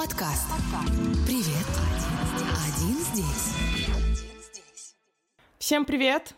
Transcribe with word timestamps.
Подкаст. 0.00 0.48
Привет. 1.26 1.66
Один 2.64 2.96
здесь. 3.12 4.94
Всем 5.58 5.84
привет! 5.84 6.34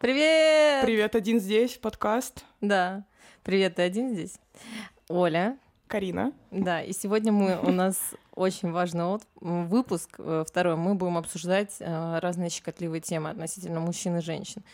Привет! 0.00 0.84
Привет, 0.84 1.14
один 1.14 1.38
здесь, 1.38 1.76
подкаст. 1.76 2.44
Да, 2.60 3.04
привет, 3.44 3.76
ты 3.76 3.82
один 3.82 4.12
здесь? 4.12 4.40
Оля. 5.08 5.56
Карина. 5.86 6.32
Да, 6.50 6.82
и 6.82 6.92
сегодня 6.92 7.30
мы, 7.30 7.60
у 7.60 7.70
нас 7.70 7.96
очень 8.34 8.72
важный 8.72 9.04
от- 9.04 9.22
выпуск, 9.40 10.16
э, 10.18 10.44
второй, 10.44 10.74
мы 10.74 10.96
будем 10.96 11.16
обсуждать 11.16 11.76
э, 11.78 12.18
разные 12.18 12.50
щекотливые 12.50 13.00
темы 13.00 13.30
относительно 13.30 13.78
мужчин 13.78 14.16
и 14.16 14.20
женщин. 14.20 14.64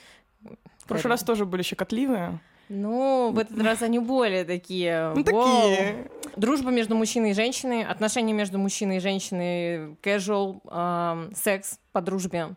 В 0.40 0.86
прошлый 0.88 1.10
раз 1.10 1.22
тоже 1.22 1.44
были 1.44 1.60
щекотливые. 1.60 2.40
Ну, 2.68 3.30
в 3.32 3.38
этот 3.38 3.60
раз 3.62 3.82
они 3.82 3.98
более 3.98 4.44
такие. 4.44 5.12
Ну, 5.14 5.22
такие. 5.22 6.10
Дружба 6.36 6.70
между 6.70 6.96
мужчиной 6.96 7.30
и 7.30 7.34
женщиной, 7.34 7.84
отношения 7.84 8.32
между 8.32 8.58
мужчиной 8.58 8.96
и 8.96 9.00
женщиной, 9.00 9.94
casual, 10.02 11.34
секс 11.34 11.78
по 11.92 12.00
дружбе. 12.00 12.54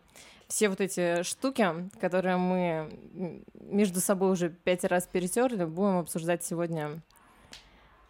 Все 0.48 0.68
вот 0.68 0.80
эти 0.80 1.22
штуки, 1.22 1.64
которые 2.00 2.36
мы 2.36 3.42
между 3.54 4.00
собой 4.00 4.32
уже 4.32 4.50
пять 4.50 4.82
раз 4.84 5.06
перетерли, 5.06 5.64
будем 5.64 5.98
обсуждать 5.98 6.44
сегодня 6.44 7.00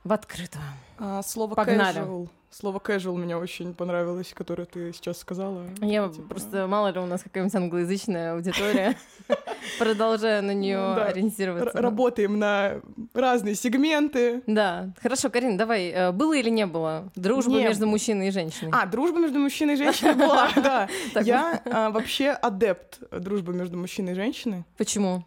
в 0.05 0.13
открытую. 0.13 0.65
А, 0.99 1.23
слово 1.23 1.55
Погнали. 1.55 2.01
casual. 2.01 2.29
Слово 2.53 2.79
casual 2.81 3.17
мне 3.17 3.37
очень 3.37 3.75
понравилось, 3.75 4.33
которое 4.35 4.65
ты 4.65 4.93
сейчас 4.93 5.19
сказала. 5.19 5.67
Я 5.81 6.09
Типа, 6.09 6.29
просто, 6.29 6.67
мало 6.67 6.89
ли 6.89 6.99
у 6.99 7.07
нас 7.07 7.23
какая-нибудь 7.23 7.55
англоязычная 7.55 8.35
аудитория, 8.35 8.97
продолжаю 9.79 10.43
на 10.43 10.53
нее 10.53 10.95
ориентироваться. 10.95 11.81
Работаем 11.81 12.41
на 12.41 12.81
разные 13.15 13.55
сегменты. 13.55 14.43
Да, 14.49 14.93
хорошо, 15.01 15.31
Карин, 15.31 15.57
давай, 15.57 15.91
э, 15.91 16.11
было 16.11 16.37
или 16.37 16.51
не 16.51 16.67
было 16.67 17.13
дружба 17.15 17.53
Не 17.53 17.65
между 17.65 17.87
мужчиной 17.87 18.29
и 18.29 18.31
женщиной? 18.33 18.73
А, 18.75 18.85
дружба 18.85 19.21
между 19.21 19.39
мужчиной 19.39 19.75
и 19.75 19.77
женщиной 19.77 20.15
была, 20.15 20.51
да. 20.57 20.89
Я 21.21 21.63
а, 21.67 21.91
вообще 21.91 22.31
адепт 22.31 22.99
дружбы 23.13 23.53
между 23.55 23.79
мужчиной 23.79 24.13
и 24.13 24.15
женщиной. 24.17 24.65
Почему? 24.77 25.25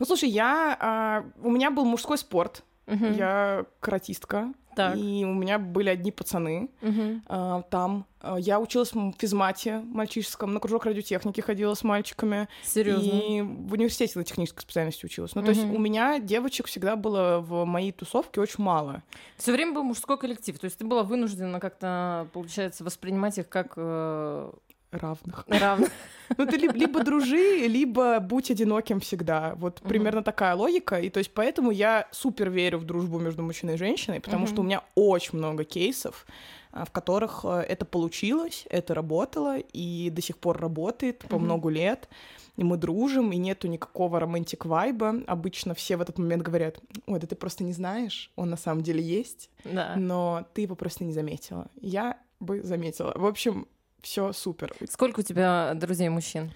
Ну, 0.00 0.04
слушай, 0.04 0.28
я... 0.28 0.76
а, 0.80 1.24
У 1.42 1.50
меня 1.50 1.70
был 1.70 1.84
мужской 1.84 2.18
спорт. 2.18 2.64
Я 2.88 3.66
каратистка. 3.78 4.52
Так. 4.80 4.96
И 4.96 5.24
у 5.24 5.34
меня 5.34 5.58
были 5.58 5.88
одни 5.90 6.10
пацаны. 6.10 6.70
Мгм. 6.80 7.22
а, 7.26 7.62
там. 7.62 8.06
А, 8.20 8.38
Я 8.38 8.60
училась 8.60 8.92
в 8.92 9.12
физмате 9.18 9.80
мальчишеском, 9.80 10.52
на 10.52 10.60
кружок 10.60 10.86
радиотехники 10.86 11.40
ходила 11.40 11.74
с 11.74 11.82
мальчиками. 11.84 12.48
Серьезно? 12.62 13.02
И 13.06 13.42
в 13.42 13.72
университете 13.72 14.18
на 14.18 14.24
технической 14.24 14.62
специальности 14.62 15.06
училась. 15.06 15.34
Ну, 15.34 15.42
то 15.42 15.50
есть 15.50 15.64
у 15.64 15.78
меня 15.78 16.18
девочек 16.18 16.66
всегда 16.66 16.96
было 16.96 17.40
в 17.40 17.64
моей 17.64 17.92
тусовке 17.92 18.40
очень 18.40 18.62
мало. 18.64 19.02
Все 19.36 19.52
время 19.52 19.72
был 19.74 19.82
мужской 19.82 20.18
коллектив, 20.18 20.58
то 20.58 20.64
есть 20.66 20.78
ты 20.78 20.84
была 20.84 21.02
вынуждена 21.02 21.60
как-то, 21.60 22.28
получается, 22.32 22.84
воспринимать 22.84 23.38
их 23.38 23.48
как 23.48 23.72
э, 23.76 24.52
Равных. 24.92 25.44
равных. 25.48 25.90
Ну, 26.38 26.46
ты 26.46 26.56
ли- 26.58 26.68
либо 26.68 27.02
дружи, 27.02 27.66
либо 27.66 28.20
будь 28.20 28.52
одиноким 28.52 29.00
всегда. 29.00 29.54
Вот 29.56 29.80
примерно 29.80 30.22
такая 30.22 30.54
логика. 30.54 31.00
И 31.00 31.10
то 31.10 31.18
есть 31.18 31.32
поэтому 31.34 31.72
я 31.72 32.06
супер 32.12 32.50
верю 32.50 32.78
в 32.78 32.84
дружбу 32.84 33.18
между 33.18 33.42
мужчиной 33.42 33.74
и 33.74 33.76
женщиной, 33.76 34.20
потому 34.20 34.46
что 34.46 34.60
у 34.60 34.64
меня 34.64 34.82
очень 34.94 35.38
много 35.38 35.64
кейсов, 35.64 36.24
а, 36.70 36.84
в 36.84 36.92
которых 36.92 37.40
э, 37.44 37.64
это 37.68 37.84
получилось, 37.84 38.64
это 38.70 38.94
работало 38.94 39.58
и 39.58 40.08
до 40.10 40.22
сих 40.22 40.38
пор 40.38 40.60
работает 40.60 41.18
по 41.28 41.40
много 41.40 41.68
лет. 41.68 42.08
И 42.56 42.62
мы 42.62 42.76
дружим, 42.76 43.32
и 43.32 43.36
нету 43.36 43.66
никакого 43.66 44.20
романтик 44.20 44.66
вайба. 44.66 45.22
Обычно 45.26 45.74
все 45.74 45.96
в 45.96 46.00
этот 46.00 46.18
момент 46.18 46.42
говорят, 46.42 46.78
ой, 47.06 47.18
да 47.18 47.26
ты 47.26 47.34
просто 47.34 47.64
не 47.64 47.72
знаешь, 47.72 48.30
он 48.36 48.50
на 48.50 48.56
самом 48.56 48.82
деле 48.82 49.02
есть, 49.02 49.50
Да. 49.64 49.94
но 49.96 50.46
ты 50.54 50.60
его 50.62 50.76
просто 50.76 51.02
не 51.02 51.12
заметила. 51.12 51.66
Я 51.80 52.18
бы 52.38 52.62
заметила. 52.62 53.12
В 53.16 53.26
общем, 53.26 53.66
все 54.02 54.32
супер. 54.32 54.74
Сколько 54.88 55.20
у 55.20 55.22
тебя 55.22 55.72
друзей 55.74 56.08
мужчин? 56.08 56.52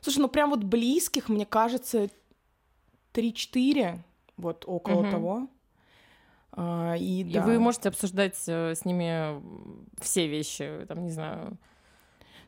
Слушай, 0.00 0.18
ну 0.18 0.28
прям 0.28 0.50
вот 0.50 0.64
близких, 0.64 1.28
мне 1.28 1.46
кажется, 1.46 2.08
3-4, 3.12 4.00
вот 4.36 4.64
около 4.66 5.02
Мгм. 5.02 5.10
того. 5.10 5.48
А, 6.52 6.94
и, 6.96 7.20
И 7.22 7.32
да. 7.34 7.42
вы 7.42 7.58
можете 7.58 7.88
обсуждать 7.88 8.40
э, 8.46 8.74
с 8.74 8.84
ними 8.84 9.42
все 10.00 10.26
вещи, 10.28 10.84
там, 10.86 11.02
не 11.04 11.10
знаю, 11.10 11.56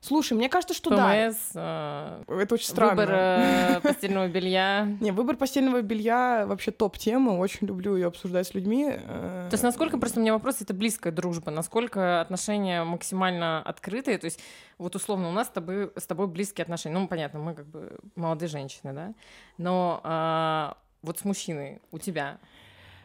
Слушай, 0.06 0.34
мне 0.34 0.48
кажется, 0.48 0.72
что 0.72 0.90
да. 0.90 1.10
ПМС, 1.10 1.36
э, 1.54 2.22
Это 2.28 2.54
очень 2.54 2.66
странно. 2.68 2.90
выбор 2.94 3.10
э, 3.12 3.80
постельного 3.82 4.28
белья. 4.28 4.84
Не, 5.00 5.10
выбор 5.10 5.36
постельного 5.36 5.82
белья 5.82 6.44
вообще 6.46 6.70
топ-тема. 6.70 7.30
Очень 7.32 7.66
люблю 7.66 7.96
ее 7.96 8.06
обсуждать 8.06 8.46
с 8.46 8.54
людьми. 8.54 8.86
Э, 8.88 9.48
То 9.50 9.54
есть 9.54 9.64
насколько, 9.64 9.98
просто 9.98 10.20
у 10.20 10.22
меня 10.22 10.32
вопрос, 10.32 10.60
это 10.60 10.74
близкая 10.74 11.12
дружба, 11.12 11.50
насколько 11.50 12.20
отношения 12.20 12.84
максимально 12.84 13.60
открытые, 13.62 14.18
то 14.18 14.26
есть 14.26 14.38
вот 14.78 14.94
условно 14.94 15.28
у 15.28 15.32
нас 15.32 15.48
с 15.48 15.50
тобой, 15.50 15.90
с 15.96 16.06
тобой 16.06 16.28
близкие 16.28 16.62
отношения, 16.62 16.96
ну, 16.98 17.08
понятно, 17.08 17.40
мы 17.40 17.54
как 17.54 17.66
бы 17.66 17.98
молодые 18.14 18.48
женщины, 18.48 18.92
да, 18.92 19.12
но 19.58 20.00
а, 20.04 20.76
вот 21.02 21.18
с 21.18 21.24
мужчиной 21.24 21.80
у 21.90 21.98
тебя, 21.98 22.38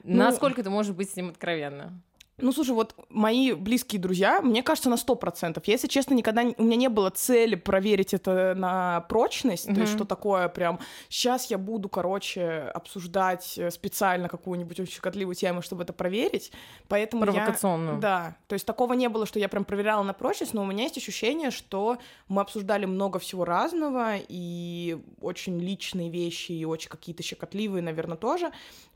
Ну- 0.04 0.18
насколько 0.18 0.62
ты 0.62 0.70
можешь 0.70 0.94
быть 0.96 1.10
с 1.10 1.16
ним 1.16 1.30
откровенно? 1.30 2.00
Ну, 2.42 2.52
слушай, 2.52 2.72
вот 2.72 2.96
мои 3.10 3.54
близкие 3.54 4.02
друзья, 4.02 4.42
мне 4.42 4.64
кажется, 4.64 4.90
на 4.90 4.98
сто 4.98 5.16
процентов. 5.16 5.64
Я, 5.68 5.74
если 5.74 5.88
честно, 5.88 6.14
никогда 6.14 6.44
у 6.58 6.64
меня 6.64 6.76
не 6.76 6.90
было 6.90 7.10
цели 7.10 7.56
проверить 7.56 8.14
это 8.14 8.54
на 8.56 9.02
прочность, 9.02 9.66
то 9.66 9.80
есть 9.80 9.94
что 9.94 10.06
такое 10.06 10.48
прям 10.50 10.80
сейчас 11.10 11.50
я 11.52 11.58
буду, 11.58 11.90
короче, 11.90 12.72
обсуждать 12.74 13.58
э, 13.58 13.72
специально 13.72 14.28
какую-нибудь 14.28 14.80
очень 14.80 14.94
щекотливую 14.94 15.36
тему, 15.36 15.62
чтобы 15.62 15.84
это 15.84 15.94
проверить. 15.94 16.52
Поэтому 16.88 17.26
я... 17.26 17.32
Провокационную. 17.32 18.00
Да, 18.00 18.36
то 18.48 18.54
есть 18.54 18.66
такого 18.66 18.94
не 18.94 19.10
было, 19.10 19.26
что 19.26 19.40
я 19.40 19.50
прям 19.50 19.66
проверяла 19.66 20.04
на 20.04 20.14
прочность, 20.14 20.54
но 20.54 20.64
у 20.64 20.66
меня 20.66 20.84
есть 20.84 20.98
ощущение, 20.98 21.52
что 21.52 21.98
мы 22.28 22.42
обсуждали 22.42 22.86
много 22.86 23.20
всего 23.20 23.46
разного, 23.46 24.16
и 24.18 24.98
очень 25.22 25.60
личные 25.60 26.10
вещи, 26.10 26.52
и 26.52 26.66
очень 26.66 26.90
какие-то 26.90 27.24
щекотливые, 27.24 27.82
наверное, 27.82 28.18
тоже. 28.18 28.52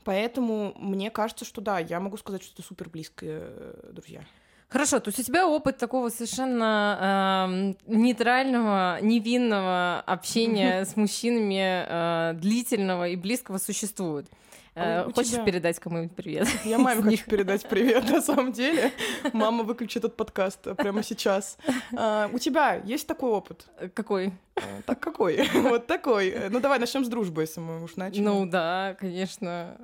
Поэтому 0.06 0.72
мне 0.78 1.10
кажется, 1.10 1.44
что 1.44 1.60
да, 1.60 1.80
я 1.80 1.98
могу 1.98 2.16
сказать, 2.16 2.40
что 2.44 2.52
это 2.54 2.62
супер 2.62 2.88
близкие 2.88 3.40
э, 3.42 3.90
друзья. 3.92 4.20
Хорошо, 4.68 5.00
то 5.00 5.08
есть 5.08 5.18
у 5.18 5.22
тебя 5.24 5.48
опыт 5.48 5.78
такого 5.78 6.10
совершенно 6.10 7.46
эм, 7.48 7.76
нейтрального, 7.88 9.00
невинного 9.02 10.00
общения 10.06 10.84
с 10.84 10.94
мужчинами 10.94 11.86
э, 11.88 12.34
длительного 12.34 13.08
и 13.08 13.16
близкого 13.16 13.58
существует. 13.58 14.28
Э, 14.76 15.00
А 15.04 15.06
у 15.08 15.12
Хочешь 15.12 15.32
тебя? 15.32 15.44
передать 15.44 15.78
кому-нибудь 15.80 16.14
привет? 16.14 16.46
Я 16.64 16.78
маме 16.78 17.00
хочу 17.02 17.24
передать 17.24 17.66
привет, 17.66 18.08
на 18.10 18.20
самом 18.20 18.52
деле. 18.52 18.92
Мама, 19.32 19.64
выключи 19.64 19.96
этот 19.98 20.16
подкаст 20.16 20.60
прямо 20.76 21.02
сейчас. 21.02 21.56
А, 21.96 22.28
у 22.32 22.38
тебя 22.38 22.74
есть 22.84 23.06
такой 23.06 23.30
опыт? 23.30 23.66
Какой? 23.94 24.32
А, 24.56 24.60
Так 24.84 25.00
какой? 25.00 25.48
Вот 25.54 25.86
такой. 25.86 26.28
Э, 26.28 26.48
Ну 26.50 26.60
давай 26.60 26.78
начнем 26.78 27.04
с 27.04 27.08
дружбы, 27.08 27.42
если 27.42 27.60
мы 27.60 27.82
уж 27.82 27.96
начали. 27.96 28.20
Ну 28.22 28.44
да, 28.44 28.96
конечно. 29.00 29.78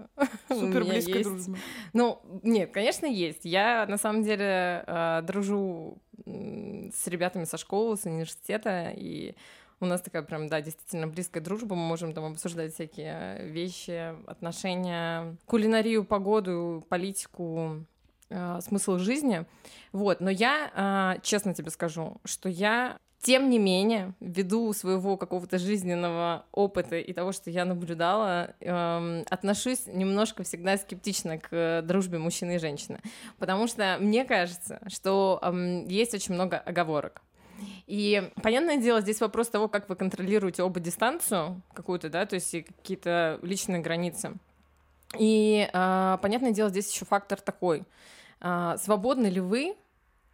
Супер 0.49 0.85
близкая 0.85 1.17
есть. 1.17 1.29
дружба. 1.31 1.57
Ну, 1.95 2.21
нет, 2.43 2.71
конечно, 2.71 3.07
есть. 3.07 3.45
Я 3.45 3.87
на 3.89 3.97
самом 3.97 4.23
деле 4.23 4.85
э, 4.87 5.23
дружу 5.23 5.99
с 6.27 7.07
ребятами 7.07 7.45
со 7.45 7.57
школы, 7.57 7.97
с 7.97 8.05
университета, 8.05 8.93
и 8.95 9.35
у 9.83 9.87
нас 9.87 10.01
такая 10.01 10.23
прям, 10.23 10.49
да, 10.49 10.61
действительно 10.61 11.07
близкая 11.07 11.43
дружба. 11.43 11.75
Мы 11.75 11.83
можем 11.83 12.15
там 12.15 12.25
обсуждать 12.25 12.75
всякие 12.75 13.47
вещи, 13.47 14.15
отношения, 14.27 15.37
кулинарию, 15.47 16.05
погоду, 16.05 16.85
политику, 16.89 17.85
э, 18.31 18.61
смысл 18.63 18.99
жизни. 18.99 19.45
Вот, 19.93 20.21
но 20.21 20.31
я, 20.31 21.15
э, 21.17 21.21
честно 21.23 21.55
тебе 21.55 21.71
скажу, 21.71 22.21
что 22.25 22.49
я 22.49 22.99
тем 23.23 23.51
не 23.51 23.59
менее, 23.61 24.15
ввиду 24.19 24.73
своего 24.73 25.17
какого-то 25.17 25.57
жизненного 25.59 26.45
опыта 26.51 26.97
и 26.97 27.13
того, 27.13 27.31
что 27.31 27.51
я 27.51 27.65
наблюдала, 27.65 28.55
эм, 28.59 29.25
отношусь 29.31 29.87
немножко 29.87 30.43
всегда 30.43 30.77
скептично 30.77 31.39
к 31.39 31.49
э, 31.53 31.83
дружбе 31.83 32.19
мужчины 32.19 32.57
и 32.57 32.59
женщины. 32.59 32.99
Потому 33.39 33.69
что 33.69 33.97
мне 34.01 34.25
кажется, 34.25 34.81
что 34.89 35.39
эм, 35.41 35.87
есть 35.87 36.15
очень 36.15 36.35
много 36.35 36.59
оговорок. 36.59 37.23
И, 37.87 38.31
понятное 38.43 38.77
дело, 38.77 39.01
здесь 39.01 39.21
вопрос 39.21 39.49
того, 39.49 39.69
как 39.69 39.89
вы 39.89 39.97
контролируете 39.97 40.63
оба 40.63 40.81
дистанцию 40.81 41.63
какую-то, 41.75 42.09
да, 42.09 42.27
то 42.27 42.35
есть 42.35 42.51
какие-то 42.51 43.39
личные 43.43 43.81
границы. 43.81 44.35
И, 45.19 45.69
а, 45.73 46.19
понятное 46.19 46.53
дело, 46.53 46.71
здесь 46.71 46.93
еще 46.93 47.05
фактор 47.05 47.41
такой. 47.41 47.85
А, 48.41 48.77
свободны 48.79 49.27
ли 49.27 49.41
вы? 49.41 49.77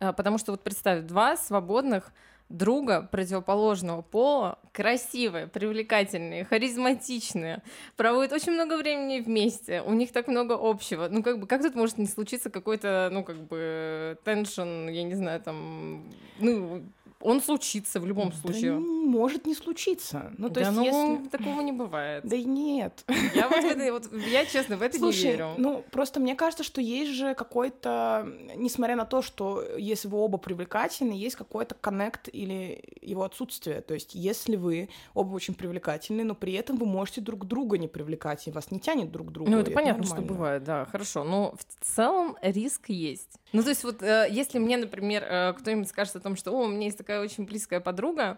А, 0.00 0.12
потому 0.12 0.38
что 0.38 0.52
вот 0.52 0.62
представь, 0.62 1.02
два 1.02 1.36
свободных 1.36 2.12
друга 2.48 3.02
противоположного 3.02 4.00
пола, 4.00 4.58
красивые, 4.72 5.48
привлекательные, 5.48 6.44
харизматичные, 6.44 7.62
проводят 7.96 8.32
очень 8.32 8.52
много 8.52 8.78
времени 8.78 9.20
вместе, 9.20 9.82
у 9.82 9.92
них 9.92 10.12
так 10.12 10.28
много 10.28 10.56
общего. 10.58 11.08
Ну, 11.10 11.22
как 11.22 11.40
бы, 11.40 11.46
как 11.46 11.62
тут 11.62 11.75
может 11.75 11.98
не 11.98 12.06
случиться 12.06 12.48
какой-то, 12.48 13.10
ну, 13.12 13.22
как 13.22 13.36
бы, 13.36 14.19
теншн, 14.25 14.88
я 14.88 15.02
не 15.02 15.14
знаю, 15.14 15.40
там, 15.40 16.10
ну, 16.38 16.84
он 17.20 17.41
случится 17.41 17.99
в 18.00 18.06
любом 18.06 18.31
Да 18.31 18.37
случае. 18.37 18.73
н- 18.73 19.06
может 19.09 19.47
не 19.47 19.55
случиться. 19.55 20.32
Ну, 20.38 20.49
то 20.49 20.55
да, 20.56 20.61
есть, 20.61 20.73
ну, 20.76 21.17
если... 21.17 21.29
такого 21.31 21.61
не 21.62 21.73
бывает. 21.73 22.25
Да 22.25 22.37
и 22.37 22.44
нет. 22.44 23.05
Я 23.35 23.49
вот, 23.49 23.59
это- 23.65 23.93
вот 23.93 24.12
я 24.29 24.44
честно 24.47 24.76
в 24.76 24.82
это 24.82 24.99
Слушай, 24.99 25.25
не 25.25 25.31
верю. 25.32 25.55
ну 25.59 25.85
просто 25.91 26.20
мне 26.20 26.35
кажется, 26.35 26.62
что 26.65 26.81
есть 26.81 27.12
же 27.12 27.35
какой-то, 27.35 28.29
несмотря 28.56 28.97
на 28.97 29.05
то, 29.05 29.23
что 29.23 29.62
если 29.76 30.09
вы 30.09 30.19
оба 30.19 30.38
привлекательны, 30.38 31.12
есть 31.12 31.37
какой-то 31.37 31.75
коннект 31.75 32.29
или 32.32 32.82
его 33.03 33.25
отсутствие. 33.25 33.81
То 33.81 33.94
есть 33.94 34.14
если 34.14 34.56
вы 34.56 34.88
оба 35.14 35.35
очень 35.35 35.55
привлекательны, 35.55 36.25
но 36.25 36.35
при 36.35 36.53
этом 36.55 36.76
вы 36.76 36.87
можете 36.87 37.21
друг 37.21 37.47
друга 37.47 37.79
не 37.79 37.88
привлекать, 37.88 38.47
и 38.47 38.50
вас 38.50 38.71
не 38.71 38.79
тянет 38.81 39.11
друг 39.11 39.29
к 39.29 39.31
другу. 39.32 39.50
Ну, 39.50 39.59
это 39.59 39.71
понятно, 39.71 40.05
что 40.05 40.14
нормально. 40.14 40.35
бывает, 40.35 40.64
да, 40.64 40.85
хорошо. 40.85 41.25
Но 41.25 41.55
в 41.56 41.85
целом 41.85 42.37
риск 42.43 42.88
есть. 42.91 43.38
Ну, 43.53 43.62
то 43.62 43.71
есть, 43.71 43.82
вот 43.82 44.03
э, 44.03 44.26
если 44.31 44.59
мне, 44.59 44.76
например, 44.76 45.25
э, 45.25 45.55
кто-нибудь 45.55 45.88
скажет 45.88 46.17
о 46.17 46.21
том, 46.21 46.37
что 46.37 46.53
о, 46.53 46.64
у 46.64 46.69
меня 46.69 46.85
есть 46.87 46.99
такая 47.08 47.22
очень 47.25 47.46
близкая 47.46 47.81
подруга, 47.81 48.37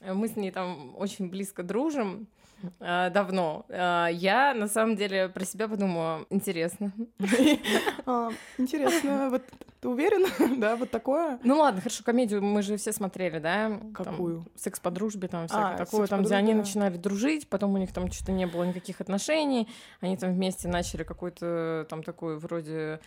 э, 0.00 0.14
мы 0.14 0.28
с 0.28 0.36
ней 0.36 0.52
там 0.52 0.94
очень 0.96 1.28
близко 1.28 1.64
дружим. 1.64 2.28
э, 2.78 3.10
Давно. 3.10 3.66
Э, 3.68 4.06
Я 4.12 4.54
на 4.54 4.68
самом 4.68 4.94
деле 4.94 5.28
про 5.28 5.44
себя 5.44 5.66
подумала, 5.66 6.24
интересно. 6.30 6.92
А, 8.06 8.30
Интересно, 8.56 9.30
вот 9.30 9.42
ты 9.80 9.88
уверена? 9.88 10.28
Да, 10.60 10.76
вот 10.76 10.92
такое? 10.92 11.40
Ну 11.42 11.58
ладно, 11.58 11.80
хорошо, 11.80 12.04
комедию 12.04 12.40
мы 12.40 12.62
же 12.62 12.76
все 12.76 12.92
смотрели, 12.92 13.40
да? 13.40 13.80
Какую? 13.92 14.44
секс 14.54 14.78
по 14.78 14.92
дружбе, 14.92 15.26
там 15.26 15.48
всякое 15.48 15.76
такое, 15.78 16.00
«Секс 16.02 16.10
по 16.10 16.16
там, 16.16 16.20
где 16.20 16.28
дружбе», 16.28 16.36
они 16.36 16.54
начинали 16.54 16.96
дружить, 16.96 17.48
потом 17.48 17.74
у 17.74 17.78
них 17.78 17.92
там 17.92 18.12
что-то 18.12 18.30
не 18.30 18.46
было 18.46 18.62
никаких 18.62 19.00
отношений, 19.00 19.68
они 20.00 20.16
там 20.16 20.32
вместе 20.32 20.68
начали 20.68 21.02
какой-то 21.02 21.84
там 21.90 22.04
такой 22.04 22.38
вроде 22.38 23.00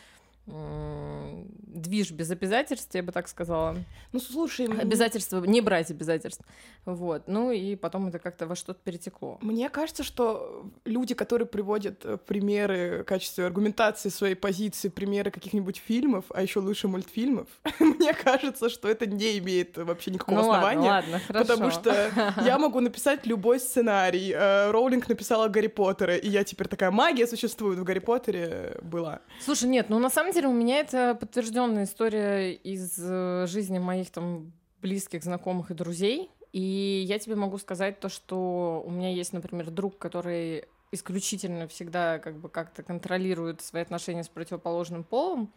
движ 0.47 2.11
без 2.11 2.31
обязательств, 2.31 2.93
я 2.95 3.03
бы 3.03 3.11
так 3.11 3.27
сказала. 3.27 3.77
Ну, 4.11 4.19
слушай, 4.19 4.67
Обязательства, 4.67 5.43
не 5.45 5.61
брать 5.61 5.91
обязательств. 5.91 6.43
Вот. 6.85 7.27
Ну 7.27 7.51
и 7.51 7.75
потом 7.75 8.07
это 8.07 8.19
как-то 8.19 8.47
во 8.47 8.55
что-то 8.55 8.79
перетекло. 8.83 9.37
Мне 9.41 9.69
кажется, 9.69 10.03
что 10.03 10.65
люди, 10.85 11.13
которые 11.13 11.47
приводят 11.47 12.05
э, 12.05 12.17
примеры 12.17 13.01
в 13.01 13.03
качестве 13.03 13.45
аргументации 13.45 14.09
своей 14.09 14.35
позиции, 14.35 14.87
примеры 14.87 15.31
каких-нибудь 15.31 15.77
фильмов, 15.85 16.25
а 16.29 16.41
еще 16.41 16.59
лучше 16.59 16.87
мультфильмов, 16.87 17.47
мне 17.79 18.13
кажется, 18.13 18.69
что 18.69 18.87
это 18.87 19.05
не 19.05 19.37
имеет 19.39 19.77
вообще 19.77 20.11
никакого 20.11 20.35
ну 20.35 20.51
основания. 20.51 20.87
ладно, 20.87 21.21
ладно. 21.27 21.39
Потому 21.39 21.71
что 21.71 22.11
я 22.45 22.57
могу 22.59 22.79
написать 22.79 23.25
любой 23.25 23.59
сценарий. 23.59 24.31
Э, 24.33 24.71
Роулинг 24.71 25.09
написала 25.09 25.49
Гарри 25.49 25.67
Поттера, 25.67 26.15
и 26.15 26.29
я 26.29 26.43
теперь 26.43 26.67
такая 26.67 26.91
магия 26.91 27.27
существует 27.27 27.79
в 27.79 27.83
Гарри 27.83 27.99
Поттере 27.99 28.77
была. 28.81 29.19
Слушай, 29.43 29.69
нет, 29.69 29.89
ну 29.89 29.99
на 29.99 30.09
самом 30.09 30.31
деле 30.31 30.36
у 30.45 30.53
меня 30.53 30.79
это 30.79 31.15
подтвержденная 31.19 31.85
история 31.85 32.53
из 32.53 32.97
э, 32.99 33.45
жизни 33.47 33.79
моих 33.79 34.11
там 34.11 34.51
близких, 34.81 35.23
знакомых 35.23 35.71
и 35.71 35.73
друзей. 35.73 36.29
И 36.53 37.03
я 37.07 37.19
тебе 37.19 37.35
могу 37.35 37.57
сказать 37.57 37.99
то, 37.99 38.09
что 38.09 38.83
у 38.85 38.91
меня 38.91 39.11
есть, 39.11 39.33
например, 39.33 39.69
друг, 39.69 39.97
который 39.97 40.65
исключительно 40.91 41.67
всегда 41.67 42.19
как 42.19 42.37
бы 42.37 42.49
как-то 42.49 42.83
контролирует 42.83 43.61
свои 43.61 43.81
отношения 43.81 44.23
с 44.23 44.29
противоположным 44.29 45.03
полом, 45.03 45.51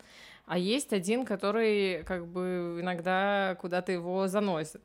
а 0.47 0.59
есть 0.59 0.93
один, 0.93 1.25
который 1.25 2.03
как 2.05 2.27
бы 2.27 2.79
иногда 2.81 3.56
куда-то 3.61 3.93
его 3.93 4.27
заносит. 4.27 4.82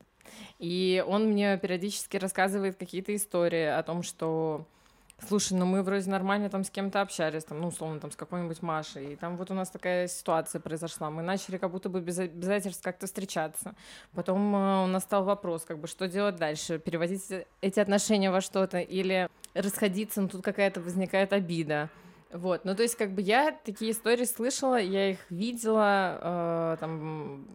И 0.60 1.04
он 1.08 1.32
мне 1.32 1.58
периодически 1.58 2.18
рассказывает 2.18 2.78
какие-то 2.78 3.16
истории 3.16 3.66
о 3.66 3.82
том, 3.84 4.04
что 4.04 4.68
Слушай, 5.18 5.54
ну 5.54 5.66
мы 5.66 5.82
вроде 5.82 6.10
нормально 6.10 6.50
там 6.50 6.64
с 6.64 6.70
кем-то 6.70 7.02
общались, 7.02 7.46
там, 7.46 7.62
ну, 7.62 7.68
условно, 7.68 8.00
там, 8.00 8.12
с 8.12 8.16
какой-нибудь 8.18 8.62
Машей, 8.62 9.14
и 9.14 9.16
там 9.16 9.38
вот 9.38 9.50
у 9.50 9.54
нас 9.54 9.70
такая 9.70 10.08
ситуация 10.08 10.60
произошла. 10.60 11.10
Мы 11.10 11.22
начали 11.22 11.58
как 11.58 11.72
будто 11.72 11.88
бы 11.88 12.02
без 12.02 12.20
обязательств 12.20 12.84
как-то 12.84 13.08
встречаться. 13.08 13.76
Потом 14.14 14.54
э, 14.54 14.84
у 14.84 14.88
нас 14.88 15.04
стал 15.04 15.24
вопрос, 15.24 15.64
как 15.64 15.80
бы, 15.80 15.88
что 15.88 16.10
делать 16.10 16.36
дальше? 16.36 16.80
Переводить 16.80 17.24
эти 17.62 17.80
отношения 17.80 18.30
во 18.30 18.42
что-то 18.42 18.80
или 18.80 19.30
расходиться, 19.54 20.22
но 20.22 20.28
тут 20.28 20.44
какая-то 20.44 20.82
возникает 20.82 21.32
обида. 21.32 21.90
Вот, 22.32 22.66
ну 22.66 22.76
то 22.76 22.84
есть 22.84 22.98
как 22.98 23.12
бы 23.12 23.22
я 23.22 23.58
такие 23.64 23.92
истории 23.92 24.26
слышала, 24.26 24.76
я 24.76 25.12
их 25.12 25.20
видела 25.32 26.20
э, 26.22 26.78
там 26.82 27.48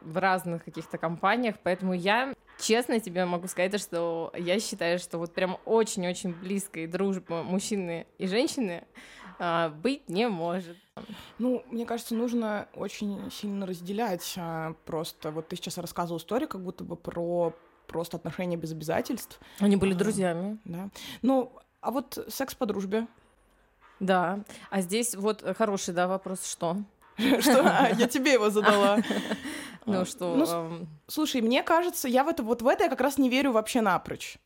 в 0.00 0.16
разных 0.16 0.64
каких-то 0.64 0.98
компаниях, 0.98 1.56
поэтому 1.62 1.92
я 1.94 2.32
честно 2.60 3.00
тебе 3.00 3.24
могу 3.24 3.48
сказать, 3.48 3.80
что 3.80 4.32
я 4.36 4.58
считаю, 4.60 4.98
что 4.98 5.18
вот 5.18 5.32
прям 5.34 5.58
очень-очень 5.64 6.32
близкой 6.32 6.86
дружбы 6.86 7.42
мужчины 7.42 8.06
и 8.18 8.26
женщины 8.26 8.84
а, 9.38 9.68
быть 9.68 10.08
не 10.08 10.28
может. 10.28 10.76
Ну, 11.38 11.62
мне 11.70 11.86
кажется, 11.86 12.14
нужно 12.14 12.68
очень 12.74 13.30
сильно 13.30 13.66
разделять. 13.66 14.34
а, 14.36 14.74
Просто 14.84 15.30
вот 15.30 15.48
ты 15.48 15.56
сейчас 15.56 15.78
рассказывал 15.78 16.18
историю, 16.18 16.48
как 16.48 16.62
будто 16.62 16.82
бы 16.84 16.96
про 16.96 17.54
просто 17.86 18.16
отношения 18.18 18.56
без 18.58 18.72
обязательств, 18.72 19.40
Они 19.60 19.76
были 19.76 19.92
Ага. 19.92 20.00
друзьями. 20.00 20.58
да. 20.66 20.90
Ну, 21.22 21.52
а 21.80 21.90
вот 21.90 22.18
секс 22.28 22.54
по 22.54 22.66
дружбе. 22.66 23.06
Да. 24.00 24.40
А 24.70 24.80
здесь 24.82 25.14
вот 25.14 25.42
хороший, 25.56 25.94
да, 25.94 26.06
вопрос, 26.06 26.44
что? 26.46 26.76
Что? 27.40 27.62
А, 27.64 27.88
я 27.90 28.06
тебе 28.06 28.34
его 28.34 28.50
задала. 28.50 28.98
Ну 29.88 30.00
А, 30.02 30.04
что, 30.04 30.36
ну, 30.36 30.44
эм, 30.46 30.88
Слушай, 31.06 31.40
мне 31.40 31.62
кажется, 31.62 32.08
я 32.08 32.24
в 32.24 32.28
это 32.28 32.42
вот 32.42 32.62
в 32.62 32.66
это 32.68 32.84
я 32.84 32.90
как 32.90 33.00
раз 33.00 33.18
не 33.18 33.30
верю 33.30 33.52
вообще 33.52 33.80
напрочь. 33.80 34.38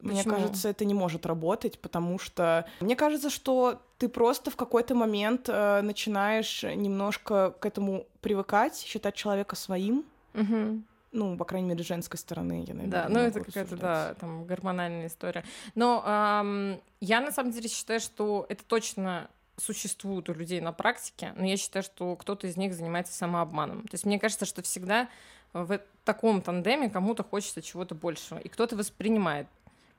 Мне 0.00 0.22
Почему? 0.22 0.34
кажется, 0.34 0.68
это 0.68 0.84
не 0.84 0.94
может 0.94 1.26
работать, 1.26 1.78
потому 1.80 2.18
что 2.18 2.66
мне 2.80 2.96
кажется, 2.96 3.30
что 3.30 3.80
ты 3.98 4.08
просто 4.08 4.50
в 4.50 4.56
какой-то 4.56 4.94
момент 4.94 5.48
э, 5.48 5.80
начинаешь 5.82 6.62
немножко 6.62 7.54
к 7.58 7.66
этому 7.66 8.06
привыкать, 8.20 8.76
считать 8.78 9.14
человека 9.14 9.56
своим. 9.56 10.04
мгм. 10.34 10.84
Ну, 11.12 11.36
по 11.36 11.44
крайней 11.44 11.68
мере, 11.68 11.82
женской 11.82 12.18
стороны, 12.18 12.64
я, 12.66 12.74
наверное, 12.74 13.02
Да, 13.02 13.08
ну 13.08 13.20
это 13.20 13.40
какая-то, 13.40 13.76
да, 13.76 14.14
там 14.20 14.44
гормональная 14.44 15.06
история. 15.06 15.44
Но 15.74 16.02
ам, 16.04 16.78
я 17.00 17.20
на 17.20 17.32
самом 17.32 17.52
деле 17.52 17.68
считаю, 17.68 18.00
что 18.00 18.44
это 18.50 18.62
точно 18.64 19.30
существует 19.56 20.28
у 20.28 20.34
людей 20.34 20.60
на 20.60 20.72
практике, 20.72 21.32
но 21.36 21.44
я 21.46 21.56
считаю, 21.56 21.82
что 21.82 22.14
кто-то 22.16 22.46
из 22.46 22.56
них 22.56 22.74
занимается 22.74 23.12
самообманом. 23.14 23.82
То 23.82 23.94
есть 23.94 24.04
мне 24.04 24.18
кажется, 24.18 24.44
что 24.44 24.62
всегда 24.62 25.08
в 25.52 25.80
таком 26.04 26.42
тандеме 26.42 26.90
кому-то 26.90 27.24
хочется 27.24 27.62
чего-то 27.62 27.94
большего, 27.94 28.38
и 28.38 28.48
кто-то 28.48 28.76
воспринимает 28.76 29.46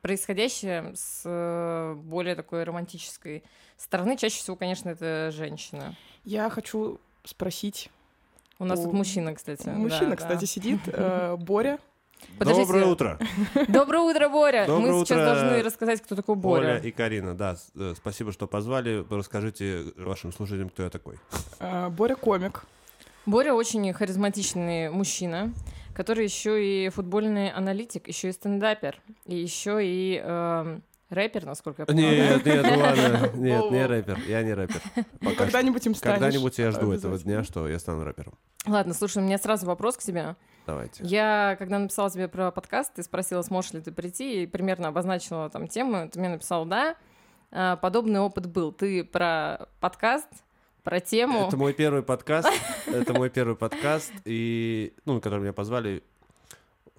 происходящее 0.01 0.93
с 0.95 1.23
э, 1.25 1.95
более 1.95 2.35
такой 2.35 2.63
романтической 2.63 3.43
стороны. 3.77 4.15
Чаще 4.15 4.37
всего, 4.37 4.55
конечно, 4.55 4.89
это 4.89 5.31
женщина. 5.31 5.95
Я 6.23 6.49
хочу 6.49 6.99
спросить. 7.23 7.89
У 8.59 8.65
нас 8.65 8.79
У- 8.79 8.83
тут 8.83 8.93
мужчина, 8.93 9.33
кстати. 9.33 9.67
Мужчина, 9.69 10.11
да, 10.11 10.15
кстати, 10.15 10.41
да. 10.41 10.45
сидит. 10.45 10.79
э, 10.87 11.35
Боря. 11.37 11.79
Подождите. 12.37 12.65
Доброе 12.67 12.85
утро, 12.85 13.19
Доброе 13.67 13.99
утро, 14.01 14.29
Боря! 14.29 14.65
Доброе 14.67 14.91
Мы 14.91 15.05
сейчас 15.05 15.17
утро, 15.17 15.25
должны 15.25 15.63
рассказать, 15.63 16.01
кто 16.01 16.15
такой 16.15 16.35
Боря. 16.35 16.61
Оля 16.61 16.77
и 16.77 16.91
Карина. 16.91 17.35
Да, 17.35 17.57
э, 17.75 17.93
спасибо, 17.97 18.31
что 18.31 18.47
позвали. 18.47 19.05
Расскажите 19.09 19.85
вашим 19.97 20.31
слушателям, 20.31 20.69
кто 20.69 20.83
я 20.83 20.89
такой. 20.89 21.15
э, 21.59 21.89
Боря 21.89 22.15
комик. 22.15 22.65
Боря 23.25 23.53
очень 23.53 23.91
харизматичный 23.91 24.89
мужчина, 24.89 25.51
который 25.95 26.23
еще 26.25 26.63
и 26.63 26.89
футбольный 26.89 27.49
аналитик, 27.51 28.07
еще 28.07 28.29
и 28.29 28.31
стендапер, 28.31 29.01
и 29.25 29.35
еще 29.35 29.79
и 29.83 30.21
эм, 30.23 30.81
рэпер, 31.09 31.45
насколько 31.45 31.83
я 31.83 31.85
понимаю. 31.85 32.15
Нет, 32.15 32.45
нет, 32.45 32.65
ну 32.69 32.79
ладно. 32.79 33.31
Нет, 33.35 33.71
не 33.71 33.85
рэпер. 33.85 34.19
Я 34.27 34.43
не 34.43 34.53
рэпер. 34.53 34.81
Пока 35.19 35.45
когда-нибудь 35.45 35.85
им 35.85 35.95
станешь. 35.95 36.19
Когда-нибудь 36.19 36.57
я 36.57 36.71
жду 36.71 36.91
этого 36.91 37.17
дня, 37.17 37.43
что 37.43 37.67
я 37.67 37.79
стану 37.79 38.03
рэпером. 38.03 38.33
Ладно, 38.65 38.93
слушай, 38.93 39.19
у 39.19 39.25
меня 39.25 39.37
сразу 39.37 39.65
вопрос 39.65 39.97
к 39.97 40.01
тебе. 40.01 40.35
Давайте. 40.65 41.03
Я, 41.03 41.55
когда 41.59 41.79
написала 41.79 42.09
тебе 42.09 42.27
про 42.27 42.51
подкаст, 42.51 42.93
ты 42.95 43.03
спросила, 43.03 43.41
сможешь 43.41 43.71
ли 43.73 43.81
ты 43.81 43.91
прийти, 43.91 44.43
и 44.43 44.47
примерно 44.47 44.89
обозначила 44.89 45.49
там 45.49 45.67
тему, 45.67 46.09
ты 46.09 46.19
мне 46.19 46.29
написал 46.29 46.65
«да». 46.65 46.95
А, 47.51 47.77
Подобный 47.77 48.19
опыт 48.19 48.47
был. 48.47 48.73
Ты 48.73 49.05
про 49.05 49.69
подкаст, 49.79 50.27
про 50.83 50.99
тему. 50.99 51.47
Это 51.47 51.57
мой 51.57 51.73
первый 51.73 52.03
подкаст. 52.03 52.49
Это 52.87 53.13
мой 53.13 53.29
первый 53.29 53.55
подкаст, 53.55 54.11
и, 54.25 54.93
ну, 55.05 55.13
на 55.13 55.21
который 55.21 55.41
меня 55.41 55.53
позвали. 55.53 56.03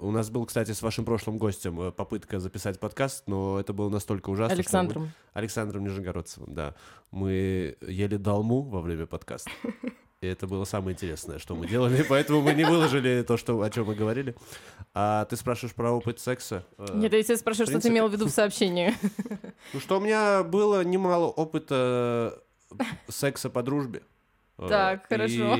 У 0.01 0.11
нас 0.13 0.31
был, 0.31 0.47
кстати, 0.47 0.71
с 0.73 0.81
вашим 0.83 1.05
прошлым 1.05 1.39
гостем 1.39 1.81
э, 1.81 1.91
попытка 1.91 2.39
записать 2.39 2.79
подкаст, 2.79 3.25
но 3.27 3.59
это 3.59 3.73
было 3.73 3.89
настолько 3.89 4.31
ужасно. 4.31 4.55
что 4.55 4.57
мы- 4.57 4.61
Александром. 4.63 5.13
Александром 5.33 5.85
Нижегородцевым, 5.85 6.55
да. 6.55 6.75
Мы 7.11 7.77
ели 7.81 8.17
долму 8.17 8.63
во 8.63 8.81
время 8.81 9.07
подкаста. 9.07 9.51
И 10.21 10.27
это 10.27 10.47
было 10.47 10.65
самое 10.65 10.95
интересное, 10.95 11.39
что 11.39 11.55
мы 11.57 11.67
делали, 11.69 12.03
поэтому 12.09 12.43
мы 12.43 12.53
не 12.55 12.65
выложили 12.65 13.23
то, 13.23 13.37
что, 13.37 13.61
о 13.61 13.71
чем 13.71 13.87
мы 13.87 13.95
говорили. 13.97 14.37
А 14.95 15.25
ты 15.25 15.37
спрашиваешь 15.37 15.75
про 15.75 15.91
опыт 15.91 16.21
секса? 16.21 16.65
Э, 16.79 16.87
Нет, 16.95 17.13
я 17.13 17.23
тебя 17.23 17.37
спрашиваю, 17.37 17.67
что 17.69 17.81
ты 17.81 17.89
имел 17.89 18.09
в 18.09 18.13
виду 18.13 18.27
в 18.27 18.31
сообщении. 18.31 18.95
Ну 19.75 19.81
что, 19.81 19.99
у 19.99 20.01
меня 20.01 20.45
было 20.45 20.83
немало 20.85 21.27
опыта 21.27 22.41
секса 23.09 23.51
по 23.51 23.63
дружбе. 23.65 24.03
Э, 24.59 24.67
Так, 24.69 25.09
хорошо. 25.09 25.59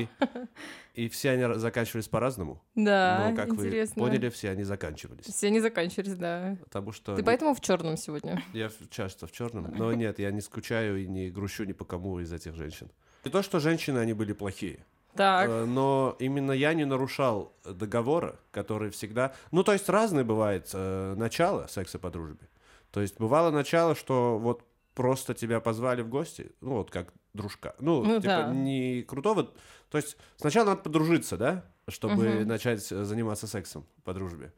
И, 1.05 1.09
все 1.09 1.31
они 1.31 1.59
заканчивались 1.59 2.07
по-разному. 2.07 2.61
Да, 2.75 3.29
но, 3.29 3.35
как 3.35 3.49
интересно. 3.49 4.01
вы 4.03 4.09
поняли, 4.09 4.29
все 4.29 4.49
они 4.51 4.63
заканчивались. 4.63 5.25
Все 5.25 5.49
не 5.49 5.59
заканчивались, 5.59 6.15
да. 6.15 6.57
Потому 6.63 6.91
что 6.91 7.15
Ты 7.15 7.21
не- 7.21 7.25
поэтому 7.25 7.53
в 7.53 7.61
черном 7.61 7.97
сегодня. 7.97 8.43
я 8.53 8.69
часто 8.89 9.27
в 9.27 9.31
черном. 9.31 9.73
Но 9.75 9.93
нет, 9.93 10.19
я 10.19 10.31
не 10.31 10.41
скучаю 10.41 11.03
и 11.03 11.07
не 11.07 11.29
грущу 11.29 11.63
ни 11.63 11.73
по 11.73 11.85
кому 11.85 12.19
из 12.19 12.31
этих 12.33 12.55
женщин. 12.55 12.89
Не 13.25 13.31
то, 13.31 13.41
что 13.41 13.59
женщины, 13.59 13.99
они 13.99 14.13
были 14.13 14.33
плохие. 14.33 14.85
Так. 15.15 15.49
Э, 15.49 15.65
Но 15.65 16.15
именно 16.19 16.51
я 16.51 16.73
не 16.73 16.85
нарушал 16.85 17.53
договора, 17.65 18.39
который 18.51 18.89
всегда... 18.91 19.33
Ну, 19.51 19.63
то 19.63 19.73
есть 19.73 19.89
разное 19.89 20.23
бывает 20.23 20.69
э, 20.73 21.15
начало 21.17 21.67
секса 21.67 21.99
по 21.99 22.09
дружбе. 22.09 22.47
То 22.91 23.01
есть 23.01 23.19
бывало 23.19 23.51
начало, 23.51 23.95
что 23.95 24.37
вот 24.39 24.63
просто 24.93 25.33
тебя 25.33 25.59
позвали 25.59 26.01
в 26.01 26.09
гости, 26.09 26.51
ну, 26.61 26.75
вот 26.75 26.91
как 26.91 27.13
дружка. 27.33 27.75
Ну, 27.79 28.03
Ну 28.03 28.15
типа, 28.15 28.27
да. 28.27 28.53
не 28.53 29.03
крутого... 29.03 29.51
То 29.89 29.97
есть 29.97 30.17
сначала 30.37 30.65
надо 30.67 30.81
подружиться, 30.81 31.37
да, 31.37 31.65
чтобы 31.87 32.29
Мгм. 32.29 32.47
начать 32.47 32.91
э, 32.91 33.03
заниматься 33.03 33.47
сексом 33.47 33.85
по 34.03 34.13
дружбе. 34.13 34.51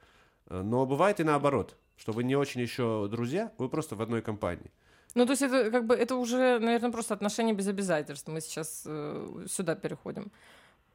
Э, 0.47 0.61
Но 0.61 0.85
бывает 0.85 1.19
и 1.19 1.23
наоборот, 1.23 1.77
что 1.97 2.11
вы 2.11 2.23
не 2.23 2.35
очень 2.35 2.61
еще 2.61 3.07
друзья, 3.09 3.51
вы 3.57 3.69
просто 3.69 3.95
в 3.95 4.01
одной 4.01 4.21
компании. 4.21 4.71
Ну, 5.15 5.25
то 5.25 5.31
есть 5.31 5.41
это 5.41 5.71
как 5.71 5.85
бы 5.85 5.95
это 5.95 6.15
уже, 6.15 6.59
наверное, 6.59 6.91
просто 6.91 7.13
отношения 7.13 7.53
без 7.53 7.67
обязательств. 7.67 8.27
Мы 8.27 8.41
сейчас 8.41 8.83
э, 8.85 9.45
сюда 9.49 9.75
переходим. 9.75 10.31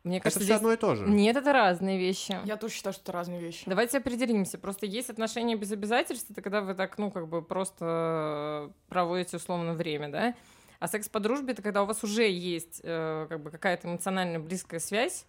Мне 0.04 0.18
Это 0.18 0.24
кажется, 0.24 0.40
все 0.40 0.44
здесь... 0.46 0.56
одно 0.56 0.72
и 0.72 0.76
то 0.76 0.94
же. 0.94 1.04
Нет, 1.06 1.36
это 1.36 1.52
разные 1.52 1.98
вещи. 1.98 2.38
Я 2.44 2.56
тоже 2.56 2.74
считаю, 2.74 2.92
что 2.94 3.02
это 3.02 3.12
разные 3.12 3.40
вещи. 3.40 3.64
Давайте 3.66 3.98
определимся. 3.98 4.56
Просто 4.56 4.86
есть 4.86 5.10
отношения 5.10 5.56
без 5.56 5.72
обязательств, 5.72 6.30
это 6.30 6.42
когда 6.42 6.60
вы 6.60 6.74
так, 6.74 6.96
ну, 6.98 7.10
как 7.10 7.26
бы 7.28 7.42
просто 7.42 8.70
проводите 8.88 9.36
условно 9.38 9.74
время, 9.74 10.08
да? 10.08 10.34
А 10.78 10.88
секс 10.88 11.08
по 11.08 11.20
дружбе 11.20 11.52
это 11.52 11.62
когда 11.62 11.82
у 11.82 11.86
вас 11.86 12.02
уже 12.04 12.28
есть 12.28 12.80
э, 12.82 13.26
как 13.28 13.42
бы 13.42 13.50
какая-то 13.50 13.88
эмоционально 13.88 14.40
близкая 14.40 14.80
связь, 14.80 15.26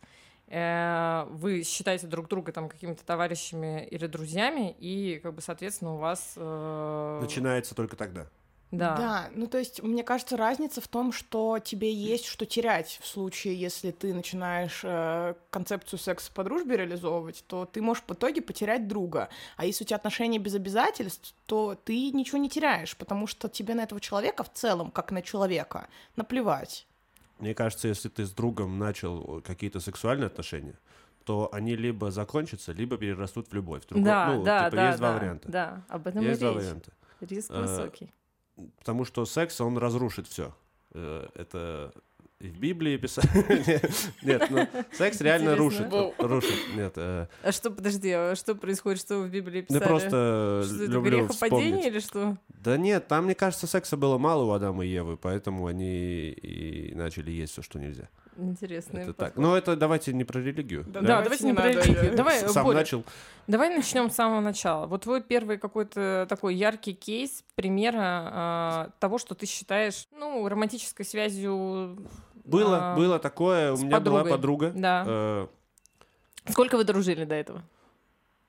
э, 0.47 1.25
вы 1.29 1.63
считаете 1.63 2.07
друг 2.07 2.27
друга 2.27 2.51
там 2.51 2.69
какими-то 2.69 3.05
товарищами 3.05 3.85
или 3.85 4.07
друзьями, 4.07 4.75
и 4.79 5.19
как 5.21 5.33
бы, 5.33 5.41
соответственно, 5.41 5.95
у 5.95 5.97
вас... 5.97 6.33
э, 6.35 7.19
Начинается 7.21 7.75
только 7.75 7.95
тогда. 7.95 8.27
Да. 8.71 8.97
Да, 8.97 9.29
ну 9.33 9.47
то 9.47 9.57
есть, 9.57 9.81
мне 9.81 10.03
кажется, 10.03 10.35
разница 10.35 10.81
в 10.81 10.89
том, 10.89 11.13
что 11.13 11.57
тебе 11.59 11.91
есть 11.93 12.25
что 12.25 12.45
терять 12.45 12.99
в 13.01 13.07
случае, 13.07 13.55
если 13.57 13.91
ты 13.91 14.13
начинаешь 14.13 14.81
э, 14.83 15.35
концепцию 15.51 15.99
секса 15.99 16.29
по 16.33 16.43
дружбе 16.43 16.75
реализовывать, 16.75 17.45
то 17.47 17.65
ты 17.65 17.81
можешь 17.81 18.03
в 18.05 18.11
итоге 18.13 18.41
потерять 18.41 18.87
друга. 18.89 19.29
А 19.55 19.65
если 19.65 19.85
у 19.85 19.87
тебя 19.87 19.95
отношения 19.95 20.37
без 20.37 20.53
обязательств, 20.55 21.33
то 21.45 21.75
ты 21.81 22.11
ничего 22.11 22.39
не 22.39 22.49
теряешь, 22.49 22.97
потому 22.97 23.25
что 23.25 23.47
тебе 23.47 23.73
на 23.73 23.83
этого 23.83 24.01
человека 24.01 24.43
в 24.43 24.51
целом, 24.51 24.91
как 24.91 25.11
на 25.11 25.21
человека, 25.21 25.87
наплевать. 26.17 26.87
Мне 27.39 27.53
кажется, 27.53 27.87
если 27.87 28.09
ты 28.09 28.25
с 28.25 28.31
другом 28.31 28.79
начал 28.79 29.41
какие-то 29.45 29.79
сексуальные 29.79 30.27
отношения, 30.27 30.77
то 31.23 31.47
они 31.53 31.75
либо 31.77 32.11
закончатся, 32.11 32.73
либо 32.73 32.97
перерастут 32.97 33.47
в 33.49 33.53
любовь. 33.53 33.83
Другой- 33.87 34.03
Да, 34.05 34.33
ну, 34.33 34.43
да, 34.43 34.65
типа, 34.65 34.75
да, 34.75 34.87
есть 34.87 34.97
два 34.97 35.11
да, 35.11 35.17
варианта. 35.17 35.49
Да, 35.49 35.83
об 35.87 36.07
этом 36.07 36.21
Есть 36.23 36.41
и 36.41 36.43
два 36.43 36.49
речь. 36.53 36.59
варианта. 36.63 36.91
Риск 37.21 37.51
Э, 37.51 37.61
высокий. 37.61 38.13
Потому 38.79 39.05
что 39.05 39.25
секс, 39.25 39.61
он 39.61 39.77
разрушит 39.77 40.27
все. 40.27 40.53
Это 40.93 41.93
и 42.39 42.49
в 42.49 42.59
Библии 42.59 42.97
писали. 42.97 43.27
Нет, 44.21 44.47
ну, 44.51 44.67
секс 44.91 45.19
реально 45.21 45.55
рушит. 45.55 45.91
Рушит. 46.19 46.75
Нет, 46.75 46.93
э, 46.95 47.25
А 47.41 47.51
что, 47.51 47.71
подожди, 47.71 48.11
а 48.11 48.35
что 48.35 48.53
происходит, 48.53 48.99
что 48.99 49.21
в 49.21 49.29
Библии 49.29 49.61
ну 49.61 49.75
писали? 49.75 49.87
просто 49.87 50.63
Что 50.63 50.83
это 50.83 50.91
люблю 50.91 51.19
грехопадение 51.25 51.71
вспомнить. 51.71 51.85
или 51.87 51.99
что? 51.99 52.37
Да 52.49 52.77
нет, 52.77 53.07
там, 53.07 53.25
мне 53.25 53.33
кажется, 53.33 53.65
секса 53.65 53.97
было 53.97 54.19
мало 54.19 54.43
у 54.43 54.51
Адама 54.51 54.85
и 54.85 54.89
Евы, 54.89 55.17
поэтому 55.17 55.65
они 55.65 56.29
и 56.29 56.93
начали 56.93 57.31
есть 57.31 57.53
все, 57.53 57.63
что 57.63 57.79
нельзя. 57.79 58.07
Интересно. 58.37 58.99
Это 58.99 59.13
так. 59.13 59.35
Но 59.35 59.57
это 59.57 59.75
давайте 59.75 60.13
не 60.13 60.23
про 60.23 60.39
религию. 60.39 60.83
Да, 60.87 61.01
Да, 61.01 61.21
Давайте 61.21 61.23
давайте 61.23 61.43
не 61.45 61.49
не 61.51 61.55
про 61.55 61.63
надо, 61.65 61.81
религию. 61.81 62.03
я 62.11 62.17
Давай, 62.17 62.39
Сам 62.39 62.63
Боря, 62.65 62.77
начал. 62.77 63.03
давай 63.47 63.75
начнем 63.75 64.09
с 64.09 64.15
самого 64.15 64.39
начала. 64.41 64.85
Вот 64.85 65.01
твой 65.03 65.21
первый 65.21 65.57
какой-то 65.57 66.25
такой 66.29 66.55
яркий 66.55 66.93
кейс 66.93 67.43
примера 67.55 67.99
а, 68.31 68.89
того, 68.99 69.17
что 69.17 69.35
ты 69.35 69.45
считаешь, 69.45 70.07
ну, 70.11 70.47
романтической 70.47 71.05
связью. 71.05 71.97
Было, 72.45 72.93
а, 72.93 72.95
было 72.95 73.19
такое. 73.19 73.73
У 73.73 73.77
меня 73.77 73.99
была 73.99 74.23
подругой. 74.23 74.31
подруга. 74.31 74.71
Да. 74.75 75.03
э, 75.07 75.47
Сколько 76.49 76.77
вы 76.77 76.83
дружили 76.85 77.25
до 77.25 77.35
этого? 77.35 77.61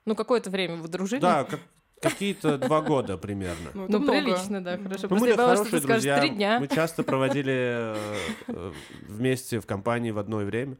Ну, 0.05 0.15
какое-то 0.15 0.49
время 0.49 0.75
вы 0.77 0.87
дружили? 0.87 1.19
Да, 1.21 1.43
как- 1.43 1.59
какие-то 2.01 2.57
два 2.57 2.81
года 2.81 3.17
примерно. 3.17 3.69
Ну, 3.73 3.87
Ну, 3.89 4.07
прилично, 4.07 4.63
да, 4.63 4.77
хорошо. 4.77 5.07
Мы 5.09 5.17
были 5.19 5.35
хорошие 5.35 5.65
скажешь 5.67 5.83
друзья. 5.85 6.19
три 6.19 6.29
дня. 6.29 6.59
Мы 6.59 6.67
часто 6.67 7.03
проводили 7.03 7.53
э, 8.47 8.71
вместе 9.07 9.59
в 9.59 9.65
компании 9.65 10.11
в 10.11 10.17
одно 10.19 10.37
время. 10.37 10.77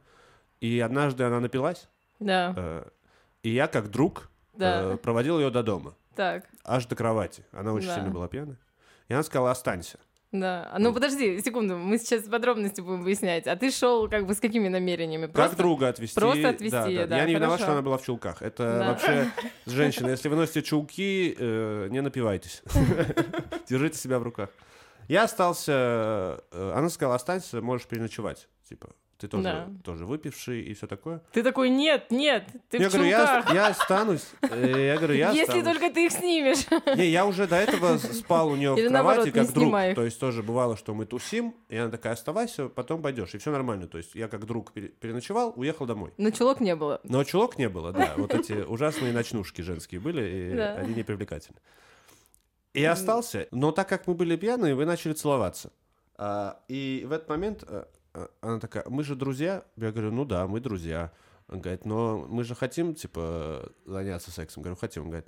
И 0.62 0.80
однажды 0.80 1.24
она 1.24 1.40
напилась. 1.40 1.88
Да, 2.20 2.54
э, 2.56 2.84
И 3.44 3.50
я, 3.50 3.68
как 3.68 3.90
друг, 3.90 4.30
да. 4.54 4.94
э, 4.94 4.98
проводил 4.98 5.40
ее 5.40 5.50
до 5.50 5.64
дома. 5.64 5.96
Так, 6.16 6.46
Аж 6.66 6.86
до 6.86 6.96
кровати. 6.96 7.46
Она 7.54 7.72
очень 7.74 7.88
Да. 7.88 7.96
сильно 7.96 8.10
была 8.10 8.28
пьяная. 8.28 8.58
И 9.08 9.14
она 9.14 9.24
сказала, 9.24 9.52
останься. 9.52 9.98
Да. 10.32 10.76
Ну, 10.78 10.94
подожди, 10.94 11.42
секунду, 11.42 11.78
мы 11.78 11.98
сейчас 11.98 12.24
подробности 12.24 12.82
будем 12.82 13.02
выяснять. 13.04 13.48
А 13.48 13.56
ты 13.56 13.72
шел 13.72 14.08
как 14.10 14.26
бы 14.28 14.34
с 14.36 14.40
какими 14.40 14.68
намерениями? 14.68 15.28
Как 15.28 15.56
друга 15.56 15.88
отвести. 15.90 16.20
просто 16.20 16.50
отвезти, 16.50 17.06
да, 17.06 17.18
Я 17.18 17.26
не 17.26 17.34
виноват, 17.34 17.58
хорошо. 17.60 17.64
что 17.64 17.72
она 17.74 17.82
была 17.82 17.98
в 17.98 18.04
чулках. 18.06 18.42
Это 18.42 18.64
Да. 18.80 18.88
вообще 18.92 19.32
женщина. 19.66 20.10
Если 20.10 20.30
вы 20.30 20.36
носите 20.36 20.62
чулки, 20.62 21.36
э, 21.38 21.88
не 21.90 22.02
напивайтесь. 22.02 22.62
Держите 23.70 23.98
себя 23.98 24.20
в 24.20 24.24
руках. 24.24 24.50
Я 25.08 25.24
остался... 25.24 26.44
э, 26.52 26.74
Она 26.76 26.90
сказала, 26.90 27.16
останься, 27.16 27.62
можешь 27.62 27.88
переночевать. 27.88 28.48
Типа, 28.68 28.90
ты 29.20 29.28
тоже, 29.28 29.44
Да. 29.44 29.68
тоже 29.84 30.06
выпивший 30.06 30.62
и 30.62 30.74
все 30.74 30.88
такое. 30.88 31.22
Ты 31.34 31.44
такой, 31.44 31.70
нет, 31.70 32.10
нет, 32.10 32.48
ты 32.70 32.78
я 32.78 32.90
в 32.90 32.94
говорю, 32.94 33.10
я, 33.10 33.26
чулках. 33.36 33.54
я 33.54 33.68
останусь. 33.68 34.26
Э, 34.42 34.86
Я 34.88 34.96
говорю, 34.98 35.14
я 35.16 35.30
Если 35.34 35.42
останусь. 35.60 35.64
только 35.66 35.94
ты 35.94 36.06
их 36.06 36.12
снимешь. 36.14 36.66
Не, 36.98 37.08
я 37.10 37.26
уже 37.26 37.46
до 37.46 37.58
этого 37.58 37.98
спал 37.98 38.48
у 38.50 38.56
нее 38.56 38.76
Или 38.78 38.88
в 38.88 38.92
наоборот, 38.92 39.26
кровати 39.26 39.38
не 39.38 39.44
как 39.46 39.54
друг. 39.54 39.64
снимай 39.66 39.90
их. 39.90 39.96
То 39.96 40.06
есть 40.06 40.20
тоже 40.20 40.42
бывало, 40.42 40.78
что 40.78 40.94
мы 40.94 41.06
тусим, 41.06 41.54
и 41.68 41.76
она 41.78 41.92
такая, 41.92 42.14
оставайся, 42.14 42.70
потом 42.70 43.02
пойдешь. 43.02 43.36
И 43.36 43.38
все 43.38 43.52
нормально. 43.52 43.88
То 43.88 43.98
есть 43.98 44.16
я 44.16 44.28
как 44.30 44.46
друг 44.46 44.72
пере- 44.72 44.88
переночевал, 44.88 45.54
уехал 45.58 45.86
домой. 45.86 46.14
Но 46.18 46.32
чулок 46.32 46.62
не 46.62 46.76
было. 46.76 47.02
Но 47.04 47.24
чулок 47.26 47.58
не 47.58 47.68
было, 47.68 47.92
да. 47.92 48.14
Вот 48.18 48.34
эти 48.34 48.54
ужасные 48.54 49.12
ночнушки 49.12 49.62
женские 49.62 50.00
были, 50.00 50.54
и 50.54 50.56
Да. 50.56 50.76
они 50.76 50.94
не 50.94 51.04
привлекательны. 51.04 51.60
И 52.74 52.86
остался, 52.86 53.48
но 53.52 53.72
так 53.72 53.90
как 53.90 54.08
мы 54.08 54.14
были 54.14 54.36
пьяные, 54.38 54.76
вы 54.76 54.86
начали 54.86 55.14
целоваться. 55.14 55.72
А, 56.22 56.60
и 56.68 57.04
в 57.08 57.12
этот 57.12 57.28
момент 57.30 57.64
а, 57.68 57.88
она 58.42 58.60
такая, 58.60 58.84
мы 58.88 59.04
же 59.04 59.16
друзья. 59.16 59.64
Я 59.78 59.92
говорю, 59.92 60.12
ну 60.12 60.26
да, 60.26 60.48
мы 60.48 60.60
друзья. 60.60 61.12
Он 61.48 61.62
говорит, 61.62 61.86
но 61.86 62.26
мы 62.30 62.44
же 62.44 62.56
хотим, 62.56 62.94
типа, 62.94 63.72
заняться 63.86 64.32
сексом. 64.32 64.62
Я 64.62 64.66
говорю, 64.66 64.80
хотим. 64.80 65.04
Он 65.04 65.10
говорит, 65.10 65.28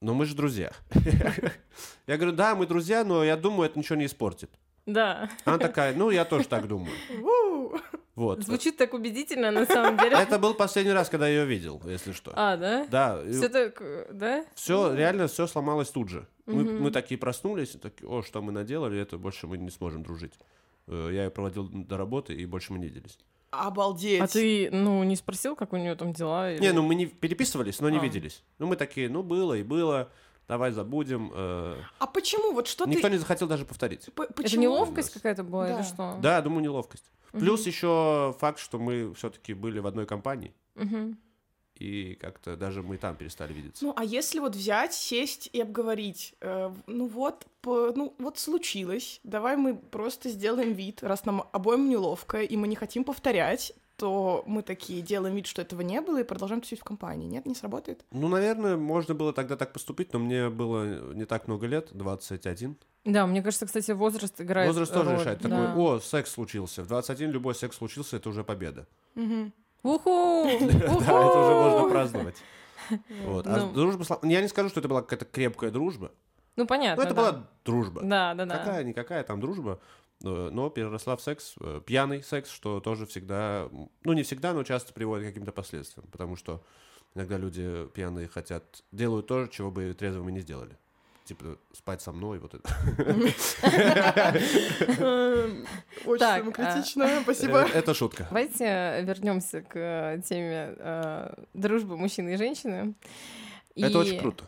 но 0.00 0.14
мы 0.14 0.26
же 0.26 0.36
друзья. 0.36 0.72
Я 2.06 2.16
говорю, 2.16 2.32
да, 2.32 2.54
мы 2.54 2.66
друзья, 2.66 3.02
но 3.02 3.24
я 3.24 3.36
думаю, 3.36 3.70
это 3.70 3.78
ничего 3.78 3.96
не 3.96 4.06
испортит. 4.06 4.50
Да. 4.84 5.28
Она 5.44 5.58
такая, 5.58 5.94
ну, 5.94 6.10
я 6.10 6.24
тоже 6.24 6.46
так 6.46 6.68
думаю. 6.68 6.92
Вот. 8.14 8.42
Звучит 8.44 8.78
так 8.78 8.94
убедительно, 8.94 9.50
на 9.50 9.66
самом 9.66 9.98
деле. 9.98 10.16
Это 10.16 10.38
был 10.38 10.54
последний 10.54 10.92
раз, 10.92 11.10
когда 11.10 11.28
я 11.28 11.40
ее 11.40 11.46
видел, 11.46 11.82
если 11.84 12.12
что. 12.12 12.32
А, 12.34 12.56
да? 12.56 12.86
Да, 12.90 13.22
Все 13.30 13.50
так, 13.50 13.76
э, 13.82 14.08
да? 14.10 14.46
все, 14.54 14.94
реально 14.94 15.26
все 15.26 15.46
сломалось 15.46 15.90
тут 15.90 16.08
же. 16.08 16.26
Мы, 16.46 16.64
мы 16.64 16.90
такие 16.90 17.18
проснулись, 17.18 17.72
такие, 17.72 18.08
о, 18.08 18.22
что 18.22 18.40
мы 18.40 18.52
наделали, 18.52 18.98
это 18.98 19.18
больше 19.18 19.46
мы 19.46 19.58
не 19.58 19.68
сможем 19.68 20.02
дружить. 20.02 20.32
Э, 20.88 21.10
Я 21.12 21.24
ее 21.24 21.30
проводил 21.30 21.68
до 21.68 21.96
работы, 21.96 22.34
и 22.34 22.46
больше 22.46 22.72
мы 22.72 22.78
не 22.78 22.86
виделись. 22.86 23.18
Обалдеть. 23.50 24.20
А 24.20 24.26
ты, 24.26 24.68
ну, 24.70 25.02
не 25.04 25.16
спросил, 25.16 25.56
как 25.56 25.72
у 25.72 25.76
нее 25.76 25.94
там 25.94 26.12
дела? 26.12 26.52
или- 26.52 26.60
Не, 26.60 26.72
ну 26.72 26.82
мы 26.82 26.94
не 26.94 27.06
переписывались, 27.06 27.80
но 27.80 27.88
не 27.90 27.98
А. 27.98 28.00
виделись. 28.02 28.42
Ну 28.58 28.66
мы 28.66 28.76
такие, 28.76 29.08
ну 29.08 29.22
было 29.22 29.54
и 29.54 29.62
было, 29.62 30.10
давай 30.48 30.72
забудем. 30.72 31.30
э, 31.34 31.76
А 31.98 32.06
почему? 32.06 32.52
Вот 32.52 32.66
что 32.66 32.84
Никто 32.86 33.08
ты... 33.08 33.12
не 33.14 33.18
захотел 33.18 33.48
даже 33.48 33.64
повторить. 33.64 34.12
П- 34.14 34.24
Это 34.24 34.32
почему? 34.34 34.62
неловкость 34.62 35.12
какая-то 35.12 35.42
была 35.44 35.68
Да. 35.68 35.74
или 35.76 35.82
что? 35.82 36.18
Да, 36.20 36.40
думаю, 36.42 36.62
неловкость. 36.62 37.10
Мгм. 37.32 37.40
Плюс 37.40 37.66
еще 37.66 38.34
факт, 38.38 38.58
что 38.58 38.78
мы 38.78 39.14
все-таки 39.14 39.54
были 39.54 39.78
в 39.78 39.86
одной 39.86 40.06
компании, 40.06 40.52
Мгм. 40.74 41.16
И 41.78 42.14
как-то 42.14 42.56
даже 42.56 42.82
мы 42.82 42.96
там 42.96 43.16
перестали 43.16 43.52
видеться. 43.52 43.84
Ну, 43.84 43.92
а 43.96 44.04
если 44.04 44.38
вот 44.38 44.54
взять, 44.56 44.94
сесть 44.94 45.48
и 45.52 45.60
обговорить, 45.60 46.34
э, 46.40 46.72
ну 46.86 47.06
вот, 47.06 47.46
по- 47.60 47.92
ну 47.94 48.14
вот 48.18 48.38
случилось, 48.38 49.20
давай 49.24 49.56
мы 49.56 49.74
просто 49.76 50.28
сделаем 50.28 50.72
вид, 50.72 51.02
раз 51.02 51.24
нам 51.24 51.44
обоим 51.52 51.88
неловко, 51.88 52.42
и 52.42 52.56
мы 52.56 52.68
не 52.68 52.76
хотим 52.76 53.04
повторять, 53.04 53.72
то 53.96 54.44
мы 54.46 54.62
такие 54.62 55.00
делаем 55.00 55.34
вид, 55.36 55.46
что 55.46 55.62
этого 55.62 55.80
не 55.80 56.00
было, 56.02 56.20
и 56.20 56.24
продолжаем 56.24 56.60
тусить 56.60 56.80
в 56.80 56.84
компании. 56.84 57.26
Нет, 57.28 57.46
не 57.46 57.54
сработает? 57.54 58.04
Ну, 58.10 58.28
наверное, 58.28 58.76
можно 58.76 59.14
было 59.14 59.32
тогда 59.32 59.56
так 59.56 59.72
поступить, 59.72 60.12
но 60.12 60.18
мне 60.18 60.50
было 60.50 61.14
не 61.14 61.24
так 61.24 61.48
много 61.48 61.66
лет, 61.66 61.88
21. 61.92 62.76
Да, 63.06 63.26
мне 63.26 63.40
кажется, 63.40 63.64
кстати, 63.66 63.92
возраст 63.92 64.38
играет 64.40 64.68
Возраст 64.68 64.92
тоже 64.92 65.10
роль. 65.10 65.20
решает. 65.20 65.40
Да. 65.40 65.48
Такой, 65.48 65.82
о, 65.82 66.00
секс 66.00 66.30
случился. 66.30 66.82
В 66.82 66.88
21 66.88 67.30
любой 67.30 67.54
секс 67.54 67.76
случился, 67.76 68.16
это 68.16 68.28
уже 68.28 68.44
победа. 68.44 68.86
Мгм. 69.14 69.52
Уху! 69.82 70.44
Да, 70.44 70.58
это 70.58 71.38
уже 71.38 71.54
можно 71.54 71.88
праздновать. 71.88 72.36
Вот. 73.24 73.46
А 73.46 73.56
Ну. 73.56 73.72
дружба... 73.72 74.04
Я 74.22 74.40
не 74.40 74.48
скажу, 74.48 74.68
что 74.68 74.80
это 74.80 74.88
была 74.88 75.02
какая-то 75.02 75.24
крепкая 75.24 75.70
дружба. 75.70 76.12
Ну, 76.56 76.66
понятно, 76.66 77.02
Но 77.02 77.08
это 77.08 77.14
да. 77.14 77.20
была 77.32 77.46
дружба. 77.64 78.02
Да, 78.02 78.34
да, 78.34 78.46
да. 78.46 78.58
Какая-никакая 78.58 79.22
там 79.24 79.40
дружба, 79.40 79.78
э, 80.24 80.48
но 80.52 80.70
переросла 80.70 81.16
в 81.16 81.20
секс, 81.20 81.54
э, 81.60 81.80
пьяный 81.84 82.22
секс, 82.22 82.50
что 82.50 82.80
тоже 82.80 83.06
всегда, 83.06 83.68
ну 84.04 84.12
не 84.12 84.22
всегда, 84.22 84.54
но 84.54 84.62
часто 84.62 84.94
приводит 84.94 85.26
к 85.26 85.28
каким-то 85.28 85.52
последствиям, 85.52 86.08
потому 86.10 86.36
что 86.36 86.62
иногда 87.14 87.36
люди 87.36 87.86
пьяные 87.92 88.28
хотят, 88.28 88.82
делают 88.92 89.26
то, 89.26 89.46
чего 89.48 89.70
бы 89.70 89.92
трезвыми 89.92 90.32
не 90.32 90.40
сделали. 90.40 90.78
Типа, 91.26 91.58
спать 91.72 92.00
со 92.00 92.12
мной, 92.12 92.38
вот 92.38 92.54
это. 92.54 92.68
Очень 96.04 96.18
самокритично, 96.26 97.08
спасибо. 97.22 97.62
Э, 97.62 97.68
Это 97.78 97.94
шутка. 97.94 98.24
Давайте 98.30 99.02
вернемся 99.02 99.62
к 99.62 99.76
э, 99.76 100.20
теме 100.24 100.74
э, 100.78 101.34
дружбы 101.54 101.96
мужчины 101.96 102.34
и 102.34 102.36
женщины. 102.36 102.94
Это 103.74 103.98
очень 103.98 104.18
круто. 104.18 104.44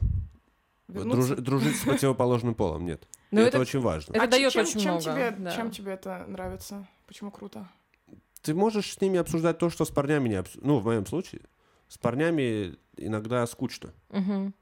Дружить 0.89 1.77
с 1.77 1.85
противоположным 1.85 2.55
полом, 2.55 2.87
нет. 2.87 3.07
Ну, 3.31 3.41
это 3.43 3.49
это- 3.49 3.59
очень 3.59 3.81
важно. 3.81 4.15
Это 4.15 4.25
А 4.25 4.27
даёт 4.27 4.51
чем, 4.55 4.63
очень 4.63 4.81
чем 4.81 4.93
много, 4.95 5.03
Тебе, 5.03 5.31
да. 5.39 5.51
Чем 5.55 5.71
тебе 5.71 5.93
это 5.93 6.25
нравится? 6.29 6.87
Почему 7.07 7.31
круто? 7.31 7.69
Ты 8.41 8.55
можешь 8.55 8.95
с 8.95 9.01
ними 9.03 9.19
обсуждать 9.19 9.59
то, 9.59 9.69
что 9.69 9.85
с 9.85 9.91
парнями 9.91 10.31
не 10.31 10.37
обсуждать. 10.37 10.65
Ну, 10.65 10.79
в 10.79 10.85
моем 10.87 11.05
случае, 11.05 11.43
с 11.89 11.99
парнями 11.99 12.77
иногда 12.97 13.47
скучно, 13.47 13.93
Мгм. 14.09 14.55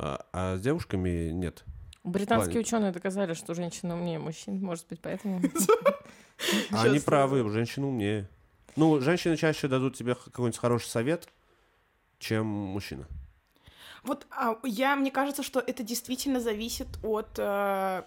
А, 0.00 0.26
а 0.32 0.56
с 0.56 0.60
девушками 0.60 1.30
нет. 1.30 1.64
Британские 2.04 2.52
Плане. 2.52 2.60
ученые 2.60 2.92
доказали, 2.92 3.34
что 3.34 3.54
женщина 3.54 3.94
умнее 3.94 4.18
мужчин. 4.18 4.60
Может 4.60 4.86
быть, 4.88 5.00
поэтому. 5.00 5.40
А 6.70 6.84
они 6.84 7.00
правы, 7.00 7.50
женщины 7.50 7.86
умнее. 7.86 8.28
Ну, 8.76 9.00
женщины 9.00 9.36
чаще 9.36 9.66
дадут 9.66 9.96
тебе 9.96 10.14
какой-нибудь 10.14 10.56
хороший 10.56 10.86
совет, 10.86 11.28
чем 12.20 12.46
мужчина. 12.46 13.08
Вот 14.04 14.24
а, 14.30 14.56
я, 14.62 14.94
мне 14.94 15.10
кажется, 15.10 15.42
что 15.42 15.58
это 15.58 15.82
действительно 15.82 16.38
зависит 16.38 16.86
от 17.02 17.32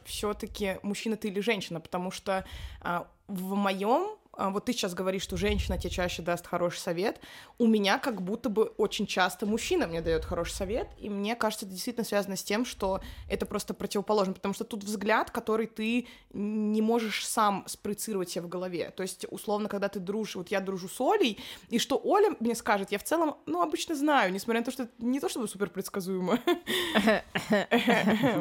все-таки 0.05 0.77
мужчина 0.81 1.17
ты 1.17 1.27
или 1.27 1.41
женщина, 1.41 1.81
потому 1.81 2.09
что 2.09 2.45
а, 2.79 3.05
в 3.27 3.55
моем 3.55 4.17
вот 4.49 4.65
ты 4.65 4.73
сейчас 4.73 4.93
говоришь, 4.93 5.23
что 5.23 5.37
женщина 5.37 5.77
тебе 5.77 5.89
чаще 5.89 6.21
даст 6.21 6.47
хороший 6.47 6.79
совет. 6.79 7.19
У 7.57 7.67
меня 7.67 7.99
как 7.99 8.21
будто 8.21 8.49
бы 8.49 8.73
очень 8.77 9.05
часто 9.05 9.45
мужчина 9.45 9.87
мне 9.87 10.01
дает 10.01 10.25
хороший 10.25 10.53
совет, 10.53 10.89
и 10.97 11.09
мне 11.09 11.35
кажется, 11.35 11.65
это 11.65 11.73
действительно 11.73 12.05
связано 12.05 12.35
с 12.35 12.43
тем, 12.43 12.65
что 12.65 13.01
это 13.29 13.45
просто 13.45 13.73
противоположно, 13.73 14.33
потому 14.33 14.53
что 14.53 14.63
тут 14.63 14.83
взгляд, 14.83 15.31
который 15.31 15.67
ты 15.67 16.07
не 16.33 16.81
можешь 16.81 17.27
сам 17.27 17.63
спроецировать 17.67 18.29
себе 18.29 18.43
в 18.43 18.49
голове. 18.49 18.91
То 18.95 19.03
есть, 19.03 19.25
условно, 19.29 19.69
когда 19.69 19.89
ты 19.89 19.99
дружишь, 19.99 20.35
вот 20.35 20.49
я 20.49 20.59
дружу 20.59 20.87
с 20.87 20.99
Олей, 20.99 21.39
и 21.69 21.79
что 21.79 21.99
Оля 22.03 22.35
мне 22.39 22.55
скажет, 22.55 22.91
я 22.91 22.97
в 22.97 23.03
целом, 23.03 23.37
ну, 23.45 23.61
обычно 23.61 23.95
знаю, 23.95 24.31
несмотря 24.31 24.61
на 24.61 24.65
то, 24.65 24.71
что 24.71 24.83
это 24.83 24.93
не 24.99 25.19
то 25.19 25.29
чтобы 25.29 25.47
супер 25.47 25.69
предсказуемо. 25.69 26.39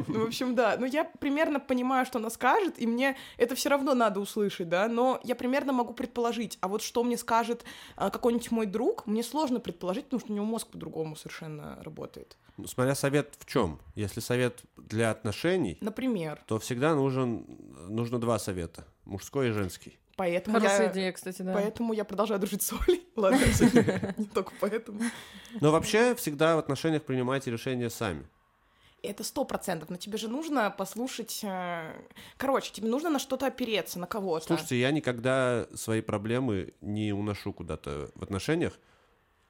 В 0.07 0.25
общем, 0.27 0.55
да. 0.55 0.77
Но 0.79 0.87
я 0.87 1.05
примерно 1.05 1.61
понимаю, 1.61 2.07
что 2.07 2.19
она 2.19 2.31
скажет, 2.31 2.75
и 2.79 2.87
мне 2.87 3.17
это 3.37 3.55
все 3.55 3.69
равно 3.69 3.95
надо 3.95 4.21
услышать, 4.21 4.69
да, 4.69 4.89
но 4.89 5.21
я 5.25 5.35
примерно 5.35 5.73
могу 5.73 5.90
предположить. 5.93 6.59
А 6.61 6.69
вот 6.69 6.83
что 6.83 7.03
мне 7.05 7.17
скажет 7.17 7.65
а, 7.97 8.11
какой-нибудь 8.11 8.51
мой 8.51 8.67
друг, 8.67 9.07
мне 9.07 9.23
сложно 9.23 9.61
предположить, 9.61 10.05
потому 10.05 10.21
что 10.21 10.33
у 10.33 10.35
него 10.37 10.47
мозг 10.47 10.69
по-другому 10.69 11.17
совершенно 11.17 11.79
работает. 11.83 12.37
Ну, 12.57 12.67
смотря 12.67 12.95
совет 12.95 13.35
в 13.39 13.47
чем. 13.47 13.81
Если 13.95 14.21
совет 14.21 14.61
для 14.77 15.11
отношений, 15.11 15.79
Например. 15.81 16.43
то 16.47 16.59
всегда 16.59 16.95
нужен, 16.95 17.47
нужно 17.89 18.21
два 18.21 18.39
совета. 18.39 18.87
Мужской 19.05 19.49
и 19.49 19.53
женский. 19.53 19.99
Поэтому 20.17 20.59
Хорошая 20.59 20.87
я... 20.89 20.93
идея, 20.93 21.13
кстати, 21.13 21.41
да. 21.41 21.55
Поэтому 21.55 21.95
я 21.95 22.05
продолжаю 22.05 22.39
дружить 22.39 22.61
с 22.61 22.75
Олей. 22.75 23.03
Ладно, 23.17 23.39
не 24.19 24.27
только 24.27 24.53
поэтому. 24.61 25.01
Но 25.61 25.73
вообще 25.73 26.15
всегда 26.15 26.57
в 26.57 26.59
отношениях 26.59 27.05
принимайте 27.05 27.51
решения 27.51 27.89
сами. 27.89 28.27
Это 29.03 29.25
сто 29.25 29.45
процентов, 29.45 29.91
но 29.91 29.97
тебе 29.97 30.19
же 30.19 30.29
нужно 30.29 30.71
послушать... 30.71 31.41
э, 31.43 31.93
Короче, 32.37 32.73
тебе 32.73 32.89
нужно 32.89 33.11
на 33.11 33.19
что-то 33.19 33.47
опереться, 33.47 33.99
на 33.99 34.07
кого-то. 34.07 34.47
Слушайте, 34.47 34.79
я 34.79 34.91
никогда 34.91 35.67
свои 35.75 36.01
проблемы 36.01 36.75
не 36.81 37.13
уношу 37.13 37.53
куда-то 37.53 38.11
в 38.15 38.23
отношениях. 38.23 38.79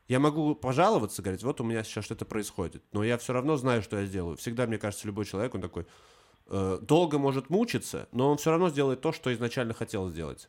Я 0.08 0.18
могу 0.18 0.54
пожаловаться, 0.54 1.22
говорить, 1.22 1.42
вот 1.42 1.60
у 1.60 1.64
меня 1.64 1.84
сейчас 1.84 2.04
что-то 2.04 2.24
происходит, 2.24 2.82
но 2.92 3.04
я 3.04 3.16
все 3.16 3.32
равно 3.32 3.56
знаю, 3.56 3.82
что 3.82 3.98
я 3.98 4.06
сделаю. 4.06 4.36
Всегда, 4.36 4.66
мне 4.66 4.78
кажется, 4.78 5.06
любой 5.06 5.24
человек, 5.24 5.54
он 5.54 5.60
такой 5.60 5.86
э, 6.46 6.78
долго 6.82 7.18
может 7.18 7.48
мучиться, 7.48 8.08
но 8.10 8.30
он 8.30 8.36
все 8.36 8.50
равно 8.50 8.70
сделает 8.70 9.00
то, 9.00 9.12
что 9.12 9.32
изначально 9.32 9.72
хотел 9.72 10.08
сделать. 10.10 10.48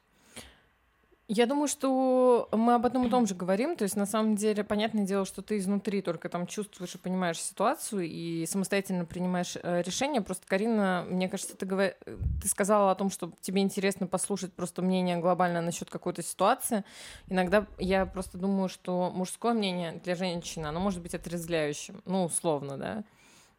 Я 1.33 1.45
думаю, 1.45 1.69
что 1.69 2.49
мы 2.51 2.73
об 2.73 2.85
одном 2.85 3.07
и 3.07 3.09
том 3.09 3.25
же 3.25 3.35
говорим. 3.35 3.77
То 3.77 3.83
есть, 3.83 3.95
на 3.95 4.05
самом 4.05 4.35
деле, 4.35 4.65
понятное 4.65 5.05
дело, 5.05 5.25
что 5.25 5.41
ты 5.41 5.59
изнутри 5.59 6.01
только 6.01 6.27
там 6.27 6.45
чувствуешь 6.45 6.95
и 6.95 6.97
понимаешь 6.97 7.39
ситуацию 7.41 8.01
и 8.01 8.45
самостоятельно 8.45 9.05
принимаешь 9.05 9.55
э, 9.63 9.81
решения. 9.81 10.19
Просто, 10.19 10.45
Карина, 10.45 11.05
мне 11.07 11.29
кажется, 11.29 11.55
ты, 11.55 11.65
говор... 11.65 11.93
ты 12.41 12.49
сказала 12.49 12.91
о 12.91 12.95
том, 12.95 13.09
что 13.09 13.31
тебе 13.39 13.61
интересно 13.61 14.07
послушать 14.07 14.51
просто 14.51 14.81
мнение 14.81 15.15
глобально 15.19 15.61
насчет 15.61 15.89
какой-то 15.89 16.21
ситуации. 16.21 16.83
Иногда 17.29 17.65
я 17.77 18.05
просто 18.05 18.37
думаю, 18.37 18.67
что 18.67 19.09
мужское 19.15 19.53
мнение 19.53 20.01
для 20.03 20.15
женщины, 20.15 20.65
оно 20.65 20.81
может 20.81 21.01
быть 21.01 21.15
отрезвляющим. 21.15 22.01
Ну, 22.03 22.25
условно, 22.25 22.77
да, 22.77 23.03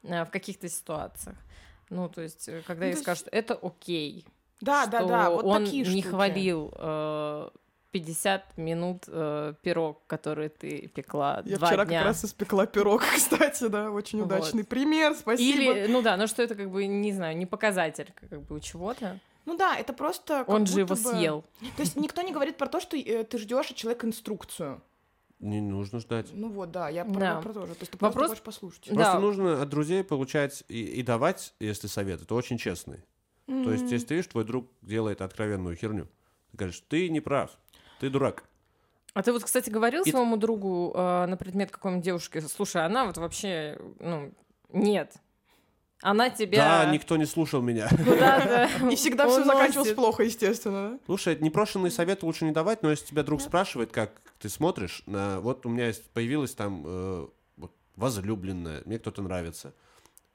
э, 0.02 0.26
в 0.26 0.30
каких-то 0.30 0.68
ситуациях. 0.68 1.38
Ну, 1.88 2.10
то 2.10 2.20
есть, 2.20 2.50
э, 2.50 2.60
когда 2.66 2.84
Ну, 2.84 2.90
ей 2.90 2.98
скажут, 2.98 3.28
это 3.32 3.54
окей, 3.54 4.26
Да, 4.60 4.86
да, 4.86 5.06
да, 5.06 5.24
что 5.24 5.34
вот 5.36 5.44
он 5.46 5.64
такие 5.64 5.84
не 5.84 6.02
штуки. 6.02 6.14
хвалил 6.14 6.70
э, 6.76 7.48
50 7.92 8.56
минут 8.58 9.04
э, 9.06 9.54
пирог, 9.62 10.02
который 10.06 10.48
ты 10.48 10.88
пекла 10.88 11.42
Я 11.44 11.56
два 11.58 11.68
вчера 11.68 11.84
дня. 11.84 11.98
как 12.00 12.06
раз 12.08 12.24
испекла 12.24 12.66
пирог, 12.66 13.02
кстати, 13.14 13.68
да, 13.68 13.90
очень 13.90 14.18
Вот. 14.20 14.26
удачный 14.26 14.64
пример, 14.64 15.14
спасибо. 15.14 15.74
Или, 15.74 15.86
ну 15.92 16.02
да, 16.02 16.16
ну 16.16 16.26
что 16.26 16.42
это 16.42 16.54
как 16.54 16.70
бы, 16.70 16.86
не 16.86 17.12
знаю, 17.12 17.36
не 17.36 17.46
показатель 17.46 18.12
как 18.18 18.42
бы 18.42 18.56
у 18.56 18.60
чего-то. 18.60 19.20
Ну 19.44 19.56
да, 19.56 19.76
это 19.76 19.92
просто... 19.92 20.38
как 20.40 20.48
Он 20.48 20.66
же 20.66 20.80
его 20.80 20.94
бы- 20.94 20.96
съел. 20.96 21.44
То 21.76 21.82
есть 21.82 21.96
никто 21.96 22.22
не 22.22 22.32
говорит 22.32 22.56
про 22.56 22.66
то, 22.68 22.80
что 22.80 22.96
э, 22.96 23.24
ты 23.24 23.38
ждешь 23.38 23.70
от 23.70 23.76
человека 23.76 24.06
инструкцию. 24.06 24.80
Не 25.40 25.60
нужно 25.60 25.98
ждать. 25.98 26.28
Ну 26.32 26.48
вот, 26.50 26.70
да, 26.70 26.88
я 26.88 27.04
про, 27.04 27.18
Да. 27.20 27.40
про 27.40 27.52
то 27.52 27.66
же. 27.66 27.74
То 27.74 27.80
есть 27.80 27.90
ты 27.92 27.98
Вопрос- 27.98 28.12
просто 28.12 28.28
хочешь 28.30 28.42
послушать. 28.44 28.84
Просто 28.84 29.12
Да. 29.14 29.18
нужно 29.18 29.60
от 29.60 29.68
друзей 29.68 30.04
получать 30.04 30.62
и, 30.68 30.82
и 30.84 31.02
давать, 31.02 31.52
если 31.58 31.88
совет, 31.88 32.22
это 32.22 32.34
очень 32.36 32.56
честный. 32.58 33.00
То 33.48 33.72
есть, 33.72 33.90
если 33.90 34.06
ты 34.06 34.14
видишь, 34.14 34.28
твой 34.30 34.44
друг 34.44 34.68
делает 34.82 35.20
откровенную 35.20 35.74
херню, 35.76 36.06
ты 36.52 36.56
говоришь, 36.56 36.80
ты 36.88 37.08
не 37.10 37.20
прав, 37.20 37.50
ты 38.02 38.10
дурак. 38.10 38.42
А 39.14 39.22
ты 39.22 39.32
вот, 39.32 39.44
кстати, 39.44 39.70
говорил 39.70 40.02
И- 40.02 40.10
своему 40.10 40.36
другу 40.36 40.92
э, 40.92 41.26
на 41.26 41.36
предмет 41.36 41.70
какой-нибудь 41.70 42.04
девушки, 42.04 42.40
слушай, 42.40 42.84
она 42.84 43.04
вот 43.06 43.16
вообще, 43.16 43.78
ну, 44.00 44.32
нет. 44.72 45.14
Она 46.00 46.30
тебя 46.30 46.82
Да, 46.84 46.90
никто 46.92 47.16
не 47.16 47.26
слушал 47.26 47.62
меня. 47.62 47.88
куда-то 48.04 48.68
И 48.90 48.96
всегда 48.96 49.28
все 49.28 49.44
заканчивалось 49.44 49.92
плохо, 49.92 50.24
естественно. 50.24 50.98
Слушай, 51.06 51.38
непрошенный 51.40 51.92
совет 51.92 52.24
лучше 52.24 52.44
не 52.44 52.50
давать, 52.50 52.82
но 52.82 52.90
если 52.90 53.06
тебя 53.06 53.22
друг 53.22 53.40
спрашивает, 53.40 53.92
как 53.92 54.20
ты 54.40 54.48
смотришь, 54.48 55.04
на 55.06 55.38
вот 55.38 55.64
у 55.64 55.68
меня 55.68 55.86
есть, 55.86 56.10
появилась 56.10 56.54
там 56.56 56.82
э, 56.84 57.28
вот, 57.56 57.72
возлюбленная, 57.94 58.82
мне 58.84 58.98
кто-то 58.98 59.22
нравится. 59.22 59.74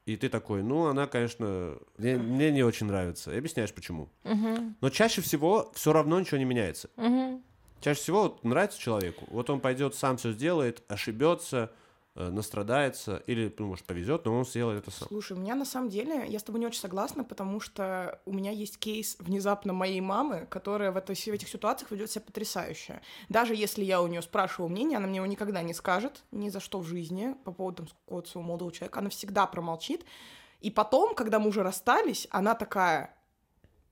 И 0.05 0.15
ты 0.15 0.29
такой, 0.29 0.63
ну, 0.63 0.85
она, 0.85 1.05
конечно, 1.05 1.77
мне, 1.97 2.15
мне 2.15 2.49
не 2.51 2.63
очень 2.63 2.85
нравится. 2.87 3.33
И 3.33 3.37
объясняешь, 3.37 3.73
почему. 3.73 4.07
Мгм, 4.23 4.77
Но 4.79 4.89
чаще 4.89 5.19
всего 5.21 5.69
все 5.75 5.91
равно 5.91 6.17
ничего 6.17 6.37
не 6.37 6.45
меняется. 6.45 6.89
мгм. 6.95 7.43
Чаще 7.81 8.01
всего 8.01 8.23
вот 8.23 8.43
нравится 8.43 8.79
человеку, 8.79 9.25
вот 9.29 9.49
он 9.49 9.59
пойдет, 9.59 9.95
сам 9.95 10.17
все 10.17 10.31
сделает, 10.31 10.83
ошибется, 10.87 11.71
э, 12.15 12.29
настрадается, 12.29 13.17
или, 13.27 13.53
ну, 13.59 13.67
может, 13.67 13.85
повезет, 13.85 14.25
но 14.25 14.35
он 14.35 14.45
сделает 14.45 14.81
это 14.81 14.89
сам. 14.91 15.07
Слушай, 15.07 15.37
у 15.37 15.39
меня 15.39 15.53
на 15.53 15.65
самом 15.65 15.89
деле, 15.89 16.25
я 16.27 16.39
с 16.39 16.43
тобой 16.43 16.59
не 16.59 16.65
очень 16.65 16.79
согласна, 16.79 17.23
потому 17.23 17.59
что 17.59 18.19
у 18.25 18.33
меня 18.33 18.49
есть 18.49 18.79
кейс 18.79 19.15
внезапно 19.19 19.73
моей 19.73 20.01
мамы, 20.01 20.47
которая 20.49 20.91
в, 20.91 20.97
этой, 20.97 21.15
в 21.15 21.27
этих 21.27 21.47
ситуациях 21.47 21.91
ведет 21.91 22.09
себя 22.09 22.23
потрясающе. 22.25 23.01
Даже 23.29 23.53
если 23.53 23.83
я 23.83 24.01
у 24.01 24.07
нее 24.07 24.23
спрашиваю 24.23 24.69
мнение, 24.69 24.97
она 24.97 25.07
мне 25.07 25.17
его 25.17 25.27
никогда 25.27 25.61
не 25.61 25.75
скажет, 25.75 26.23
ни 26.31 26.49
за 26.49 26.59
что 26.59 26.79
в 26.79 26.85
жизни 26.85 27.35
по 27.43 27.51
поводу 27.51 27.83
там, 27.83 27.87
какого-то 28.05 28.29
своего 28.29 28.47
молодого 28.47 28.71
человека. 28.71 28.99
Она 28.99 29.09
всегда 29.09 29.45
промолчит. 29.45 30.03
И 30.61 30.71
потом, 30.71 31.13
когда 31.13 31.37
мы 31.37 31.49
уже 31.49 31.61
расстались, 31.61 32.27
она 32.31 32.55
такая 32.55 33.16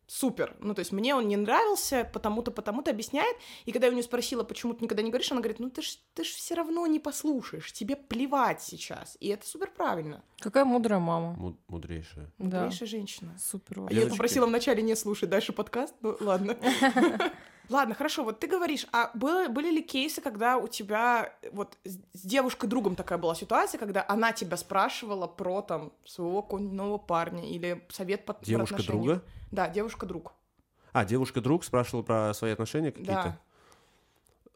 супер. 0.08 0.56
Ну, 0.60 0.74
то 0.74 0.80
есть 0.80 0.92
мне 0.92 1.16
он 1.16 1.28
не 1.28 1.38
нравился, 1.38 2.10
потому-то, 2.14 2.52
потому-то 2.52 2.92
объясняет. 2.92 3.36
И 3.66 3.72
когда 3.72 3.88
я 3.88 3.92
у 3.92 3.94
нее 3.94 4.04
спросила, 4.04 4.44
почему 4.44 4.74
ты 4.74 4.84
никогда 4.84 5.04
не 5.04 5.10
говоришь, 5.10 5.32
она 5.32 5.42
говорит, 5.42 5.60
ну 5.60 5.70
ты 5.70 5.82
ж, 5.82 5.98
ты 6.14 6.24
ж 6.24 6.28
все 6.28 6.56
равно 6.56 6.86
не 6.88 7.00
послушаешь, 7.00 7.72
тебе 7.74 7.96
плевать 7.96 8.62
сейчас. 8.62 9.18
И 9.20 9.28
это 9.30 9.48
супер 9.48 9.72
правильно. 9.72 10.24
Какая 10.40 10.66
мудрая 10.66 11.00
мама. 11.00 11.36
Муд- 11.38 11.60
мудрейшая. 11.68 12.32
Да. 12.38 12.64
Мудрейшая 12.64 12.88
женщина. 12.88 13.38
Супер. 13.40 13.82
А 13.90 13.94
я 13.94 14.08
попросила 14.08 14.46
вначале 14.46 14.84
не 14.84 14.96
слушать 14.96 15.30
дальше 15.30 15.54
подкаст, 15.54 15.96
ну 16.02 16.16
ладно. 16.20 16.58
Ладно, 17.70 17.96
хорошо, 17.96 18.24
вот 18.24 18.40
ты 18.40 18.48
говоришь, 18.48 18.86
а 18.92 19.12
было, 19.14 19.48
были 19.48 19.72
ли 19.72 19.82
кейсы, 19.82 20.22
когда 20.22 20.58
у 20.58 20.68
тебя 20.68 21.34
вот 21.52 21.78
с 21.84 22.22
девушкой-другом 22.22 22.96
такая 22.96 23.18
была 23.18 23.36
ситуация, 23.36 23.80
когда 23.80 24.06
она 24.08 24.32
тебя 24.32 24.58
спрашивала 24.58 25.28
про 25.28 25.62
там 25.62 25.92
своего 26.06 26.42
какого-нибудь 26.42 26.76
нового 26.76 26.98
парня 26.98 27.50
или 27.50 27.84
совет 27.90 28.26
по 28.26 28.34
про 28.34 28.46
Девушка 28.46 28.76
отношения? 28.76 28.98
друга? 29.04 29.24
Да, 29.52 29.70
девушка-друг. 29.70 30.34
А, 30.94 31.06
девушка-друг 31.06 31.64
спрашивала 31.64 32.04
про 32.04 32.34
свои 32.34 32.52
отношения 32.52 32.92
Да. 32.92 32.98
какие-то? 33.00 33.40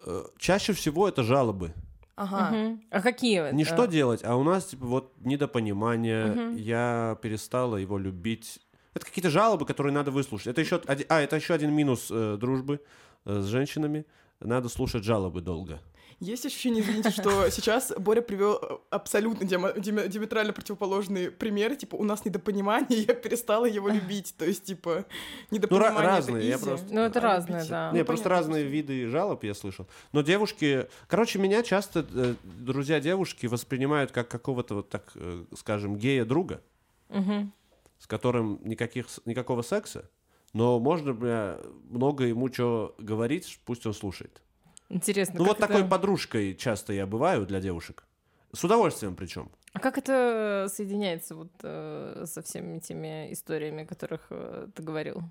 Э, 0.05 0.23
Чаще 0.37 0.73
всего 0.73 1.07
это 1.07 1.23
жалобы. 1.23 1.73
Ага. 2.15 2.51
Мгм. 2.51 2.83
А 2.91 3.01
какие? 3.01 3.51
Не 3.53 3.63
э, 3.63 3.65
что 3.65 3.85
делать, 3.85 4.23
а 4.23 4.35
у 4.35 4.43
нас, 4.43 4.65
типа, 4.65 4.85
вот 4.85 5.13
недопонимание, 5.19 6.25
Мгм. 6.27 6.55
я 6.57 7.17
перестала 7.21 7.77
его 7.77 7.97
любить. 7.97 8.59
Это 8.99 9.05
какие-то 9.05 9.29
жалобы, 9.29 9.65
которые 9.65 9.93
надо 9.93 10.11
выслушать. 10.11 10.47
Это 10.47 10.59
еще 10.61 10.81
а, 10.85 11.21
это 11.21 11.35
еще 11.37 11.53
один 11.53 11.73
минус 11.73 12.07
э, 12.11 12.37
дружбы 12.37 12.81
э, 13.25 13.39
с 13.41 13.45
женщинами. 13.45 14.05
надо 14.41 14.67
слушать 14.69 15.03
жалобы 15.05 15.41
долго. 15.41 15.79
Есть 16.19 16.45
ощущение, 16.45 16.83
извините, 16.83 17.11
что 17.11 17.49
сейчас 17.51 17.93
Боря 17.97 18.21
привел 18.21 18.81
абсолютно 18.89 19.45
диама- 19.45 19.79
диаме- 19.79 20.09
диаметрально 20.09 20.51
противоположные 20.51 21.31
примеры. 21.31 21.77
Типа, 21.77 21.95
у 21.95 22.03
нас 22.03 22.25
недопонимание, 22.25 23.03
я 23.07 23.13
перестала 23.13 23.63
его 23.63 23.87
любить. 23.87 24.35
То 24.37 24.43
есть, 24.43 24.65
типа, 24.65 25.05
недопонимание 25.49 25.99
это 25.99 26.07
разные, 26.09 26.47
я 26.49 26.55
easy, 26.55 26.63
просто- 26.65 26.93
Ну, 26.93 27.01
это 27.01 27.19
а 27.19 27.21
разное, 27.21 27.59
любить- 27.59 27.69
да. 27.69 27.91
Не, 27.93 27.99
Ну, 27.99 28.05
просто 28.05 28.23
понятно, 28.29 28.47
разные 28.47 28.63
виды 28.65 29.07
жалоб 29.07 29.45
я 29.45 29.53
слышал. 29.53 29.87
Но 30.11 30.21
девушки... 30.21 30.87
Короче, 31.07 31.39
меня 31.39 31.63
часто 31.63 32.05
э, 32.13 32.35
друзья 32.43 32.99
девушки 32.99 33.45
воспринимают 33.45 34.11
как 34.11 34.27
какого-то, 34.27 34.75
вот 34.75 34.89
так 34.89 35.13
э, 35.15 35.45
скажем, 35.55 35.95
гея-друга, 35.95 36.61
Мгм. 37.07 37.51
С 37.99 38.07
которым 38.07 38.59
никаких, 38.63 39.07
никакого 39.25 39.61
секса, 39.61 40.09
но 40.53 40.79
можно 40.79 41.13
бля, 41.13 41.59
много 41.89 42.23
ему 42.25 42.51
что 42.51 42.95
говорить, 42.97 43.59
пусть 43.65 43.85
он 43.85 43.93
слушает. 43.93 44.41
Интересно. 44.89 45.35
Ну, 45.37 45.45
вот 45.45 45.57
это- 45.59 45.67
такой 45.67 45.85
подружкой 45.87 46.55
часто 46.55 46.93
я 46.93 47.05
бываю 47.05 47.45
для 47.45 47.59
девушек. 47.61 48.03
С 48.51 48.63
удовольствием 48.63 49.15
причем. 49.15 49.51
А 49.73 49.79
как 49.79 49.99
это 49.99 50.67
соединяется 50.73 51.35
вот 51.35 51.51
э, 51.61 52.23
со 52.25 52.41
всеми 52.41 52.79
теми 52.79 53.31
историями, 53.31 53.83
о 53.83 53.85
которых 53.85 54.25
э, 54.31 54.67
ты 54.73 54.81
говорил? 54.81 55.21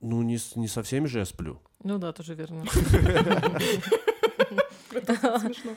Ну, 0.00 0.22
не, 0.22 0.38
не 0.56 0.66
со 0.66 0.82
всеми 0.82 1.06
же 1.06 1.20
я 1.20 1.24
сплю. 1.24 1.60
Ну 1.84 1.98
да, 1.98 2.12
тоже 2.12 2.34
верно. 2.34 2.64
Смешно. 4.90 5.76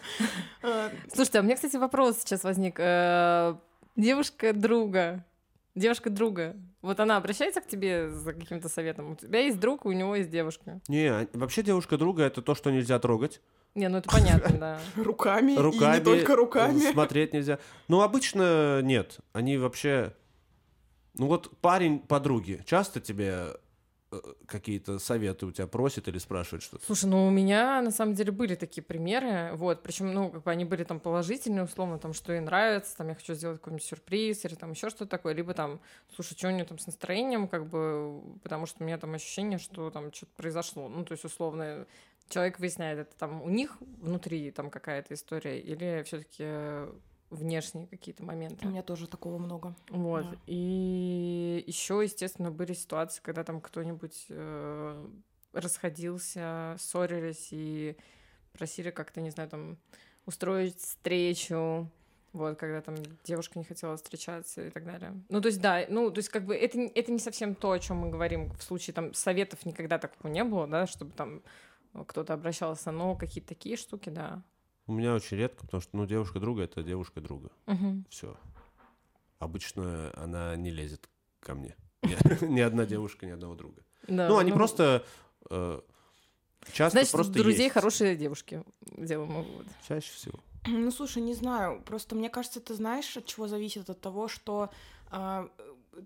А, 0.63 0.89
Слушайте, 1.13 1.37
а 1.39 1.41
у 1.41 1.43
меня, 1.45 1.55
кстати, 1.55 1.75
вопрос 1.77 2.19
сейчас 2.19 2.43
возник. 2.43 2.75
Э, 2.79 3.55
Девушка 3.95 4.53
друга. 4.53 5.23
Девушка 5.75 6.09
друга. 6.11 6.55
Вот 6.81 6.99
она 6.99 7.17
обращается 7.17 7.59
к 7.59 7.67
тебе 7.67 8.09
за 8.09 8.33
каким-то 8.33 8.69
советом. 8.69 9.11
У 9.11 9.15
тебя 9.15 9.39
есть 9.39 9.59
друг, 9.59 9.85
у 9.85 9.91
него 9.91 10.15
есть 10.15 10.29
девушка. 10.29 10.81
Не, 10.87 11.07
а- 11.07 11.27
вообще 11.33 11.63
девушка 11.63 11.97
друга 11.97 12.23
это 12.23 12.41
то, 12.43 12.53
что 12.53 12.69
нельзя 12.71 12.99
трогать. 12.99 13.41
Не, 13.73 13.89
ну 13.89 13.97
это 13.97 14.09
понятно, 14.09 14.57
да. 14.57 14.79
Руками, 14.95 15.55
Руками. 15.57 15.95
и 15.95 15.99
не 15.99 16.03
только 16.05 16.35
руками. 16.35 16.77
Смотреть 16.91 17.33
нельзя. 17.33 17.57
Ну, 17.87 18.01
обычно 18.01 18.81
нет. 18.83 19.17
Они 19.33 19.57
вообще... 19.57 20.13
Ну 21.15 21.27
вот 21.27 21.55
парень 21.59 21.99
подруги 21.99 22.61
часто 22.65 22.99
тебе 22.99 23.55
какие-то 24.45 24.99
советы 24.99 25.45
у 25.45 25.51
тебя 25.51 25.67
просит 25.67 26.07
или 26.07 26.17
спрашивает 26.17 26.63
что-то? 26.63 26.85
Слушай, 26.85 27.05
ну 27.05 27.27
у 27.27 27.29
меня 27.29 27.81
на 27.81 27.91
самом 27.91 28.13
деле 28.13 28.31
были 28.31 28.55
такие 28.55 28.83
примеры, 28.83 29.51
вот, 29.55 29.83
причем, 29.83 30.13
ну, 30.13 30.29
как 30.29 30.43
бы 30.43 30.51
они 30.51 30.65
были 30.65 30.83
там 30.83 30.99
положительные, 30.99 31.63
условно, 31.63 31.99
там, 31.99 32.13
что 32.13 32.33
ей 32.33 32.41
нравится, 32.41 32.97
там, 32.97 33.09
я 33.09 33.15
хочу 33.15 33.33
сделать 33.33 33.59
какой-нибудь 33.59 33.85
сюрприз 33.85 34.45
или 34.45 34.55
там 34.55 34.71
еще 34.71 34.89
что-то 34.89 35.07
такое, 35.07 35.33
либо 35.33 35.53
там, 35.53 35.79
слушай, 36.15 36.35
что 36.37 36.47
у 36.47 36.51
нее 36.51 36.65
там 36.65 36.79
с 36.79 36.87
настроением, 36.87 37.47
как 37.47 37.67
бы, 37.67 38.21
потому 38.43 38.65
что 38.65 38.83
у 38.83 38.85
меня 38.85 38.97
там 38.97 39.13
ощущение, 39.13 39.59
что 39.59 39.89
там 39.89 40.13
что-то 40.13 40.31
произошло, 40.35 40.89
ну, 40.89 41.03
то 41.03 41.13
есть, 41.13 41.25
условно, 41.25 41.85
человек 42.29 42.59
выясняет, 42.59 42.99
это 42.99 43.11
там 43.17 43.41
у 43.41 43.49
них 43.49 43.77
внутри 44.01 44.51
там 44.51 44.69
какая-то 44.69 45.13
история 45.13 45.59
или 45.59 46.03
все-таки 46.03 46.45
внешние 47.33 47.87
какие-то 47.87 48.23
моменты. 48.23 48.65
У 48.65 48.69
меня 48.69 48.83
тоже 48.83 49.07
такого 49.07 49.37
много. 49.37 49.75
Вот. 49.89 50.29
Да. 50.29 50.37
И 50.47 51.63
еще, 51.67 52.01
естественно, 52.03 52.51
были 52.51 52.73
ситуации, 52.73 53.21
когда 53.21 53.43
там 53.43 53.61
кто-нибудь 53.61 54.25
э, 54.29 55.07
расходился, 55.53 56.75
ссорились 56.79 57.49
и 57.51 57.97
просили 58.53 58.91
как-то, 58.91 59.21
не 59.21 59.31
знаю, 59.31 59.49
там 59.49 59.77
устроить 60.25 60.79
встречу. 60.79 61.89
Вот, 62.31 62.57
когда 62.57 62.81
там 62.81 62.95
девушка 63.23 63.59
не 63.59 63.65
хотела 63.65 63.95
встречаться 63.95 64.65
и 64.65 64.71
так 64.71 64.85
далее. 64.85 65.13
Ну, 65.29 65.39
то 65.39 65.49
есть, 65.49 65.61
да, 65.61 65.85
ну, 65.87 66.09
то 66.09 66.17
есть, 66.17 66.29
как 66.29 66.45
бы, 66.45 66.55
это, 66.55 66.79
это 66.79 67.11
не 67.11 67.19
совсем 67.19 67.53
то, 67.53 67.71
о 67.71 67.79
чем 67.79 67.97
мы 67.97 68.09
говорим. 68.09 68.51
В 68.53 68.63
случае 68.63 68.95
там 68.95 69.13
советов 69.13 69.63
никогда 69.67 69.99
такого 69.99 70.31
не 70.31 70.43
было, 70.43 70.65
да, 70.65 70.87
чтобы 70.87 71.11
там 71.11 71.43
кто-то 72.07 72.33
обращался, 72.33 72.89
но 72.91 73.15
какие-то 73.15 73.49
такие 73.49 73.77
штуки, 73.77 74.09
да. 74.09 74.41
У 74.87 74.93
меня 74.93 75.13
очень 75.15 75.37
редко, 75.37 75.65
потому 75.65 75.81
что, 75.81 75.95
ну, 75.95 76.05
девушка 76.05 76.39
друга 76.39 76.63
это 76.63 76.83
девушка 76.83 77.21
друга. 77.21 77.51
Мгм. 77.67 78.05
Все. 78.09 78.35
Обычно 79.39 80.11
она 80.15 80.55
не 80.55 80.71
лезет 80.71 81.09
ко 81.39 81.55
мне. 81.55 81.75
Ни, 82.41 82.59
одна 82.59 82.85
девушка, 82.85 83.25
ни 83.25 83.31
одного 83.31 83.55
друга. 83.55 83.81
Да, 84.07 84.27
ну, 84.27 84.37
они 84.37 84.51
просто 84.51 85.05
э, 85.49 85.79
часто 86.73 86.97
Значит, 86.97 87.11
просто 87.13 87.33
друзей 87.33 87.63
есть. 87.63 87.73
хорошие 87.73 88.17
девушки, 88.17 88.63
делаем 88.97 89.31
мы 89.31 89.43
вывод. 89.43 89.67
Чаще 89.87 90.11
всего. 90.11 90.39
Ну, 90.65 90.91
слушай, 90.91 91.21
не 91.21 91.33
знаю. 91.33 91.81
Просто 91.85 92.15
мне 92.15 92.29
кажется, 92.29 92.59
это 92.59 92.73
знаешь, 92.75 93.15
от 93.15 93.25
чего 93.25 93.47
зависит? 93.47 93.89
От 93.89 94.01
того, 94.01 94.27
что 94.27 94.69
а, 95.09 95.49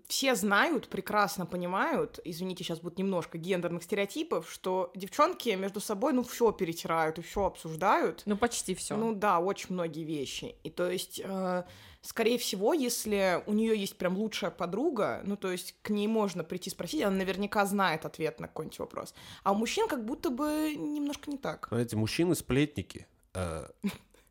все 0.06 0.34
знают, 0.34 0.88
прекрасно 0.88 1.46
понимают, 1.46 2.20
извините, 2.24 2.64
сейчас 2.64 2.80
будет 2.80 2.98
немножко 2.98 3.38
гендерных 3.38 3.82
стереотипов, 3.82 4.50
что 4.50 4.90
девчонки 4.94 5.50
между 5.50 5.80
собой, 5.80 6.12
ну, 6.12 6.22
все 6.22 6.52
перетирают 6.52 7.18
и 7.18 7.22
все 7.22 7.44
обсуждают. 7.44 8.22
Ну, 8.26 8.36
почти 8.36 8.74
все. 8.74 8.96
Ну 8.96 9.14
да, 9.14 9.40
очень 9.40 9.68
многие 9.70 10.04
вещи. 10.04 10.54
И 10.62 10.70
то 10.70 10.90
есть, 10.90 11.20
э, 11.24 11.64
скорее 12.02 12.38
всего, 12.38 12.74
если 12.74 13.42
у 13.46 13.52
нее 13.52 13.78
есть 13.78 13.96
прям 13.96 14.16
лучшая 14.16 14.50
подруга, 14.50 15.22
ну 15.24 15.36
то 15.36 15.50
есть 15.50 15.74
к 15.82 15.90
ней 15.90 16.06
можно 16.06 16.44
прийти 16.44 16.70
спросить, 16.70 17.02
она 17.02 17.16
наверняка 17.16 17.66
знает 17.66 18.04
ответ 18.04 18.40
на 18.40 18.48
какой-нибудь 18.48 18.78
вопрос. 18.78 19.14
А 19.42 19.52
у 19.52 19.54
мужчин 19.54 19.88
как 19.88 20.04
будто 20.04 20.30
бы 20.30 20.74
немножко 20.76 21.30
не 21.30 21.38
так. 21.38 21.68
Знаете, 21.70 21.96
мужчины 21.96 22.34
сплетники. 22.34 23.06
Э, 23.34 23.68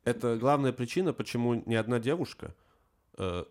Это 0.04 0.36
главная 0.36 0.72
причина, 0.72 1.12
почему 1.12 1.54
ни 1.54 1.74
одна 1.74 1.98
девушка 1.98 2.54
э, 3.18 3.44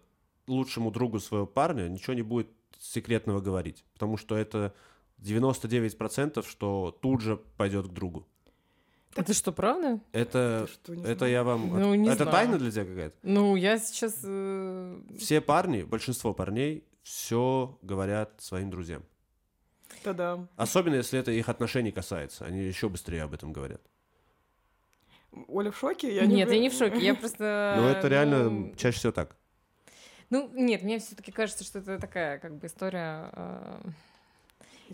лучшему 0.48 0.92
другу 0.92 1.20
своего 1.20 1.46
парня 1.46 1.88
ничего 1.88 2.14
не 2.14 2.22
будет 2.22 2.50
секретного 2.80 3.42
говорить. 3.42 3.84
Потому 3.94 4.18
что 4.18 4.36
это 4.36 4.74
99%, 5.20 6.48
что 6.48 6.98
тут 7.02 7.22
же 7.22 7.38
пойдет 7.58 7.88
к 7.88 7.92
другу. 7.92 8.28
Это 9.16 9.34
что, 9.34 9.52
правда? 9.52 10.00
Это, 10.12 10.68
что, 10.72 10.96
не 10.96 11.04
это 11.04 11.20
знаю? 11.20 11.34
я 11.34 11.44
вам... 11.44 11.80
Ну, 11.80 11.96
не 11.96 12.08
это 12.08 12.24
знаю. 12.24 12.32
тайна 12.32 12.60
для 12.60 12.72
тебя 12.72 12.86
какая-то? 12.86 13.16
Ну, 13.24 13.56
я 13.56 13.80
сейчас... 13.80 14.20
э, 14.24 15.02
Все 15.18 15.42
парни, 15.42 15.82
большинство 15.82 16.34
парней, 16.34 16.84
все 17.02 17.80
говорят 17.82 18.34
своим 18.38 18.70
друзьям. 18.70 19.04
Та-да. 20.04 20.48
Особенно, 20.56 20.96
если 20.96 21.20
это 21.20 21.32
их 21.32 21.50
отношений 21.50 21.92
касается. 21.92 22.46
Они 22.46 22.62
еще 22.62 22.90
быстрее 22.90 23.24
об 23.24 23.34
этом 23.34 23.54
говорят. 23.54 23.82
Оля 25.48 25.72
в 25.72 25.78
шоке? 25.78 26.14
Я 26.14 26.26
Нет, 26.26 26.50
не... 26.50 26.56
я 26.56 26.62
не 26.62 26.70
в 26.70 26.74
шоке, 26.74 27.00
я 27.00 27.16
просто... 27.16 27.76
Но 27.78 27.90
это 27.90 28.08
реально 28.08 28.50
ну, 28.50 28.76
чаще 28.76 28.98
всего 28.98 29.12
так. 29.14 29.37
Ну, 30.30 30.50
нет, 30.54 30.84
мне 30.84 31.00
все 31.00 31.16
таки 31.16 31.32
кажется, 31.32 31.64
что 31.64 31.80
это 31.80 32.00
такая, 32.00 32.40
как 32.40 32.56
бы, 32.56 32.68
история 32.68 33.30
э, 33.34 33.80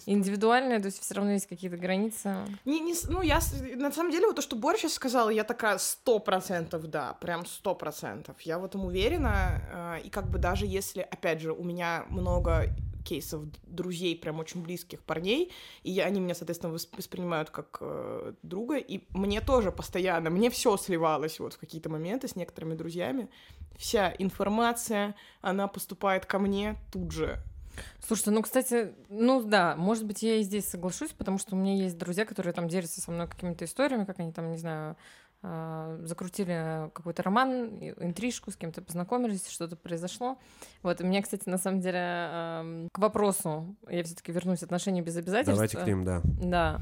индивидуальная, 0.05 0.79
то 0.79 0.85
есть 0.85 1.01
все 1.01 1.15
равно 1.15 1.31
есть 1.31 1.47
какие-то 1.47 1.77
границы. 1.77 2.35
Не, 2.65 2.79
не, 2.79 2.93
ну, 3.09 3.21
я, 3.21 3.39
на 3.75 3.91
самом 3.91 4.11
деле, 4.11 4.27
вот 4.27 4.35
то, 4.35 4.41
что 4.41 4.55
Боря 4.55 4.77
сейчас 4.77 4.93
сказала, 4.93 5.29
я 5.29 5.43
такая 5.43 5.77
сто 5.77 6.19
процентов 6.19 6.87
да, 6.87 7.13
прям 7.13 7.45
сто 7.45 7.75
процентов. 7.75 8.39
Я 8.41 8.59
в 8.59 8.65
этом 8.65 8.85
уверена, 8.85 9.97
э, 9.99 10.05
и 10.05 10.09
как 10.09 10.29
бы 10.29 10.37
даже 10.37 10.65
если, 10.65 11.01
опять 11.01 11.41
же, 11.41 11.51
у 11.51 11.63
меня 11.63 12.05
много 12.09 12.67
кейсов 13.03 13.43
друзей, 13.63 14.15
прям 14.17 14.39
очень 14.39 14.63
близких 14.63 15.01
парней, 15.03 15.51
и 15.83 15.99
они 15.99 16.19
меня, 16.19 16.35
соответственно, 16.35 16.73
вос- 16.73 16.87
воспринимают 16.95 17.49
как 17.49 17.77
э, 17.81 18.33
друга, 18.43 18.77
и 18.77 19.01
мне 19.09 19.41
тоже 19.41 19.71
постоянно, 19.71 20.29
мне 20.29 20.49
все 20.49 20.77
сливалось 20.77 21.39
вот 21.39 21.53
в 21.53 21.57
какие-то 21.57 21.89
моменты 21.89 22.27
с 22.27 22.35
некоторыми 22.35 22.75
друзьями. 22.75 23.29
Вся 23.77 24.13
информация, 24.17 25.15
она 25.41 25.67
поступает 25.67 26.25
ко 26.25 26.39
мне 26.39 26.75
тут 26.91 27.11
же. 27.11 27.39
Слушайте, 28.05 28.31
ну, 28.31 28.41
кстати, 28.41 28.93
ну 29.09 29.41
да, 29.41 29.75
может 29.75 30.05
быть, 30.05 30.21
я 30.21 30.35
и 30.35 30.43
здесь 30.43 30.67
соглашусь, 30.67 31.11
потому 31.11 31.37
что 31.37 31.55
у 31.55 31.59
меня 31.59 31.75
есть 31.75 31.97
друзья, 31.97 32.25
которые 32.25 32.53
там 32.53 32.67
делятся 32.67 33.01
со 33.01 33.11
мной 33.11 33.27
какими-то 33.27 33.65
историями, 33.65 34.05
как 34.05 34.19
они 34.19 34.31
там, 34.31 34.51
не 34.51 34.57
знаю, 34.57 34.95
а, 35.45 35.97
закрутили 36.03 36.89
какой-то 36.93 37.21
роман, 37.23 37.79
интрижку, 37.99 38.49
с 38.49 38.55
кем-то 38.55 38.81
познакомились, 38.81 39.47
что-то 39.49 39.75
произошло. 39.75 40.37
Вот, 40.83 41.01
и 41.01 41.03
мне, 41.03 41.21
кстати, 41.21 41.49
на 41.49 41.57
самом 41.57 41.81
деле, 41.81 42.89
к 42.91 42.97
вопросу, 42.97 43.75
я 43.89 44.03
все 44.03 44.15
таки 44.15 44.31
вернусь, 44.31 44.63
отношения 44.63 45.01
без 45.01 45.17
обязательств. 45.17 45.55
Давайте 45.55 45.77
к 45.77 45.85
ним, 45.85 46.05
да. 46.05 46.21
Да. 46.23 46.81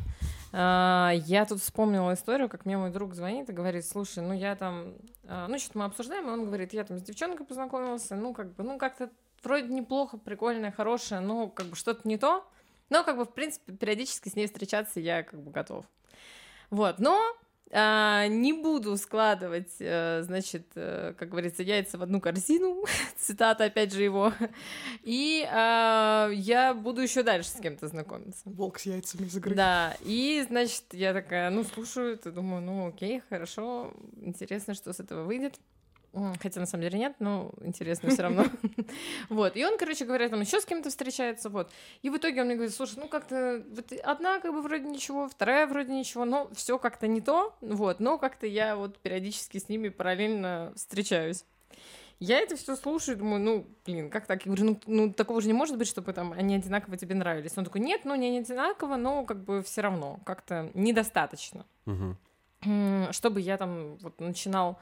А, 0.53 1.11
я 1.13 1.45
тут 1.45 1.61
вспомнила 1.61 2.13
историю, 2.13 2.49
как 2.49 2.65
мне 2.65 2.77
мой 2.77 2.89
друг 2.89 3.13
звонит 3.13 3.49
и 3.49 3.53
говорит, 3.53 3.85
слушай, 3.85 4.21
ну 4.21 4.33
я 4.33 4.55
там, 4.55 4.95
а, 5.25 5.47
ну 5.47 5.57
что-то 5.57 5.79
мы 5.79 5.85
обсуждаем, 5.85 6.27
и 6.27 6.31
он 6.31 6.45
говорит, 6.45 6.73
я 6.73 6.83
там 6.83 6.97
с 6.97 7.01
девчонкой 7.01 7.45
познакомился, 7.45 8.15
ну 8.15 8.33
как 8.33 8.53
бы, 8.53 8.63
ну 8.63 8.77
как-то 8.77 9.09
вроде 9.43 9.73
неплохо, 9.73 10.17
прикольно, 10.17 10.71
хорошее, 10.71 11.21
но 11.21 11.47
как 11.47 11.67
бы 11.67 11.75
что-то 11.75 12.07
не 12.07 12.17
то, 12.17 12.45
но 12.89 13.03
как 13.03 13.17
бы 13.17 13.25
в 13.25 13.33
принципе 13.33 13.73
периодически 13.73 14.27
с 14.27 14.35
ней 14.35 14.47
встречаться 14.47 14.99
я 14.99 15.23
как 15.23 15.41
бы 15.41 15.51
готов. 15.51 15.85
Вот, 16.69 16.99
но 16.99 17.19
а, 17.73 18.27
не 18.27 18.53
буду 18.53 18.97
складывать, 18.97 19.75
э, 19.79 20.23
значит, 20.23 20.67
э, 20.75 21.13
как 21.17 21.29
говорится, 21.29 21.63
яйца 21.63 21.97
в 21.97 22.03
одну 22.03 22.19
корзину, 22.19 22.83
цитата 23.17 23.65
опять 23.65 23.93
же 23.93 24.03
его, 24.03 24.33
и 25.03 25.47
а, 25.49 26.29
я 26.33 26.73
буду 26.73 27.01
еще 27.01 27.23
дальше 27.23 27.49
с 27.49 27.59
кем-то 27.61 27.87
знакомиться. 27.87 28.41
Волк 28.45 28.79
с 28.79 28.85
яйцами 28.85 29.25
из 29.25 29.37
игры. 29.37 29.55
Да, 29.55 29.95
и, 30.01 30.43
значит, 30.47 30.83
я 30.91 31.13
такая, 31.13 31.49
ну, 31.49 31.63
слушаю 31.63 32.15
это, 32.15 32.31
думаю, 32.31 32.61
ну, 32.61 32.87
окей, 32.87 33.21
хорошо, 33.29 33.93
интересно, 34.21 34.73
что 34.73 34.91
с 34.91 34.99
этого 34.99 35.23
выйдет. 35.23 35.59
Хотя 36.13 36.59
на 36.59 36.65
самом 36.65 36.83
деле 36.83 36.99
нет, 36.99 37.15
но 37.19 37.51
интересно 37.61 38.09
все 38.09 38.23
равно. 38.23 38.45
Вот. 39.29 39.55
И 39.55 39.65
он, 39.65 39.77
короче 39.77 40.05
говоря, 40.05 40.27
там 40.27 40.41
еще 40.41 40.59
с 40.59 40.65
кем-то 40.65 40.89
встречается, 40.89 41.49
вот. 41.49 41.71
И 42.01 42.09
в 42.09 42.17
итоге 42.17 42.41
он 42.41 42.47
мне 42.47 42.55
говорит, 42.55 42.75
слушай, 42.75 42.95
ну 42.97 43.07
как-то 43.07 43.63
вот 43.69 43.91
одна 44.03 44.39
как 44.39 44.53
бы 44.53 44.61
вроде 44.61 44.85
ничего, 44.85 45.29
вторая 45.29 45.67
вроде 45.67 45.93
ничего, 45.93 46.25
но 46.25 46.49
все 46.53 46.77
как-то 46.77 47.07
не 47.07 47.21
то, 47.21 47.55
вот. 47.61 47.99
Но 47.99 48.17
как-то 48.17 48.45
я 48.45 48.75
вот 48.75 48.97
периодически 48.99 49.57
с 49.57 49.69
ними 49.69 49.89
параллельно 49.89 50.73
встречаюсь. 50.75 51.45
Я 52.19 52.39
это 52.39 52.55
все 52.55 52.75
слушаю, 52.75 53.17
думаю, 53.17 53.41
ну, 53.41 53.67
блин, 53.85 54.09
как 54.09 54.27
так? 54.27 54.45
Я 54.45 54.51
говорю, 54.51 54.65
ну, 54.65 54.79
ну, 54.85 55.13
такого 55.13 55.41
же 55.41 55.47
не 55.47 55.53
может 55.53 55.77
быть, 55.77 55.87
чтобы 55.87 56.13
там 56.13 56.33
они 56.33 56.55
одинаково 56.55 56.97
тебе 56.97 57.15
нравились. 57.15 57.57
Он 57.57 57.65
такой, 57.65 57.81
нет, 57.81 58.01
ну, 58.03 58.13
не 58.15 58.37
одинаково, 58.37 58.97
но 58.97 59.25
как 59.25 59.43
бы 59.43 59.63
все 59.63 59.81
равно, 59.81 60.19
как-то 60.25 60.69
недостаточно 60.73 61.65
чтобы 63.11 63.41
я 63.41 63.57
там 63.57 63.97
вот 63.97 64.19
начинал 64.19 64.79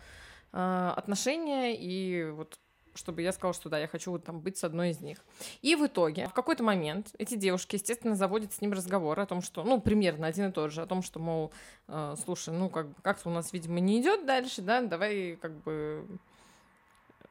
отношения 0.51 1.75
и 1.75 2.29
вот 2.31 2.59
чтобы 2.95 3.21
я 3.21 3.31
сказала, 3.31 3.53
что 3.53 3.69
да, 3.69 3.79
я 3.79 3.88
хочу 3.88 4.12
вот 4.12 4.25
там 4.25 4.41
быть 4.41 4.57
с 4.57 4.63
одной 4.63 4.89
из 4.89 4.99
них. 4.99 5.19
И 5.62 5.75
в 5.75 5.85
итоге, 5.85 6.27
в 6.27 6.33
какой-то 6.33 6.63
момент 6.63 7.09
эти 7.17 7.35
девушки, 7.35 7.75
естественно, 7.75 8.15
заводят 8.15 8.53
с 8.53 8.62
ним 8.62 8.73
разговор 8.73 9.19
о 9.19 9.25
том, 9.25 9.41
что, 9.41 9.63
ну, 9.63 9.79
примерно 9.79 10.27
один 10.27 10.49
и 10.49 10.51
тот 10.51 10.71
же, 10.71 10.81
о 10.81 10.85
том, 10.85 11.01
что, 11.01 11.19
мол, 11.19 11.51
э, 11.88 12.15
слушай, 12.23 12.53
ну, 12.53 12.69
как 12.69 12.88
как-то 13.01 13.29
у 13.29 13.31
нас, 13.31 13.53
видимо, 13.53 13.79
не 13.79 14.01
идет 14.01 14.25
дальше, 14.25 14.62
да, 14.62 14.81
давай 14.81 15.38
как 15.41 15.53
бы 15.63 16.05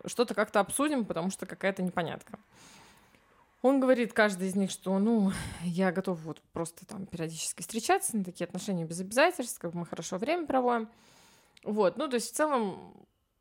что-то 0.07 0.35
как-то 0.35 0.61
обсудим, 0.61 1.05
потому 1.05 1.31
что 1.31 1.47
какая-то 1.47 1.83
непонятка. 1.83 2.39
Он 3.61 3.81
говорит, 3.81 4.13
каждый 4.13 4.49
из 4.49 4.55
них, 4.55 4.71
что, 4.71 4.99
ну, 4.99 5.33
я 5.65 5.91
готов 5.91 6.21
вот 6.21 6.41
просто 6.53 6.87
там 6.87 7.07
периодически 7.07 7.63
встречаться 7.63 8.17
на 8.17 8.25
такие 8.25 8.45
отношения 8.47 8.85
без 8.85 9.01
обязательств, 9.01 9.59
как 9.59 9.75
мы 9.75 9.85
хорошо 9.85 10.17
время 10.17 10.47
проводим. 10.47 10.89
Вот, 11.69 11.99
ну, 11.99 12.09
то 12.09 12.15
есть 12.15 12.33
в 12.33 12.35
целом, 12.35 12.95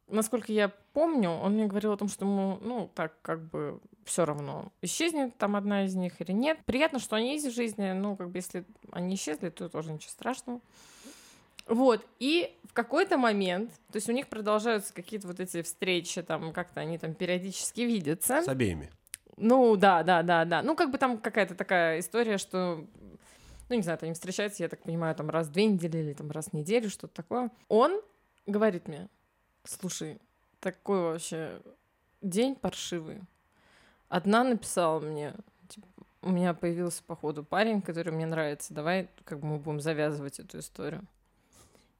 насколько 0.10 0.52
я 0.52 0.70
помню, 0.92 1.30
он 1.30 1.54
мне 1.54 1.66
говорил 1.66 1.94
о 1.94 1.98
том, 1.98 2.10
что 2.10 2.26
ему, 2.26 2.58
ну, 2.62 2.92
так 2.94 3.14
как 3.22 3.50
бы 3.50 3.80
все 4.04 4.26
равно, 4.26 4.74
исчезнет 4.82 5.38
там 5.38 5.56
одна 5.56 5.86
из 5.86 5.96
них 5.96 6.20
или 6.20 6.34
нет. 6.34 6.60
Приятно, 6.66 7.00
что 7.00 7.16
они 7.16 7.36
есть 7.36 7.48
в 7.48 7.56
жизни, 7.56 7.94
ну, 7.94 8.18
как 8.18 8.30
бы 8.30 8.38
если 8.38 8.66
они 8.92 9.16
исчезли, 9.16 9.50
то 9.50 9.70
тоже 9.70 9.94
ничего 9.94 10.12
страшного. 10.12 10.60
Вот, 11.68 12.06
и 12.20 12.54
в 12.66 12.74
какой-то 12.74 13.18
момент, 13.18 13.72
то 13.92 13.96
есть 13.96 14.10
у 14.10 14.12
них 14.12 14.28
продолжаются 14.28 14.94
какие-то 14.94 15.28
вот 15.28 15.40
эти 15.40 15.62
встречи, 15.62 16.22
там, 16.22 16.52
как-то 16.52 16.82
они 16.82 16.98
там 16.98 17.14
периодически 17.14 17.82
видятся. 17.82 18.42
С 18.42 18.48
обеими. 18.50 18.92
Ну, 19.38 19.78
да, 19.78 20.04
да, 20.04 20.22
да, 20.22 20.44
да. 20.44 20.62
Ну, 20.62 20.76
как 20.76 20.92
бы 20.92 20.98
там 20.98 21.18
какая-то 21.18 21.56
такая 21.56 22.00
история, 22.00 22.38
что, 22.38 22.86
ну, 23.70 23.76
не 23.76 23.84
знаю, 23.84 24.00
они 24.02 24.12
встречаются, 24.12 24.64
я 24.64 24.70
так 24.70 24.84
понимаю, 24.84 25.16
там 25.16 25.30
раз 25.30 25.48
в 25.48 25.52
две 25.52 25.66
недели 25.66 25.98
или 26.00 26.14
там 26.14 26.30
раз 26.30 26.48
в 26.48 26.54
неделю, 26.54 26.90
что-то 26.90 27.14
такое. 27.14 27.52
Он 27.70 28.02
говорит 28.48 28.88
мне, 28.88 29.10
слушай, 29.64 30.20
такой 30.60 31.00
вообще 31.00 31.62
день 32.22 32.56
паршивый. 32.56 33.22
Одна 34.10 34.44
написала 34.44 35.00
мне, 35.00 35.36
типа, 35.68 35.88
у 36.22 36.30
меня 36.30 36.54
появился, 36.54 37.04
походу, 37.04 37.44
парень, 37.44 37.82
который 37.82 38.12
мне 38.12 38.26
нравится, 38.26 38.74
давай 38.74 39.10
как 39.26 39.40
бы 39.40 39.48
мы 39.48 39.58
будем 39.60 39.80
завязывать 39.80 40.40
эту 40.40 40.60
историю. 40.60 41.06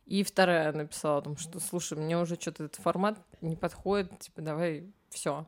И 0.06 0.24
вторая 0.24 0.72
написала 0.72 1.18
о 1.18 1.22
том, 1.22 1.38
что, 1.38 1.60
слушай, 1.60 1.98
мне 1.98 2.18
уже 2.18 2.36
что-то 2.36 2.64
этот 2.64 2.82
формат 2.82 3.20
не 3.42 3.58
подходит, 3.58 4.18
типа, 4.20 4.42
давай, 4.42 4.90
все. 5.10 5.46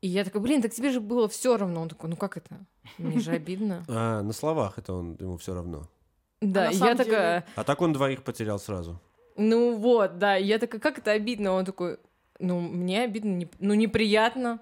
И 0.00 0.08
я 0.08 0.22
такая, 0.24 0.40
блин, 0.40 0.62
так 0.62 0.72
тебе 0.72 0.90
же 0.90 1.00
было 1.00 1.28
все 1.28 1.56
равно. 1.56 1.80
Он 1.80 1.88
такой, 1.88 2.10
ну 2.10 2.16
как 2.16 2.36
это? 2.36 2.60
Мне 2.98 3.18
же 3.20 3.32
обидно. 3.32 3.84
А, 3.88 4.22
на 4.22 4.32
словах 4.32 4.78
это 4.78 4.92
он 4.92 5.16
ему 5.18 5.36
все 5.38 5.54
равно. 5.54 5.88
Да, 6.40 6.70
и 6.70 6.76
я 6.76 6.94
такая, 6.94 7.46
А 7.56 7.64
так 7.64 7.80
он 7.80 7.92
двоих 7.92 8.22
потерял 8.22 8.58
сразу. 8.58 9.00
Ну 9.36 9.76
вот, 9.76 10.18
да, 10.18 10.38
и 10.38 10.44
я 10.44 10.58
такая, 10.58 10.80
как 10.80 10.98
это 10.98 11.12
обидно? 11.12 11.52
Он 11.52 11.64
такой, 11.64 11.98
ну 12.38 12.60
мне 12.60 13.02
обидно, 13.02 13.30
не- 13.30 13.48
ну 13.58 13.74
неприятно. 13.74 14.60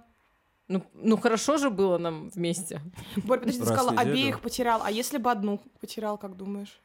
Ну, 0.69 0.83
ну 0.95 1.17
хорошо 1.19 1.59
же 1.59 1.69
было 1.71 1.99
нам 1.99 2.31
вместе. 2.31 2.81
Борь, 3.17 3.41
подожди, 3.41 3.61
ты 3.61 3.67
сказала, 3.67 3.91
неделю. 3.91 4.11
обеих 4.11 4.41
потерял. 4.41 4.81
А 4.83 4.91
если 4.91 5.19
бы 5.19 5.31
одну 5.31 5.61
потерял, 5.81 6.17
как 6.17 6.37
думаешь? 6.37 6.81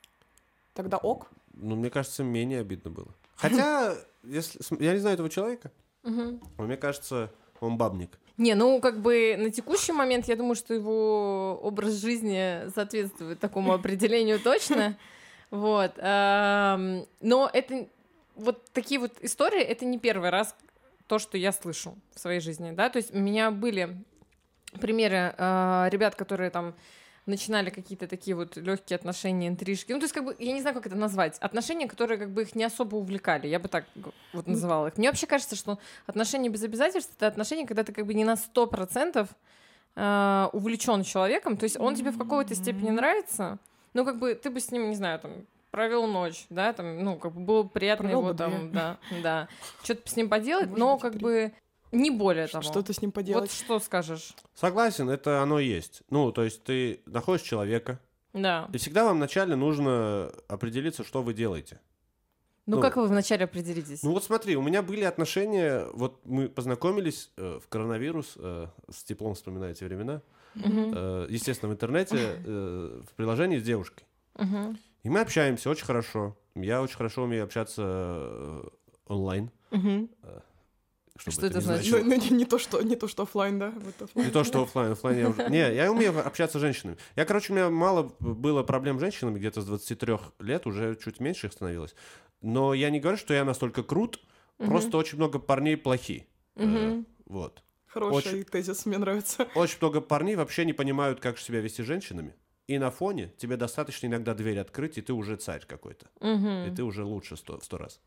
Тогда 0.73 0.97
ок? 0.97 1.28
Ну, 1.54 1.76
мне 1.76 1.89
кажется, 1.89 2.23
менее 2.23 2.60
обидно 2.62 2.91
было. 2.91 3.08
Хотя, 3.36 3.95
если 4.23 4.60
я 4.84 4.93
не 4.93 5.00
знаю 5.00 5.13
этого 5.13 5.30
человека, 5.30 5.71
но 6.04 6.39
мне 6.58 6.76
кажется, 6.78 7.32
он 7.60 7.78
бабник. 7.78 8.17
Не, 8.38 8.54
ну 8.54 8.80
как 8.82 9.02
бы 9.02 9.36
на 9.38 9.50
текущий 9.50 9.93
момент 9.93 10.28
я 10.28 10.36
думаю, 10.36 10.56
что 10.56 10.73
его 10.73 11.60
образ 11.63 11.93
жизни 11.93 12.69
соответствует 12.73 13.39
такому 13.39 13.73
определению 13.73 14.39
точно. 14.39 14.97
Вот. 15.52 15.94
ам, 15.98 17.06
Но 17.22 17.50
это 17.52 17.88
вот 18.36 18.66
такие 18.72 19.00
вот 19.00 19.14
истории, 19.22 19.62
это 19.62 19.86
не 19.86 19.98
первый 19.98 20.30
раз 20.30 20.56
то, 21.08 21.20
что 21.20 21.38
я 21.38 21.52
слышу 21.52 21.96
в 22.14 22.20
своей 22.20 22.40
жизни, 22.40 22.72
да, 22.72 22.90
то 22.90 22.98
есть 22.98 23.14
у 23.14 23.18
меня 23.18 23.50
были 23.50 24.04
примеры 24.80 25.34
а, 25.38 25.88
ребят, 25.90 26.16
которые 26.16 26.50
там 26.50 26.76
начинали 27.26 27.70
какие-то 27.70 28.08
такие 28.08 28.36
вот 28.36 28.56
легкие 28.56 28.96
отношения, 28.96 29.50
интрижки. 29.50 29.92
Ну, 29.92 30.00
то 30.00 30.06
есть, 30.06 30.14
как 30.14 30.24
бы, 30.24 30.36
я 30.40 30.54
не 30.54 30.62
знаю, 30.62 30.74
как 30.74 30.88
это 30.88 30.96
назвать. 30.96 31.38
Отношения, 31.40 31.88
которые 31.88 32.18
как 32.18 32.32
бы 32.32 32.44
их 32.44 32.56
не 32.56 32.64
особо 32.64 32.96
увлекали. 32.96 33.48
Я 33.48 33.60
бы 33.60 33.68
так 33.68 33.86
вот 34.34 34.48
называла 34.48 34.88
их. 34.88 34.98
Мне 34.98 35.10
вообще 35.10 35.28
кажется, 35.28 35.58
что 35.58 35.78
отношения 36.06 36.50
без 36.50 36.64
обязательств— 36.64 37.14
это 37.18 37.28
отношения, 37.28 37.68
когда 37.68 37.84
ты 37.84 37.92
как 37.92 38.06
бы 38.06 38.14
не 38.14 38.24
на 38.24 38.36
100% 38.36 39.28
э, 39.96 40.50
увлечен 40.54 41.04
человеком. 41.04 41.58
То 41.58 41.66
есть 41.66 41.78
он 41.78 41.96
тебе 41.96 42.12
в 42.12 42.18
какой-то 42.18 42.56
степени 42.56 42.92
нравится, 42.92 43.60
ну, 43.98 44.06
как 44.06 44.20
бы 44.20 44.36
ты 44.36 44.52
бы 44.52 44.60
с 44.60 44.70
ним, 44.72 44.90
не 44.90 44.96
знаю, 44.96 45.20
там, 45.20 45.32
провел 45.72 46.06
ночь, 46.06 46.46
да, 46.52 46.72
там, 46.72 47.04
ну, 47.04 47.18
как 47.18 47.34
бы 47.34 47.42
было 47.42 47.64
приятно 47.64 48.04
Провел 48.06 48.20
его 48.22 48.32
бы 48.32 48.38
там, 48.38 48.52
две. 48.52 48.70
да, 48.70 48.98
да, 49.24 49.48
что-то 49.84 50.08
с 50.10 50.16
ним 50.16 50.30
поделать, 50.30 50.68
Может 50.68 50.80
но 50.80 50.94
быть, 50.94 51.02
как 51.02 51.14
три. 51.14 51.22
бы 51.22 51.52
не 51.92 52.12
более 52.12 52.46
того. 52.48 52.62
Что 52.62 52.84
ты 52.84 52.94
с 52.94 53.02
ним 53.02 53.10
Вот 53.10 53.16
поделать? 53.16 53.52
что 53.52 53.80
скажешь? 53.80 54.34
Согласен, 54.54 55.10
это 55.10 55.42
оно 55.42 55.60
есть. 55.60 56.04
Ну, 56.12 56.32
то 56.32 56.44
есть 56.44 56.64
ты 56.64 57.02
находишь 57.08 57.42
человека, 57.42 58.00
Да. 58.34 58.70
и 58.72 58.78
всегда 58.78 59.04
вам 59.06 59.18
вначале 59.18 59.56
нужно 59.56 60.32
определиться, 60.48 61.04
что 61.04 61.24
вы 61.24 61.34
делаете. 61.34 61.80
Ну, 62.68 62.76
Ну, 62.76 62.82
как 62.82 62.98
вы 62.98 63.08
вначале 63.08 63.46
определитесь? 63.46 64.04
Ну 64.04 64.12
вот 64.12 64.24
смотри, 64.26 64.56
у 64.58 64.62
меня 64.62 64.82
были 64.84 65.06
отношения, 65.06 65.88
вот 65.94 66.20
мы 66.26 66.50
познакомились 66.50 67.32
э, 67.38 67.60
в 67.64 67.68
коронавирус, 67.70 68.34
э, 68.36 68.68
с 68.92 69.04
теплом 69.06 69.34
вспоминаю 69.36 69.72
эти 69.72 69.86
времена, 69.86 70.22
Э, 70.63 71.28
естественно, 71.30 71.72
в 71.72 71.74
интернете, 71.76 72.17
э, 72.46 73.02
в 73.10 73.13
приложении 73.15 73.58
с 73.60 73.63
девушкой. 73.63 74.06
Мгм. 74.36 74.78
И 75.04 75.10
мы 75.10 75.20
общаемся 75.22 75.70
очень 75.70 75.86
хорошо. 75.86 76.38
Я 76.56 76.82
очень 76.82 76.96
хорошо 76.98 77.24
умею 77.24 77.43
общаться 77.43 77.84
э, 77.86 78.63
онлайн. 79.08 79.52
Мгм. 79.72 80.10
Что, 81.17 81.32
Что 81.32 81.48
это 81.48 81.58
ни 81.58 81.62
значит? 81.62 81.91
Ну, 81.91 81.98
значило. 82.00 82.10
ну, 82.15 82.24
не, 82.24 82.38
не 82.38 82.46
то, 82.46 82.60
что, 82.60 82.82
не 82.84 82.96
то, 82.96 83.08
что 83.08 83.24
оффлайн, 83.24 83.58
да? 83.58 83.74
Вот 83.76 84.02
оффлайн. 84.04 84.28
Не 84.28 84.32
то, 84.32 84.43
что 84.43 84.62
оффлайн, 84.62 84.91
оффлайн 84.91 85.17
я 85.17 85.30
уже... 85.30 85.50
Не, 85.50 85.74
я 85.74 85.91
умею 85.91 86.26
общаться 86.26 86.60
с 86.60 86.62
женщинами. 86.62 86.98
Я, 87.15 87.26
короче, 87.26 87.54
у 87.54 87.56
меня 87.56 87.70
мало 87.72 88.12
было 88.20 88.62
проблем 88.62 88.98
с 88.98 89.02
женщинами, 89.02 89.39
где-то 89.39 89.62
с 89.62 89.65
23 89.65 90.17
лет, 90.39 90.67
уже 90.67 90.96
чуть 91.04 91.20
меньше 91.20 91.48
их 91.48 91.54
становилось. 91.54 91.96
Но 92.41 92.76
я 92.76 92.91
не 92.91 93.00
говорю, 93.00 93.17
что 93.17 93.34
я 93.34 93.46
настолько 93.46 93.82
крут, 93.82 94.20
просто 94.58 94.98
очень 94.98 95.17
много 95.17 95.39
парней 95.39 95.76
плохи. 95.76 96.28
Э, 96.56 96.65
Мгм. 96.65 97.08
Вот. 97.26 97.63
Хороший 97.88 98.43
тезис, 98.43 98.86
мне 98.86 98.97
нравится. 98.97 99.47
Очень 99.56 99.78
много 99.82 100.02
парней 100.02 100.36
вообще 100.36 100.65
не 100.65 100.73
понимают, 100.73 101.19
как 101.19 101.39
себя 101.39 101.60
вести 101.62 101.84
с 101.84 101.86
женщинами. 101.86 102.34
И 102.67 102.78
на 102.80 102.91
фоне 102.91 103.32
тебе 103.38 103.56
достаточно 103.56 104.08
иногда 104.08 104.34
дверь 104.34 104.60
открыть, 104.60 104.97
и 104.97 105.02
ты 105.02 105.13
уже 105.13 105.38
царь 105.38 105.63
какой-то. 105.65 106.08
И 106.21 106.26
Мгм. 106.28 106.76
ты 106.76 106.84
уже 106.84 107.04
лучше 107.06 107.38
сто, 107.38 107.60
в 107.60 107.63
сто 107.63 107.78
раз. 107.78 108.02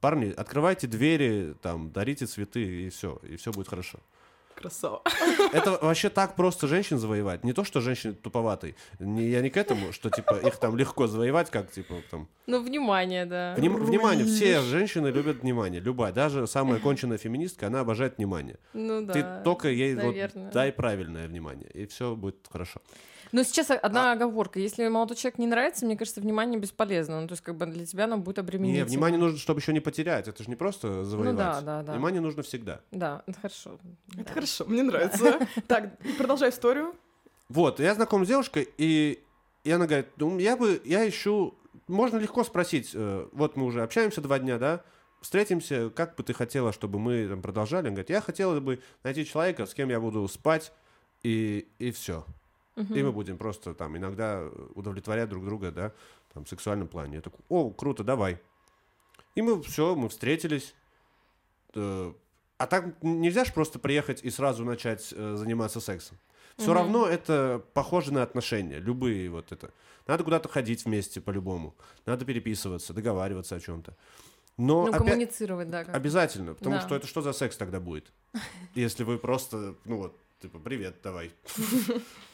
Парни, 0.00 0.32
открывайте 0.36 0.86
двери, 0.86 1.54
там, 1.62 1.92
дарите 1.92 2.26
цветы, 2.26 2.86
и 2.86 2.88
все, 2.88 3.20
и 3.22 3.36
все 3.36 3.52
будет 3.52 3.68
хорошо. 3.68 4.00
Красава. 4.60 5.02
Это 5.52 5.78
вообще 5.80 6.10
так 6.10 6.36
просто 6.36 6.66
женщин 6.68 6.98
завоевать. 6.98 7.44
Не 7.44 7.52
то, 7.52 7.64
что 7.64 7.80
женщины 7.80 8.12
туповатые. 8.12 8.74
Не, 8.98 9.28
я 9.28 9.40
не 9.40 9.48
к 9.50 9.56
этому, 9.56 9.92
что 9.92 10.10
типа 10.10 10.34
их 10.34 10.56
там 10.56 10.76
легко 10.76 11.06
завоевать, 11.06 11.50
как 11.50 11.70
типа 11.70 11.94
там. 12.10 12.28
Ну, 12.46 12.62
внимание, 12.62 13.24
да. 13.24 13.54
Вним- 13.56 13.76
внимание, 13.82 14.26
все 14.26 14.60
женщины 14.60 15.08
любят 15.08 15.42
внимание. 15.42 15.80
Любая, 15.80 16.12
даже 16.12 16.46
самая 16.46 16.78
конченная 16.78 17.18
феминистка, 17.18 17.68
она 17.68 17.80
обожает 17.80 18.18
внимание. 18.18 18.58
Ну 18.74 19.00
да. 19.06 19.12
Ты 19.14 19.44
только 19.44 19.68
ей 19.68 19.94
вот 19.94 20.14
дай 20.52 20.72
правильное 20.72 21.26
внимание, 21.26 21.70
и 21.72 21.86
все 21.86 22.14
будет 22.14 22.46
хорошо. 22.50 22.80
Но 23.32 23.42
сейчас 23.42 23.70
А 23.70 23.74
одна 23.74 24.12
оговорка. 24.12 24.58
Если 24.58 24.86
молодой 24.88 25.16
человек 25.16 25.38
не 25.38 25.46
нравится, 25.46 25.86
мне 25.86 25.96
кажется, 25.96 26.20
внимание 26.20 26.58
бесполезно. 26.58 27.20
Ну, 27.20 27.28
то 27.28 27.32
есть, 27.32 27.42
как 27.42 27.56
бы 27.56 27.66
для 27.66 27.86
тебя 27.86 28.04
оно 28.04 28.18
будет 28.18 28.36
Не, 28.38 28.40
обременительно. 28.42 28.86
внимание 28.86 29.18
нужно, 29.20 29.38
чтобы 29.38 29.60
еще 29.60 29.72
не 29.72 29.80
потерять. 29.80 30.28
Это 30.28 30.42
же 30.42 30.48
не 30.48 30.56
просто 30.56 31.04
завоевать. 31.04 31.32
Ну 31.34 31.38
да, 31.38 31.60
да, 31.60 31.82
да. 31.82 31.92
Внимание 31.92 32.20
нужно 32.20 32.42
всегда. 32.42 32.80
Да, 32.90 33.22
это 33.26 33.38
хорошо. 33.40 33.78
Это 34.14 34.24
Да. 34.24 34.32
хорошо, 34.32 34.64
мне 34.66 34.82
нравится. 34.82 35.38
Так, 35.68 35.98
продолжай 36.18 36.50
историю. 36.50 36.94
Вот, 37.48 37.80
я 37.80 37.94
знаком 37.94 38.24
с 38.24 38.28
девушкой, 38.28 38.68
и, 38.78 39.22
и 39.64 39.70
она 39.72 39.86
говорит, 39.86 40.06
ну, 40.16 40.38
я 40.38 40.56
бы, 40.56 40.80
я 40.84 41.08
ищу, 41.08 41.54
можно 41.88 42.16
легко 42.18 42.44
спросить, 42.44 42.92
э, 42.94 43.26
вот 43.32 43.56
мы 43.56 43.64
уже 43.66 43.82
общаемся 43.82 44.20
два 44.20 44.38
дня, 44.38 44.56
да, 44.58 44.84
встретимся, 45.20 45.90
как 45.90 46.14
бы 46.16 46.22
ты 46.22 46.32
хотела, 46.32 46.72
чтобы 46.72 46.98
мы 47.00 47.26
там 47.28 47.42
продолжали? 47.42 47.86
Она 47.86 47.90
говорит, 47.96 48.10
я 48.10 48.20
хотела 48.20 48.58
бы 48.60 48.80
найти 49.02 49.26
человека, 49.26 49.66
с 49.66 49.74
кем 49.74 49.88
я 49.90 49.98
буду 50.00 50.26
спать, 50.28 50.72
и, 51.24 51.66
и 51.80 51.90
все. 51.90 52.24
И 52.76 53.02
мы 53.02 53.12
будем 53.12 53.36
просто 53.36 53.74
там 53.74 53.96
иногда 53.96 54.48
удовлетворять 54.74 55.28
друг 55.28 55.44
друга, 55.44 55.70
да, 55.70 55.92
там, 56.32 56.44
в 56.44 56.48
сексуальном 56.48 56.88
плане. 56.88 57.16
Я 57.16 57.20
такой, 57.20 57.40
о, 57.48 57.70
круто, 57.70 58.04
давай. 58.04 58.38
И 59.34 59.42
мы 59.42 59.62
все, 59.62 59.94
мы 59.94 60.08
встретились. 60.08 60.74
э, 61.74 62.12
а 62.58 62.66
так 62.66 63.02
нельзя 63.02 63.44
же 63.44 63.52
просто 63.52 63.78
приехать 63.78 64.24
и 64.24 64.30
сразу 64.30 64.64
начать 64.64 65.12
э, 65.16 65.36
заниматься 65.36 65.80
сексом. 65.80 66.18
Все 66.56 66.66
Мгм. 66.70 66.74
равно 66.74 67.06
это 67.06 67.62
похоже 67.74 68.12
на 68.12 68.22
отношения, 68.22 68.78
любые 68.80 69.30
вот 69.30 69.52
это. 69.52 69.70
Надо 70.06 70.24
куда-то 70.24 70.48
ходить 70.48 70.84
вместе 70.84 71.20
по-любому, 71.20 71.74
надо 72.06 72.24
переписываться, 72.24 72.92
договариваться 72.92 73.54
о 73.56 73.60
чем-то. 73.60 73.96
Но 74.56 74.82
Ну, 74.82 74.88
опять- 74.88 74.98
коммуницировать, 74.98 75.70
да. 75.70 75.84
как. 75.84 75.94
обязательно, 75.94 76.54
потому 76.54 76.76
Да. 76.76 76.80
что 76.82 76.96
это 76.96 77.06
что 77.06 77.22
за 77.22 77.32
секс 77.32 77.56
тогда 77.56 77.78
будет, 77.80 78.12
если 78.74 79.04
вы 79.04 79.16
просто, 79.18 79.74
ну 79.84 79.96
вот, 79.98 80.18
типа, 80.40 80.58
привет, 80.58 80.96
давай. 81.02 81.32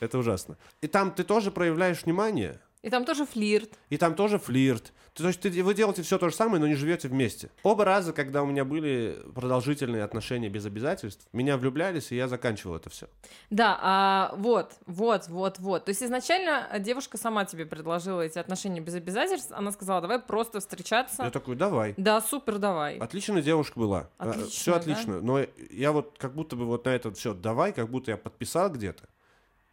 Это 0.01 0.19
ужасно. 0.19 0.57
И 0.81 0.87
там 0.87 1.11
ты 1.13 1.25
тоже 1.25 1.51
проявляешь 1.51 2.03
внимание, 2.05 2.61
И 2.83 2.91
там 2.91 3.05
тоже 3.05 3.27
флирт. 3.27 3.71
и 3.91 3.97
там 3.97 4.15
тоже 4.15 4.39
флирт. 4.39 4.93
То 5.17 5.29
есть 5.29 5.41
ты, 5.41 5.63
вы 5.63 5.75
делаете 5.75 6.03
все 6.03 6.19
то 6.19 6.29
же 6.29 6.35
самое, 6.35 6.61
но 6.61 6.67
не 6.67 6.75
живете 6.75 7.09
вместе. 7.09 7.51
Оба 7.63 7.87
раза, 7.87 8.13
когда 8.13 8.43
у 8.43 8.47
меня 8.47 8.67
были 8.67 9.19
продолжительные 9.35 10.05
отношения 10.05 10.51
без 10.51 10.67
обязательств, 10.67 11.27
меня 11.33 11.57
влюблялись, 11.57 12.13
и 12.13 12.17
я 12.17 12.29
заканчивал 12.29 12.77
это 12.77 12.91
все. 12.91 13.09
Да, 13.49 13.79
а 13.81 14.35
вот, 14.37 14.75
вот, 14.85 15.29
вот, 15.29 15.59
вот. 15.59 15.87
То 15.87 15.89
есть 15.89 16.03
изначально 16.03 16.69
девушка 16.81 17.17
сама 17.17 17.47
тебе 17.47 17.65
предложила 17.65 18.21
эти 18.21 18.39
отношения 18.39 18.81
без 18.81 18.95
обязательств. 18.95 19.53
Она 19.53 19.73
сказала, 19.73 20.03
давай 20.03 20.19
просто 20.19 20.61
встречаться. 20.61 21.25
Я 21.25 21.31
такой, 21.31 21.57
давай. 21.57 21.95
Да, 21.97 22.21
супер, 22.21 22.59
давай. 22.59 22.99
Отличная 22.99 23.41
девушка 23.41 23.79
была. 23.79 24.11
Отлично, 24.19 24.51
все 24.51 24.71
да? 24.73 24.77
отлично. 24.79 25.21
Но 25.23 25.41
я 25.71 25.93
вот 25.93 26.17
как 26.19 26.35
будто 26.35 26.57
бы 26.57 26.67
вот 26.67 26.85
на 26.85 26.91
этот 26.91 27.17
все 27.17 27.33
давай, 27.33 27.73
как 27.73 27.89
будто 27.89 28.11
я 28.11 28.19
подписал 28.19 28.71
где-то. 28.71 29.09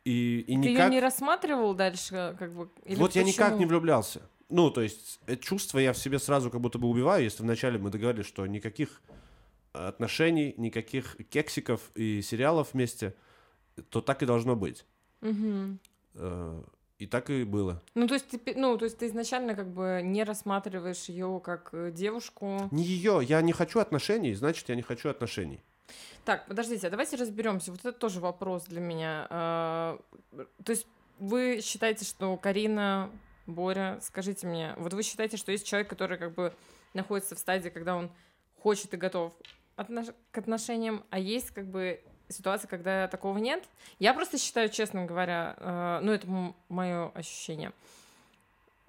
И, 0.06 0.39
и 0.47 0.53
Ты 0.53 0.56
никак... 0.56 0.86
ее 0.86 0.91
не 0.91 0.99
рассматривал 0.99 1.73
дальше, 1.73 2.36
как 2.38 2.53
бы? 2.53 2.69
или 2.84 2.99
вот 2.99 3.15
я 3.15 3.23
никак 3.23 3.47
почему? 3.47 3.60
не 3.60 3.65
влюблялся. 3.65 4.21
Ну, 4.49 4.69
то 4.69 4.82
есть, 4.82 5.19
это 5.25 5.41
чувство 5.43 5.79
я 5.79 5.93
в 5.93 5.97
себе 5.97 6.19
сразу 6.19 6.51
как 6.51 6.62
будто 6.62 6.77
бы 6.79 6.88
убиваю, 6.88 7.23
если 7.23 7.43
вначале 7.43 7.79
мы 7.79 7.89
договорились, 7.89 8.27
что 8.27 8.45
никаких 8.45 9.01
отношений, 9.71 10.53
никаких 10.58 11.17
кексиков 11.29 11.82
и 11.95 12.21
сериалов 12.21 12.73
вместе, 12.73 13.15
то 13.89 14.01
так 14.01 14.21
и 14.21 14.25
должно 14.25 14.56
быть. 14.56 14.86
Э, 15.21 16.62
И 16.99 17.08
так 17.08 17.29
и 17.29 17.43
было. 17.43 17.82
Ну, 17.95 18.08
то 18.08 18.13
есть, 18.13 18.29
ты, 18.29 18.53
ну, 18.56 18.77
то 18.77 18.86
есть 18.86 18.97
ты 18.99 19.08
изначально 19.08 19.56
как 19.56 19.67
бы 19.67 20.01
не 20.03 20.23
рассматриваешь 20.23 21.10
ее 21.10 21.41
как 21.43 21.69
э, 21.73 21.91
девушку. 21.91 22.69
Не 22.71 22.84
ее, 22.84 23.19
я 23.23 23.41
не 23.41 23.51
хочу 23.51 23.79
отношений, 23.79 24.36
значит, 24.36 24.69
я 24.69 24.75
не 24.75 24.84
хочу 24.84 25.10
отношений. 25.10 25.60
Так, 26.23 26.47
подождите, 26.47 26.88
а 26.88 26.89
давайте 26.89 27.17
разберемся. 27.17 27.71
Вот 27.71 27.79
это 27.82 27.91
тоже 27.91 28.19
вопрос 28.19 28.65
для 28.65 28.79
меня. 28.79 29.27
То 29.29 30.69
есть 30.69 30.88
вы 31.19 31.60
считаете, 31.62 32.06
что 32.06 32.38
Карина, 32.38 33.10
Боря, 33.45 33.99
скажите 34.01 34.47
мне, 34.47 34.73
вот 34.77 34.93
вы 34.93 35.03
считаете, 35.03 35.38
что 35.38 35.51
есть 35.51 35.65
человек, 35.67 35.89
который 35.89 36.17
как 36.17 36.34
бы 36.34 36.53
находится 36.93 37.36
в 37.36 37.39
стадии, 37.39 37.69
когда 37.69 37.95
он 37.95 38.10
хочет 38.62 38.93
и 38.93 38.97
готов 38.97 39.34
отнош- 39.75 40.15
к 40.32 40.38
отношениям, 40.38 41.03
а 41.10 41.19
есть 41.19 41.51
как 41.51 41.65
бы 41.65 42.01
ситуация, 42.29 42.67
когда 42.67 43.08
такого 43.08 43.38
нет? 43.38 43.63
Я 43.99 44.13
просто 44.13 44.38
считаю, 44.38 44.69
честно 44.69 45.06
говоря, 45.06 45.56
э, 45.58 45.99
ну 46.03 46.12
это 46.12 46.53
мое 46.69 47.10
ощущение, 47.10 47.73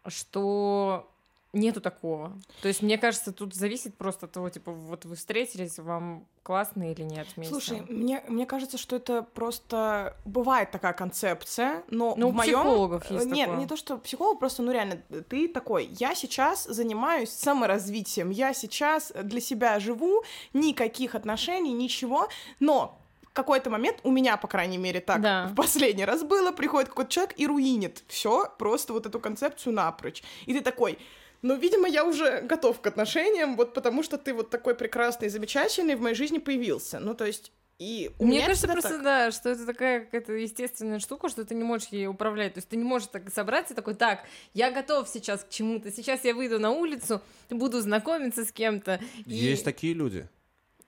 что 0.06 1.10
нету 1.54 1.80
такого. 1.80 2.32
То 2.62 2.68
есть, 2.68 2.82
мне 2.82 2.98
кажется, 2.98 3.32
тут 3.32 3.54
зависит 3.54 3.96
просто 3.96 4.26
от 4.26 4.32
того, 4.32 4.48
типа, 4.50 4.72
вот 4.72 5.04
вы 5.04 5.16
встретились, 5.16 5.78
вам 5.78 6.26
классно 6.42 6.90
или 6.92 7.02
нет 7.02 7.26
вместе. 7.36 7.52
Слушай, 7.52 7.80
мне, 7.88 8.22
мне 8.28 8.44
кажется, 8.44 8.76
что 8.76 8.96
это 8.96 9.22
просто 9.22 10.16
бывает 10.24 10.70
такая 10.70 10.92
концепция, 10.92 11.82
но 11.88 12.14
Ну, 12.16 12.26
в 12.26 12.30
у 12.30 12.32
моем 12.32 12.60
психологов 12.60 13.10
есть 13.10 13.26
Нет, 13.26 13.46
такое. 13.46 13.60
не 13.60 13.66
то, 13.66 13.76
что 13.76 13.96
психолог, 13.96 14.38
просто, 14.38 14.62
ну 14.62 14.72
реально, 14.72 15.00
ты 15.28 15.48
такой, 15.48 15.86
я 15.98 16.14
сейчас 16.14 16.64
занимаюсь 16.64 17.30
саморазвитием, 17.30 18.30
я 18.30 18.52
сейчас 18.52 19.12
для 19.22 19.40
себя 19.40 19.78
живу, 19.80 20.22
никаких 20.52 21.14
отношений, 21.14 21.72
ничего, 21.72 22.28
но 22.60 23.00
какой-то 23.32 23.68
момент, 23.68 23.98
у 24.04 24.12
меня, 24.12 24.36
по 24.36 24.46
крайней 24.46 24.78
мере, 24.78 25.00
так 25.00 25.20
Да. 25.20 25.48
в 25.50 25.56
последний 25.56 26.04
раз 26.04 26.22
было, 26.22 26.52
приходит 26.52 26.88
какой-то 26.90 27.10
человек 27.10 27.34
и 27.36 27.46
руинит 27.48 28.04
все, 28.06 28.48
просто 28.58 28.92
вот 28.92 29.06
эту 29.06 29.18
концепцию 29.18 29.72
напрочь. 29.74 30.22
И 30.46 30.52
ты 30.54 30.60
такой, 30.60 30.98
ну, 31.44 31.56
видимо, 31.56 31.86
я 31.86 32.04
уже 32.04 32.40
готов 32.40 32.80
к 32.80 32.86
отношениям, 32.86 33.56
вот 33.56 33.74
потому 33.74 34.02
что 34.02 34.16
ты 34.16 34.32
вот 34.32 34.48
такой 34.50 34.74
прекрасный 34.74 35.26
и 35.26 35.30
замечательный 35.30 35.94
в 35.94 36.00
моей 36.00 36.14
жизни 36.14 36.38
появился. 36.38 36.98
Ну, 37.00 37.14
то 37.14 37.26
есть, 37.26 37.52
и 37.78 38.10
у 38.18 38.24
Мне 38.24 38.36
меня 38.38 38.46
кажется, 38.46 38.66
просто 38.68 38.88
так. 38.94 39.02
да, 39.02 39.30
что 39.30 39.50
это 39.50 39.66
такая 39.66 40.00
какая-то 40.04 40.32
естественная 40.32 41.00
штука, 41.00 41.28
что 41.28 41.44
ты 41.44 41.54
не 41.54 41.64
можешь 41.64 41.88
ей 41.88 42.06
управлять. 42.06 42.54
То 42.54 42.58
есть 42.58 42.68
ты 42.70 42.76
не 42.76 42.84
можешь 42.84 43.08
так 43.08 43.30
собраться 43.32 43.74
и 43.74 43.76
такой, 43.76 43.94
так, 43.94 44.20
я 44.54 44.70
готов 44.70 45.08
сейчас 45.08 45.44
к 45.44 45.50
чему-то. 45.50 45.90
Сейчас 45.92 46.24
я 46.24 46.34
выйду 46.34 46.58
на 46.58 46.70
улицу, 46.70 47.20
буду 47.50 47.80
знакомиться 47.80 48.44
с 48.44 48.50
кем-то. 48.52 49.00
и- 49.26 49.34
Есть 49.34 49.64
такие 49.64 49.92
люди. 49.92 50.26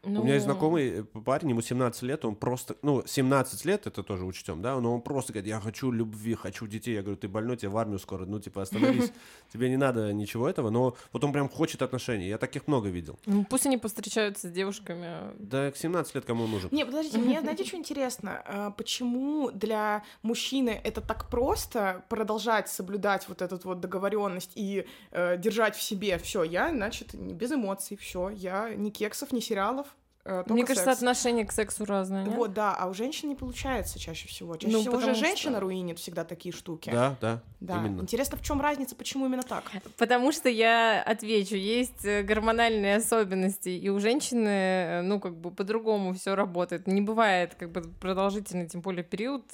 Ну, 0.06 0.20
У 0.20 0.24
меня 0.24 0.34
есть 0.34 0.44
знакомый 0.44 1.00
э, 1.00 1.02
парень, 1.02 1.50
ему 1.50 1.62
17 1.62 2.02
лет, 2.02 2.24
он 2.24 2.36
просто, 2.36 2.76
ну, 2.82 3.02
17 3.04 3.64
лет, 3.64 3.86
это 3.86 4.02
тоже 4.02 4.24
учтем, 4.24 4.62
да, 4.62 4.80
но 4.80 4.94
он 4.94 5.00
просто 5.00 5.32
говорит, 5.32 5.48
я 5.48 5.60
хочу 5.60 5.90
любви, 5.90 6.34
хочу 6.34 6.66
детей. 6.66 6.94
Я 6.94 7.02
говорю, 7.02 7.16
ты 7.16 7.28
больной, 7.28 7.56
тебе 7.56 7.70
в 7.70 7.76
армию 7.76 7.98
скоро, 7.98 8.24
ну, 8.24 8.38
типа, 8.38 8.62
остановись, 8.62 9.12
тебе 9.52 9.68
не 9.68 9.76
надо 9.76 10.12
ничего 10.12 10.48
этого, 10.48 10.70
но 10.70 10.96
вот 11.12 11.24
он 11.24 11.32
прям 11.32 11.48
хочет 11.48 11.82
отношений, 11.82 12.28
я 12.28 12.38
таких 12.38 12.66
много 12.68 12.88
видел. 12.88 13.18
ну, 13.26 13.44
пусть 13.44 13.66
они 13.66 13.78
повстречаются 13.78 14.48
с 14.48 14.50
девушками. 14.50 15.08
Да, 15.38 15.70
к 15.70 15.76
17 15.76 16.14
лет 16.14 16.24
кому 16.24 16.46
нужен? 16.46 16.68
Не, 16.72 16.84
подождите, 16.84 17.18
мне, 17.18 17.40
знаете, 17.46 17.64
что 17.64 17.76
интересно? 17.76 18.42
А, 18.46 18.70
Почему 18.70 19.50
для 19.50 20.02
мужчины 20.22 20.80
это 20.84 21.00
так 21.00 21.28
просто 21.28 22.04
продолжать 22.08 22.68
соблюдать 22.68 23.28
вот 23.28 23.42
эту 23.42 23.58
вот 23.64 23.80
договоренность 23.80 24.52
и 24.54 24.86
э, 25.10 25.36
держать 25.36 25.74
в 25.74 25.82
себе 25.82 26.18
все? 26.18 26.42
Я, 26.44 26.70
значит, 26.70 27.14
не 27.14 27.34
без 27.34 27.52
эмоций, 27.52 27.96
все, 27.96 28.28
я 28.30 28.74
ни 28.74 28.90
кексов, 28.90 29.32
ни 29.32 29.40
сериалов. 29.40 29.95
Э, 30.26 30.38
только 30.42 30.52
Мне 30.54 30.64
кажется, 30.64 30.90
секс. 30.90 30.98
отношение 30.98 31.46
к 31.46 31.52
сексу 31.52 31.84
разное, 31.84 32.24
нет? 32.24 32.34
Вот, 32.34 32.52
да, 32.52 32.74
а 32.74 32.88
у 32.88 32.94
женщин 32.94 33.28
не 33.28 33.34
получается 33.34 33.98
чаще 33.98 34.28
всего. 34.28 34.56
Чаще 34.56 34.72
Ну, 34.72 34.80
всего 34.80 34.96
уже 34.96 35.14
женщина 35.14 35.52
что- 35.56 35.60
руинит 35.60 35.98
всегда 35.98 36.24
такие 36.24 36.52
штуки. 36.52 36.90
Да, 36.90 37.16
да, 37.20 37.42
Да. 37.60 37.76
именно. 37.78 38.00
Интересно, 38.02 38.36
в 38.36 38.42
чем 38.42 38.60
разница, 38.60 38.94
почему 38.96 39.26
именно 39.26 39.42
так? 39.42 39.64
Потому 39.96 40.32
что 40.32 40.48
я 40.48 41.02
отвечу, 41.02 41.54
есть 41.56 42.04
э, 42.04 42.22
гормональные 42.22 42.96
особенности, 42.96 43.68
и 43.68 43.88
у 43.88 43.98
женщины, 44.00 44.48
э, 44.48 45.02
ну, 45.02 45.20
как 45.20 45.36
бы 45.36 45.50
по-другому 45.50 46.12
все 46.14 46.34
работает. 46.34 46.86
Не 46.86 47.00
бывает, 47.00 47.54
как 47.54 47.70
бы, 47.70 47.82
продолжительный, 48.00 48.68
тем 48.68 48.80
более, 48.80 49.04
период, 49.04 49.44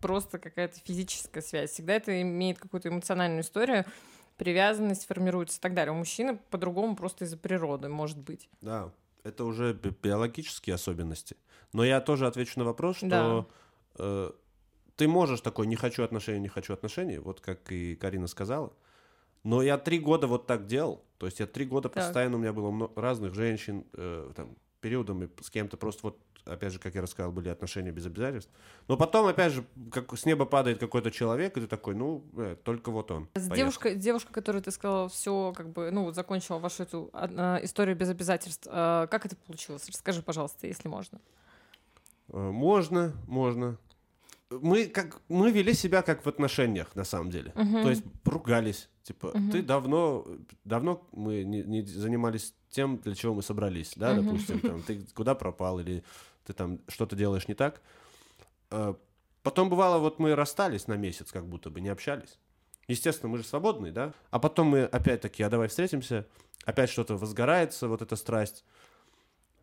просто 0.00 0.38
какая-то 0.38 0.78
физическая 0.84 1.42
связь. 1.42 1.70
Всегда 1.70 1.94
это 1.94 2.20
имеет 2.22 2.58
какую-то 2.58 2.88
эмоциональную 2.88 3.42
историю, 3.42 3.84
привязанность 4.36 5.06
формируется 5.06 5.58
и 5.58 5.60
так 5.60 5.74
далее. 5.74 5.92
У 5.92 5.96
мужчины 5.96 6.38
по-другому 6.50 6.96
просто 6.96 7.24
из-за 7.24 7.36
природы, 7.36 7.88
может 7.88 8.18
быть. 8.18 8.48
Да, 8.60 8.90
это 9.24 9.44
уже 9.44 9.72
би- 9.72 9.94
биологические 10.02 10.74
особенности. 10.74 11.36
Но 11.72 11.84
я 11.84 12.00
тоже 12.00 12.26
отвечу 12.26 12.58
на 12.58 12.64
вопрос, 12.64 12.98
что 12.98 13.08
Да. 13.08 13.46
э, 13.98 14.30
ты 14.96 15.08
можешь 15.08 15.40
такой 15.40 15.66
«не 15.66 15.76
хочу 15.76 16.02
отношений, 16.02 16.40
не 16.40 16.48
хочу 16.48 16.72
отношений», 16.72 17.18
вот 17.18 17.40
как 17.40 17.70
и 17.72 17.94
Карина 17.96 18.26
сказала. 18.26 18.72
Но 19.44 19.62
я 19.62 19.78
три 19.78 19.98
года 19.98 20.26
вот 20.26 20.46
так 20.46 20.66
делал. 20.66 21.04
То 21.18 21.26
есть 21.26 21.40
я 21.40 21.46
три 21.46 21.64
года 21.64 21.88
Так. 21.88 22.04
постоянно, 22.04 22.36
у 22.36 22.40
меня 22.40 22.52
было 22.52 22.70
мно- 22.70 22.92
разных 22.96 23.34
женщин, 23.34 23.84
э, 23.94 24.32
там, 24.36 24.56
периодами 24.80 25.30
с 25.40 25.50
кем-то 25.50 25.76
просто 25.76 26.00
вот, 26.08 26.18
опять 26.44 26.72
же, 26.72 26.78
как 26.78 26.94
я 26.94 27.02
рассказал, 27.02 27.32
были 27.32 27.48
отношения 27.48 27.90
без 27.92 28.06
обязательств. 28.06 28.50
Но 28.88 28.96
потом, 28.96 29.26
опять 29.26 29.52
же, 29.52 29.64
как 29.90 30.16
с 30.16 30.24
неба 30.26 30.44
падает 30.44 30.78
какой-то 30.78 31.10
человек, 31.10 31.56
и 31.56 31.60
ты 31.60 31.66
такой, 31.66 31.94
ну, 31.94 32.24
э, 32.36 32.56
только 32.62 32.90
вот 32.90 33.10
он. 33.10 33.28
С 33.34 33.48
девушкой, 33.48 33.94
девушка, 33.94 34.32
которую 34.32 34.62
ты 34.62 34.70
сказала, 34.70 35.08
все 35.08 35.52
как 35.56 35.70
бы, 35.70 35.90
ну, 35.90 36.12
закончила 36.12 36.58
вашу 36.58 36.82
эту 36.82 37.10
а, 37.12 37.30
а, 37.36 37.64
историю 37.64 37.96
без 37.96 38.08
обязательств. 38.08 38.66
А, 38.70 39.06
как 39.06 39.26
это 39.26 39.36
получилось? 39.36 39.88
Расскажи, 39.88 40.22
пожалуйста, 40.22 40.66
если 40.66 40.88
можно. 40.88 41.20
Э, 42.28 42.50
Можно, 42.50 43.12
можно. 43.26 43.78
Мы, 44.50 44.86
как, 44.86 45.20
мы 45.28 45.50
вели 45.50 45.72
себя 45.72 46.02
как 46.02 46.24
в 46.24 46.28
отношениях, 46.28 46.94
на 46.94 47.04
самом 47.04 47.30
деле. 47.30 47.52
Мгм. 47.54 47.82
То 47.82 47.90
есть 47.90 48.04
ругались. 48.24 48.88
Типа, 49.02 49.32
Мгм. 49.34 49.50
ты 49.50 49.62
давно, 49.62 50.26
давно 50.64 51.06
мы 51.12 51.42
не, 51.42 51.62
не 51.62 51.82
занимались 51.82 52.54
тем, 52.70 52.98
для 52.98 53.14
чего 53.14 53.34
мы 53.34 53.42
собрались, 53.42 53.94
да, 53.96 54.12
Мгм. 54.14 54.22
допустим, 54.22 54.60
там, 54.60 54.82
ты 54.82 55.04
куда 55.14 55.34
пропал, 55.34 55.80
или 55.80 56.04
ты 56.44 56.52
там 56.52 56.80
что-то 56.88 57.16
делаешь 57.16 57.48
не 57.48 57.54
так. 57.54 57.80
Э, 58.70 58.94
Потом 59.42 59.68
бывало, 59.68 59.98
вот 59.98 60.20
мы 60.20 60.36
расстались 60.36 60.86
на 60.86 60.94
месяц, 60.94 61.32
как 61.32 61.46
будто 61.46 61.68
бы 61.68 61.80
не 61.80 61.88
общались. 61.88 62.38
Естественно, 62.86 63.28
мы 63.28 63.38
же 63.38 63.44
свободные, 63.44 63.90
да? 63.92 64.12
А 64.30 64.38
потом 64.38 64.68
мы 64.68 64.84
опять 64.84 65.20
таки, 65.20 65.42
а 65.42 65.50
давай 65.50 65.66
встретимся, 65.68 66.26
опять 66.64 66.90
что-то 66.90 67.16
возгорается, 67.16 67.88
вот 67.88 68.02
эта 68.02 68.14
страсть. 68.14 68.64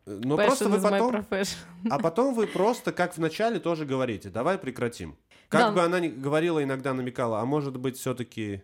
Э, 0.06 0.20
Но 0.24 0.36
просто 0.36 0.68
вы 0.68 0.82
потом... 0.82 1.26
А 1.90 2.00
потом 2.00 2.34
вы 2.34 2.48
просто, 2.48 2.92
как 2.92 3.16
в 3.16 3.20
начале, 3.20 3.60
тоже 3.60 3.86
говорите, 3.86 4.30
давай 4.30 4.58
прекратим. 4.58 5.18
Как 5.48 5.62
Да. 5.62 5.72
бы 5.72 5.82
она 5.82 6.00
ни 6.02 6.10
говорила, 6.10 6.62
иногда 6.62 6.94
намекала, 6.94 7.40
а 7.40 7.46
может 7.46 7.78
быть, 7.78 7.98
все-таки 7.98 8.64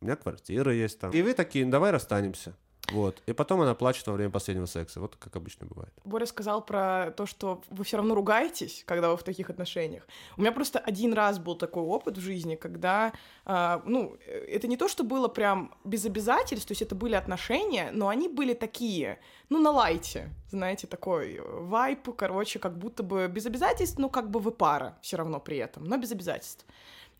у 0.00 0.04
меня 0.04 0.16
квартира 0.16 0.72
есть 0.74 0.98
там. 0.98 1.12
И 1.12 1.22
вы 1.22 1.32
такие, 1.32 1.64
давай 1.64 1.92
расстанемся. 1.92 2.56
Вот. 2.90 3.22
И 3.26 3.32
потом 3.32 3.60
она 3.60 3.74
плачет 3.74 4.06
во 4.06 4.14
время 4.14 4.30
последнего 4.30 4.66
секса. 4.66 5.00
Вот 5.00 5.16
как 5.16 5.36
обычно 5.36 5.66
бывает. 5.66 5.92
Боря 6.04 6.26
сказал 6.26 6.64
про 6.64 7.12
то, 7.16 7.26
что 7.26 7.62
вы 7.70 7.84
все 7.84 7.98
равно 7.98 8.14
ругаетесь, 8.14 8.82
когда 8.86 9.10
вы 9.10 9.16
в 9.16 9.22
таких 9.22 9.50
отношениях. 9.50 10.06
У 10.36 10.40
меня 10.40 10.52
просто 10.52 10.78
один 10.78 11.12
раз 11.12 11.38
был 11.38 11.54
такой 11.54 11.82
опыт 11.82 12.16
в 12.16 12.20
жизни, 12.20 12.56
когда, 12.56 13.12
а, 13.44 13.82
ну, 13.84 14.16
э, 14.26 14.46
это 14.48 14.68
не 14.68 14.76
то, 14.76 14.88
что 14.88 15.04
было 15.04 15.28
прям 15.28 15.74
без 15.84 16.06
обязательств, 16.06 16.68
то 16.68 16.72
есть 16.72 16.82
это 16.82 16.94
были 16.94 17.14
отношения, 17.14 17.90
но 17.92 18.08
они 18.08 18.28
были 18.28 18.54
такие, 18.54 19.18
ну, 19.50 19.60
на 19.60 19.70
лайте, 19.70 20.30
знаете, 20.50 20.86
такой 20.86 21.36
э, 21.36 21.42
вайп, 21.42 22.14
короче, 22.16 22.58
как 22.58 22.78
будто 22.78 23.02
бы 23.02 23.28
без 23.28 23.46
обязательств, 23.46 23.98
но 23.98 24.08
как 24.08 24.30
бы 24.30 24.40
вы 24.40 24.50
пара 24.50 24.96
все 25.02 25.16
равно 25.16 25.40
при 25.40 25.58
этом, 25.58 25.84
но 25.84 25.98
без 25.98 26.12
обязательств. 26.12 26.64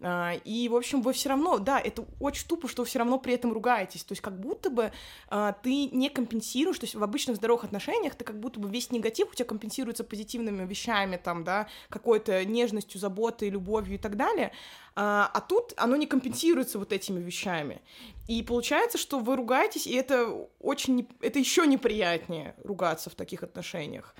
А, 0.01 0.35
И, 0.45 0.69
в 0.69 0.77
общем, 0.77 1.03
вы 1.03 1.13
все 1.13 1.29
равно, 1.31 1.59
да, 1.59 1.81
это 1.81 2.05
очень 2.21 2.47
тупо, 2.47 2.69
что 2.69 2.83
вы 2.83 2.87
все 2.87 2.99
равно 2.99 3.19
при 3.19 3.35
этом 3.35 3.53
ругаетесь. 3.53 4.05
То 4.05 4.13
есть, 4.13 4.23
как 4.23 4.39
будто 4.39 4.71
бы 4.71 4.93
а, 5.29 5.53
ты 5.53 5.87
не 5.87 6.09
компенсируешь, 6.09 6.79
то 6.79 6.85
есть 6.85 6.95
в 6.95 7.03
обычных 7.03 7.37
здоровых 7.37 7.65
отношениях 7.65 8.15
ты 8.15 8.25
как 8.25 8.39
будто 8.39 8.61
бы 8.61 8.71
весь 8.71 8.91
негатив 8.91 9.31
у 9.31 9.35
тебя 9.35 9.47
компенсируется 9.47 10.05
позитивными 10.05 10.65
вещами, 10.67 11.17
там, 11.17 11.45
да, 11.45 11.69
какой-то 11.89 12.45
нежностью, 12.45 13.01
заботой, 13.01 13.51
любовью 13.51 13.97
и 13.97 13.99
так 13.99 14.17
далее. 14.17 14.53
А, 14.95 15.31
а 15.33 15.41
тут 15.41 15.75
оно 15.77 15.97
не 15.97 16.07
компенсируется 16.07 16.79
вот 16.79 16.93
этими 16.93 17.21
вещами. 17.21 17.81
И 18.29 18.43
получается, 18.43 18.99
что 18.99 19.19
вы 19.19 19.37
ругаетесь, 19.37 19.87
и 19.87 19.95
это 19.95 20.29
очень, 20.61 21.09
это 21.21 21.39
еще 21.39 21.67
неприятнее 21.67 22.55
ругаться 22.63 23.11
в 23.11 23.15
таких 23.15 23.43
отношениях. 23.43 24.15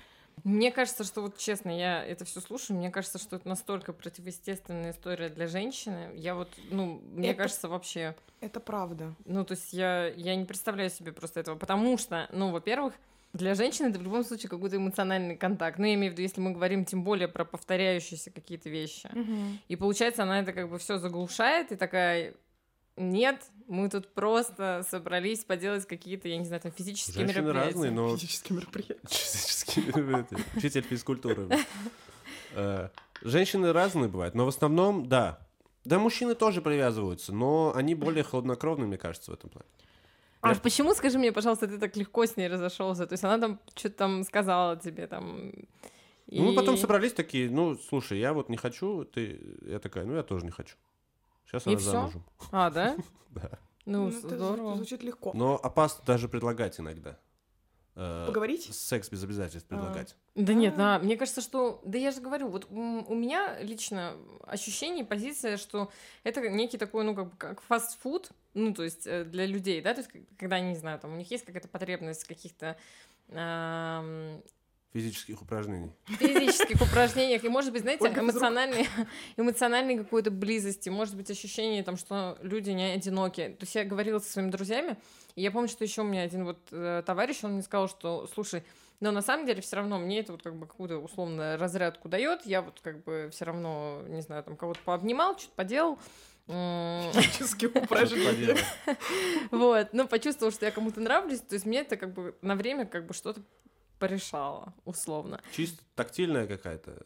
Мне 0.49 0.71
кажется, 0.71 1.03
что 1.03 1.21
вот 1.21 1.37
честно, 1.37 1.69
я 1.69 2.03
это 2.03 2.25
все 2.25 2.41
слушаю, 2.41 2.77
мне 2.77 2.89
кажется, 2.89 3.19
что 3.19 3.35
это 3.35 3.47
настолько 3.47 3.93
противоестественная 3.93 4.91
история 4.91 5.29
для 5.29 5.45
женщины. 5.47 6.09
Я 6.15 6.33
вот, 6.33 6.49
ну, 6.71 6.99
мне 7.13 7.29
Это- 7.29 7.37
кажется, 7.43 7.67
вообще, 7.69 8.15
Это 8.41 8.59
правда. 8.59 9.13
ну, 9.25 9.45
то 9.45 9.53
есть 9.53 9.73
я, 9.73 10.07
я 10.07 10.35
не 10.35 10.45
представляю 10.45 10.89
себе 10.89 11.11
просто 11.11 11.39
этого, 11.41 11.55
потому 11.55 11.97
что, 11.99 12.27
ну, 12.31 12.49
во-первых, 12.51 12.95
для 13.33 13.53
женщины 13.53 13.89
это 13.89 13.99
в 13.99 14.01
любом 14.01 14.23
случае 14.23 14.49
какой-то 14.49 14.77
эмоциональный 14.77 15.37
контакт. 15.37 15.77
Ну, 15.77 15.85
я 15.85 15.93
имею 15.93 16.11
в 16.11 16.13
виду, 16.13 16.23
если 16.23 16.41
мы 16.41 16.49
говорим 16.51 16.83
тем 16.83 17.03
более 17.03 17.27
про 17.27 17.45
повторяющиеся 17.45 18.31
какие-то 18.31 18.69
вещи. 18.71 19.07
И 19.67 19.75
получается, 19.75 20.23
она 20.23 20.39
это 20.39 20.51
как 20.51 20.67
бы 20.67 20.79
все 20.79 20.97
заглушает 20.97 21.71
и 21.71 21.75
такая, 21.75 22.33
нет, 22.97 23.41
мы 23.67 23.87
тут 23.89 24.13
просто 24.13 24.83
собрались 24.89 25.45
поделать 25.45 25.85
какие-то, 25.85 26.27
я 26.27 26.37
не 26.37 26.43
знаю, 26.45 26.61
там 26.61 26.71
физические 26.71 27.25
Женщины 27.27 27.43
мероприятия. 27.43 27.73
разные, 27.75 27.91
но 27.91 28.17
Физические 28.17 28.57
мероприятия. 28.57 28.97
Учитель 30.55 30.81
физкультуры. 30.83 31.47
Э, 32.55 32.89
Женщины 33.21 33.73
разные 33.73 34.07
бывают, 34.09 34.33
но 34.35 34.45
в 34.45 34.47
основном, 34.47 35.07
да. 35.07 35.39
Да, 35.85 35.99
мужчины 35.99 36.35
тоже 36.35 36.61
привязываются, 36.61 37.33
но 37.33 37.73
они 37.75 37.95
более 37.95 38.23
хладнокровны, 38.23 38.85
мне 38.87 38.97
кажется, 38.97 39.31
в 39.31 39.33
этом 39.33 39.49
плане. 39.49 39.67
А 40.41 40.49
Я- 40.53 40.55
почему, 40.55 40.93
скажи 40.93 41.17
мне, 41.19 41.31
пожалуйста, 41.31 41.67
ты 41.67 41.77
так 41.77 41.95
легко 41.97 42.25
с 42.25 42.37
ней 42.37 42.47
разошелся? 42.47 43.05
То 43.07 43.13
есть 43.13 43.23
она 43.25 43.37
там 43.39 43.59
что-то 43.75 43.95
там 43.95 44.23
сказала 44.23 44.77
тебе 44.77 45.07
там. 45.07 45.51
Ну, 46.27 46.43
мы 46.43 46.53
и- 46.53 46.55
потом 46.55 46.77
собрались 46.77 47.13
такие, 47.13 47.49
ну, 47.49 47.75
слушай, 47.75 48.19
я 48.19 48.33
вот 48.33 48.49
не 48.49 48.55
хочу, 48.57 49.03
ты... 49.03 49.39
Я 49.65 49.79
такая, 49.79 50.05
ну, 50.05 50.15
я 50.15 50.23
тоже 50.23 50.45
не 50.45 50.51
хочу. 50.51 50.75
Сейчас 51.45 51.65
И 51.65 51.69
она 51.71 51.79
всё? 51.79 51.91
замужем. 51.91 52.23
А, 52.51 52.69
да? 52.69 52.95
Да. 53.31 53.49
Ну, 53.85 54.05
Ну, 54.05 54.11
здорово. 54.11 54.75
звучит 54.75 55.03
легко. 55.03 55.31
Но 55.33 55.55
опасно 55.55 56.03
даже 56.05 56.27
предлагать 56.29 56.79
иногда. 56.79 57.17
Э, 58.01 58.23
Поговорить? 58.27 58.73
Секс 58.73 59.09
без 59.09 59.21
обязательств 59.23 59.67
предлагать. 59.67 60.15
Да 60.33 60.53
нет, 60.53 60.75
А. 60.75 60.77
да, 60.77 60.99
мне 60.99 61.17
кажется, 61.17 61.41
что... 61.41 61.81
Да 61.83 61.97
я 61.97 62.11
же 62.11 62.21
говорю, 62.21 62.47
вот 62.47 62.67
у 62.69 63.13
меня 63.13 63.59
лично 63.61 64.15
ощущение, 64.47 65.03
позиция, 65.03 65.57
что 65.57 65.91
это 66.23 66.39
некий 66.49 66.77
такой, 66.77 67.03
ну, 67.03 67.13
как 67.13 67.29
бы, 67.31 67.35
как 67.35 67.61
фастфуд, 67.61 68.31
ну, 68.53 68.73
то 68.73 68.83
есть 68.83 69.05
э, 69.05 69.25
для 69.25 69.45
людей, 69.45 69.81
да, 69.81 69.93
то 69.93 69.99
есть 69.99 70.11
когда, 70.37 70.61
не 70.61 70.75
знаю, 70.75 70.97
там, 70.99 71.13
у 71.13 71.17
них 71.17 71.29
есть 71.29 71.43
какая-то 71.43 71.67
потребность 71.67 72.23
каких-то 72.23 72.77
Физических 74.91 75.41
упражнений. 75.41 75.91
физических 76.07 76.81
упражнениях, 76.81 77.43
и, 77.43 77.49
может 77.49 77.71
быть, 77.71 77.83
знаете, 77.83 78.07
эмоциональной, 78.07 78.87
эмоциональной 79.37 79.97
какой-то 79.97 80.31
близости, 80.31 80.89
может 80.89 81.15
быть, 81.15 81.29
ощущение, 81.29 81.83
там, 81.83 81.95
что 81.95 82.39
люди 82.41 82.71
не 82.71 82.85
одиноки. 82.85 83.55
То 83.59 83.63
есть 83.65 83.75
я 83.75 83.85
говорила 83.85 84.17
со 84.17 84.31
своими 84.31 84.49
друзьями, 84.49 84.97
и 85.35 85.43
я 85.43 85.51
помню, 85.51 85.69
что 85.69 85.83
еще 85.83 86.01
у 86.01 86.05
меня 86.05 86.23
один 86.23 86.43
вот 86.43 86.57
э, 86.71 87.03
товарищ, 87.05 87.43
он 87.43 87.53
мне 87.53 87.61
сказал, 87.61 87.87
что, 87.87 88.27
слушай, 88.33 88.63
но 88.99 89.11
на 89.11 89.21
самом 89.21 89.45
деле 89.45 89.61
все 89.61 89.75
равно 89.75 89.99
мне 89.99 90.21
это 90.21 90.31
вот 90.31 90.41
как 90.41 90.55
бы 90.55 90.65
какую-то 90.65 90.97
условно 90.97 91.55
разрядку 91.57 92.09
дает, 92.09 92.45
я 92.47 92.63
вот 92.63 92.79
как 92.81 93.03
бы 93.03 93.29
все 93.31 93.45
равно, 93.45 94.01
не 94.07 94.21
знаю, 94.21 94.43
там 94.43 94.57
кого-то 94.57 94.79
пообнимал, 94.83 95.37
что-то 95.37 95.53
поделал, 95.55 95.99
Физические 96.47 97.69
упражнения. 97.75 98.57
Вот, 99.51 99.89
ну, 99.93 100.07
почувствовал, 100.07 100.51
что 100.51 100.65
я 100.65 100.71
кому-то 100.71 100.99
нравлюсь, 100.99 101.41
то 101.41 101.53
есть 101.53 101.67
мне 101.67 101.81
это 101.81 101.95
как 101.95 102.11
бы 102.11 102.35
на 102.41 102.55
время 102.55 102.87
как 102.87 103.05
бы 103.05 103.13
что-то 103.13 103.41
порешало, 103.99 104.73
условно. 104.85 105.41
Чисто 105.51 105.83
тактильная 105.95 106.47
какая-то. 106.47 106.97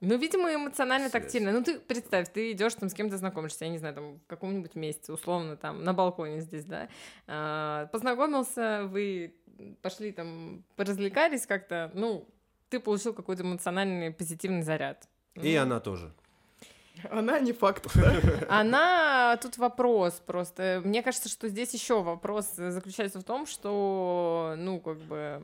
Ну, 0.00 0.16
видимо, 0.18 0.52
эмоционально 0.52 1.10
тактильно. 1.10 1.52
Ну, 1.52 1.62
ты 1.62 1.78
представь, 1.78 2.32
ты 2.32 2.50
идешь 2.50 2.74
там 2.74 2.88
с 2.88 2.94
кем-то 2.94 3.16
знакомишься, 3.18 3.64
я 3.64 3.70
не 3.70 3.78
знаю, 3.78 3.94
там 3.94 4.18
в 4.18 4.26
каком-нибудь 4.26 4.74
месте, 4.74 5.12
условно, 5.12 5.56
там 5.56 5.84
на 5.84 5.92
балконе 5.94 6.40
здесь, 6.40 6.64
да. 6.64 6.88
А, 7.28 7.86
познакомился, 7.86 8.86
вы 8.88 9.34
пошли 9.80 10.10
там, 10.10 10.64
поразвлекались 10.74 11.46
как-то, 11.46 11.92
ну, 11.94 12.28
ты 12.68 12.80
получил 12.80 13.14
какой-то 13.14 13.44
эмоциональный 13.44 14.10
позитивный 14.10 14.62
заряд. 14.62 15.08
И 15.34 15.54
Ну, 15.54 15.62
она 15.62 15.78
тоже. 15.78 16.12
Она 17.10 17.38
не 17.40 17.52
факт. 17.52 17.86
Она 18.48 19.36
тут 19.40 19.56
вопрос 19.58 20.22
просто. 20.26 20.82
Мне 20.84 21.02
кажется, 21.02 21.28
что 21.28 21.48
здесь 21.48 21.72
еще 21.74 22.02
вопрос 22.02 22.52
заключается 22.54 23.20
в 23.20 23.24
том, 23.24 23.46
что, 23.46 24.54
ну, 24.56 24.80
как 24.80 24.98
бы. 24.98 25.42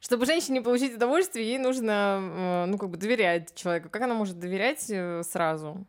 Чтобы 0.00 0.24
женщине 0.26 0.62
получить 0.62 0.94
удовольствие, 0.94 1.46
ей 1.46 1.58
нужно, 1.58 2.64
э, 2.64 2.66
ну, 2.66 2.78
как 2.78 2.88
бы 2.88 2.96
доверять 2.96 3.54
человеку. 3.54 3.90
Как 3.90 4.02
она 4.02 4.14
может 4.14 4.38
доверять 4.38 4.86
э, 4.88 5.22
сразу? 5.22 5.86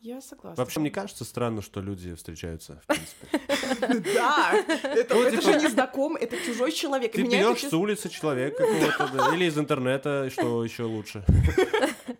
Я 0.00 0.20
согласна. 0.20 0.62
Вообще, 0.62 0.78
мне 0.80 0.90
кажется 0.90 1.24
странно, 1.24 1.60
что 1.62 1.80
люди 1.80 2.14
встречаются, 2.14 2.80
в 2.82 2.86
принципе. 2.86 4.12
Да, 4.14 4.52
это 4.82 5.14
Ну, 5.14 5.30
типа- 5.30 5.42
же 5.42 5.58
не 5.60 5.68
знакомый, 5.68 6.22
это 6.22 6.36
чужой 6.44 6.70
человек. 6.72 7.12
Ты 7.12 7.22
берешь 7.22 7.60
с 7.66 7.72
улицы 7.72 8.08
человека 8.08 8.58
какого-то, 8.64 9.10
да, 9.16 9.34
или 9.34 9.44
из 9.46 9.58
интернета, 9.58 10.30
что 10.30 10.62
еще 10.64 10.84
лучше. 10.84 11.24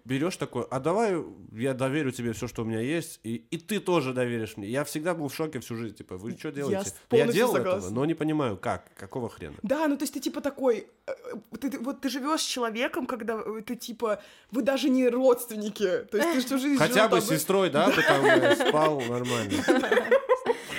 Берешь 0.04 0.36
такой, 0.36 0.66
а 0.70 0.80
давай 0.80 1.16
я 1.52 1.74
доверю 1.74 2.12
тебе 2.12 2.32
все, 2.32 2.48
что 2.48 2.62
у 2.62 2.64
меня 2.64 2.80
есть, 2.80 3.20
и, 3.22 3.36
и 3.50 3.58
ты 3.58 3.80
тоже 3.80 4.12
доверишь 4.12 4.56
мне. 4.56 4.68
Я 4.68 4.84
всегда 4.84 5.14
был 5.14 5.28
в 5.28 5.34
шоке 5.34 5.60
всю 5.60 5.76
жизнь, 5.76 5.96
типа, 5.96 6.16
вы 6.16 6.36
что 6.38 6.50
делаете? 6.50 6.92
Я, 6.92 6.92
полностью 7.08 7.34
делал 7.34 7.52
согласна. 7.54 7.78
этого, 7.78 7.94
но 7.94 8.04
не 8.04 8.14
понимаю, 8.14 8.56
как, 8.56 8.94
какого 8.94 9.28
хрена. 9.28 9.56
Да, 9.62 9.86
ну 9.88 9.96
то 9.96 10.02
есть 10.02 10.14
ты 10.14 10.20
типа 10.20 10.40
такой, 10.40 10.86
э, 11.06 11.12
ты, 11.60 11.70
ты- 11.70 11.78
вот 11.78 12.00
ты 12.00 12.08
живешь 12.08 12.40
с 12.40 12.46
человеком, 12.46 13.06
когда 13.06 13.40
э, 13.44 13.62
ты 13.66 13.76
типа, 13.76 14.20
вы 14.50 14.62
даже 14.62 14.88
не 14.90 15.08
родственники, 15.08 16.06
то 16.10 16.18
есть 16.18 16.32
ты 16.32 16.40
всю 16.40 16.58
жизнь 16.58 16.78
Хотя 16.78 17.08
бы 17.08 17.20
с 17.20 17.28
сестрой, 17.28 17.70
да, 17.70 17.90
ты 17.90 18.02
там 18.02 18.24
э, 18.24 18.56
спал 18.68 19.00
нормально. 19.00 19.52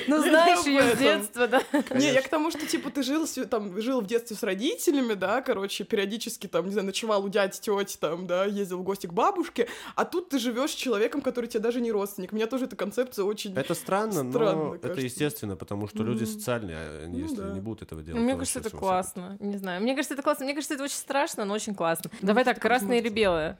Ну, 0.09 0.21
знаешь 0.21 0.65
ее 0.65 0.95
с 0.95 0.97
детства, 0.97 1.47
да? 1.47 1.61
Не, 1.91 2.11
я 2.11 2.21
к 2.21 2.27
тому, 2.27 2.51
что, 2.51 2.65
типа, 2.65 2.89
ты 2.89 3.03
жил, 3.03 3.27
там, 3.49 3.79
жил 3.81 4.01
в 4.01 4.07
детстве 4.07 4.35
с 4.35 4.43
родителями, 4.43 5.13
да, 5.13 5.41
короче, 5.41 5.83
периодически, 5.83 6.47
там, 6.47 6.65
не 6.65 6.71
знаю, 6.71 6.87
ночевал 6.87 7.23
у 7.23 7.29
дяди, 7.29 7.59
тети, 7.59 7.97
там, 7.97 8.27
да, 8.27 8.45
ездил 8.45 8.79
в 8.79 8.83
гости 8.83 9.07
к 9.07 9.13
бабушке, 9.13 9.67
а 9.95 10.05
тут 10.05 10.29
ты 10.29 10.39
живешь 10.39 10.71
с 10.71 10.75
человеком, 10.75 11.21
который 11.21 11.47
тебе 11.47 11.61
даже 11.61 11.81
не 11.81 11.91
родственник. 11.91 12.31
Меня 12.31 12.47
тоже 12.47 12.65
эта 12.65 12.75
концепция 12.75 13.25
очень... 13.25 13.55
Это 13.55 13.73
странно, 13.73 14.23
но 14.23 14.75
это 14.75 14.99
естественно, 14.99 15.55
потому 15.55 15.87
что 15.87 16.03
люди 16.03 16.23
социальные, 16.23 16.77
а 16.77 17.03
они, 17.05 17.21
Ну 17.21 17.27
если 17.27 17.53
не 17.53 17.59
будут 17.59 17.83
этого 17.83 18.01
делать. 18.01 18.21
Мне 18.21 18.35
кажется, 18.35 18.59
это 18.59 18.69
классно. 18.69 19.37
Не 19.39 19.57
знаю. 19.57 19.81
Мне 19.81 19.95
кажется, 19.95 20.13
это 20.13 20.23
классно. 20.23 20.45
Мне 20.45 20.53
кажется, 20.53 20.73
это 20.73 20.83
очень 20.83 20.95
страшно, 20.95 21.45
но 21.45 21.53
очень 21.53 21.75
классно. 21.75 22.11
Давай 22.21 22.43
так, 22.43 22.59
красное 22.59 22.99
или 22.99 23.09
белое? 23.09 23.57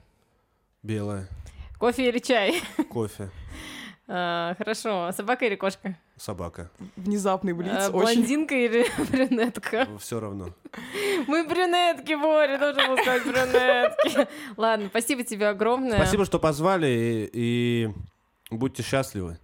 Белое, 0.82 1.28
Кофе 1.78 2.10
или 2.10 2.20
чай? 2.20 2.62
кофе, 2.90 3.30
А, 4.12 4.56
Хорошо. 4.58 5.12
Собака 5.12 5.46
или 5.46 5.56
кошка? 5.56 5.96
собака. 6.18 6.70
Внезапный 6.98 7.54
блиц, 7.54 7.72
А, 7.72 7.90
очень... 7.92 8.16
Блондинка 8.22 8.56
или 8.56 8.86
брюнетка? 9.12 9.88
Все 10.00 10.20
равно. 10.20 10.50
Мы 11.28 11.48
брюнетки, 11.48 12.16
Боря, 12.16 12.58
должен 12.58 12.88
был 12.88 12.98
сказать 12.98 13.24
брюнетки. 13.24 14.28
Ладно, 14.58 14.88
спасибо 14.90 15.24
тебе 15.24 15.48
огромное. 15.48 15.96
Спасибо, 15.98 16.26
что 16.26 16.40
позвали, 16.40 16.88
и, 16.88 17.30
и 17.34 17.90
будьте 18.56 18.82
счастливы. 18.84 19.38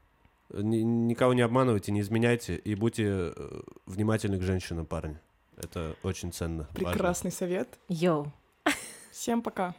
Ни- 0.49 0.77
никого 0.81 1.33
не 1.33 1.41
обманывайте, 1.43 1.91
не 1.91 2.01
изменяйте, 2.01 2.55
и 2.55 2.75
будьте 2.75 3.03
э, 3.07 3.61
внимательны 3.85 4.37
к 4.39 4.41
женщинам, 4.41 4.85
парни. 4.85 5.17
Это 5.57 5.95
очень 6.03 6.33
ценно. 6.33 6.67
важно. 6.73 6.89
Прекрасный 6.91 7.31
совет. 7.31 7.69
Йоу. 7.87 8.31
Всем 9.11 9.41
пока. 9.41 9.75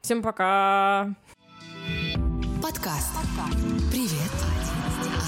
Всем 0.00 0.22
пока. 0.22 1.14
Подкаст. 2.62 3.12
Привет. 3.90 4.30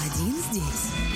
Один 0.05 0.35
здесь. 0.51 1.12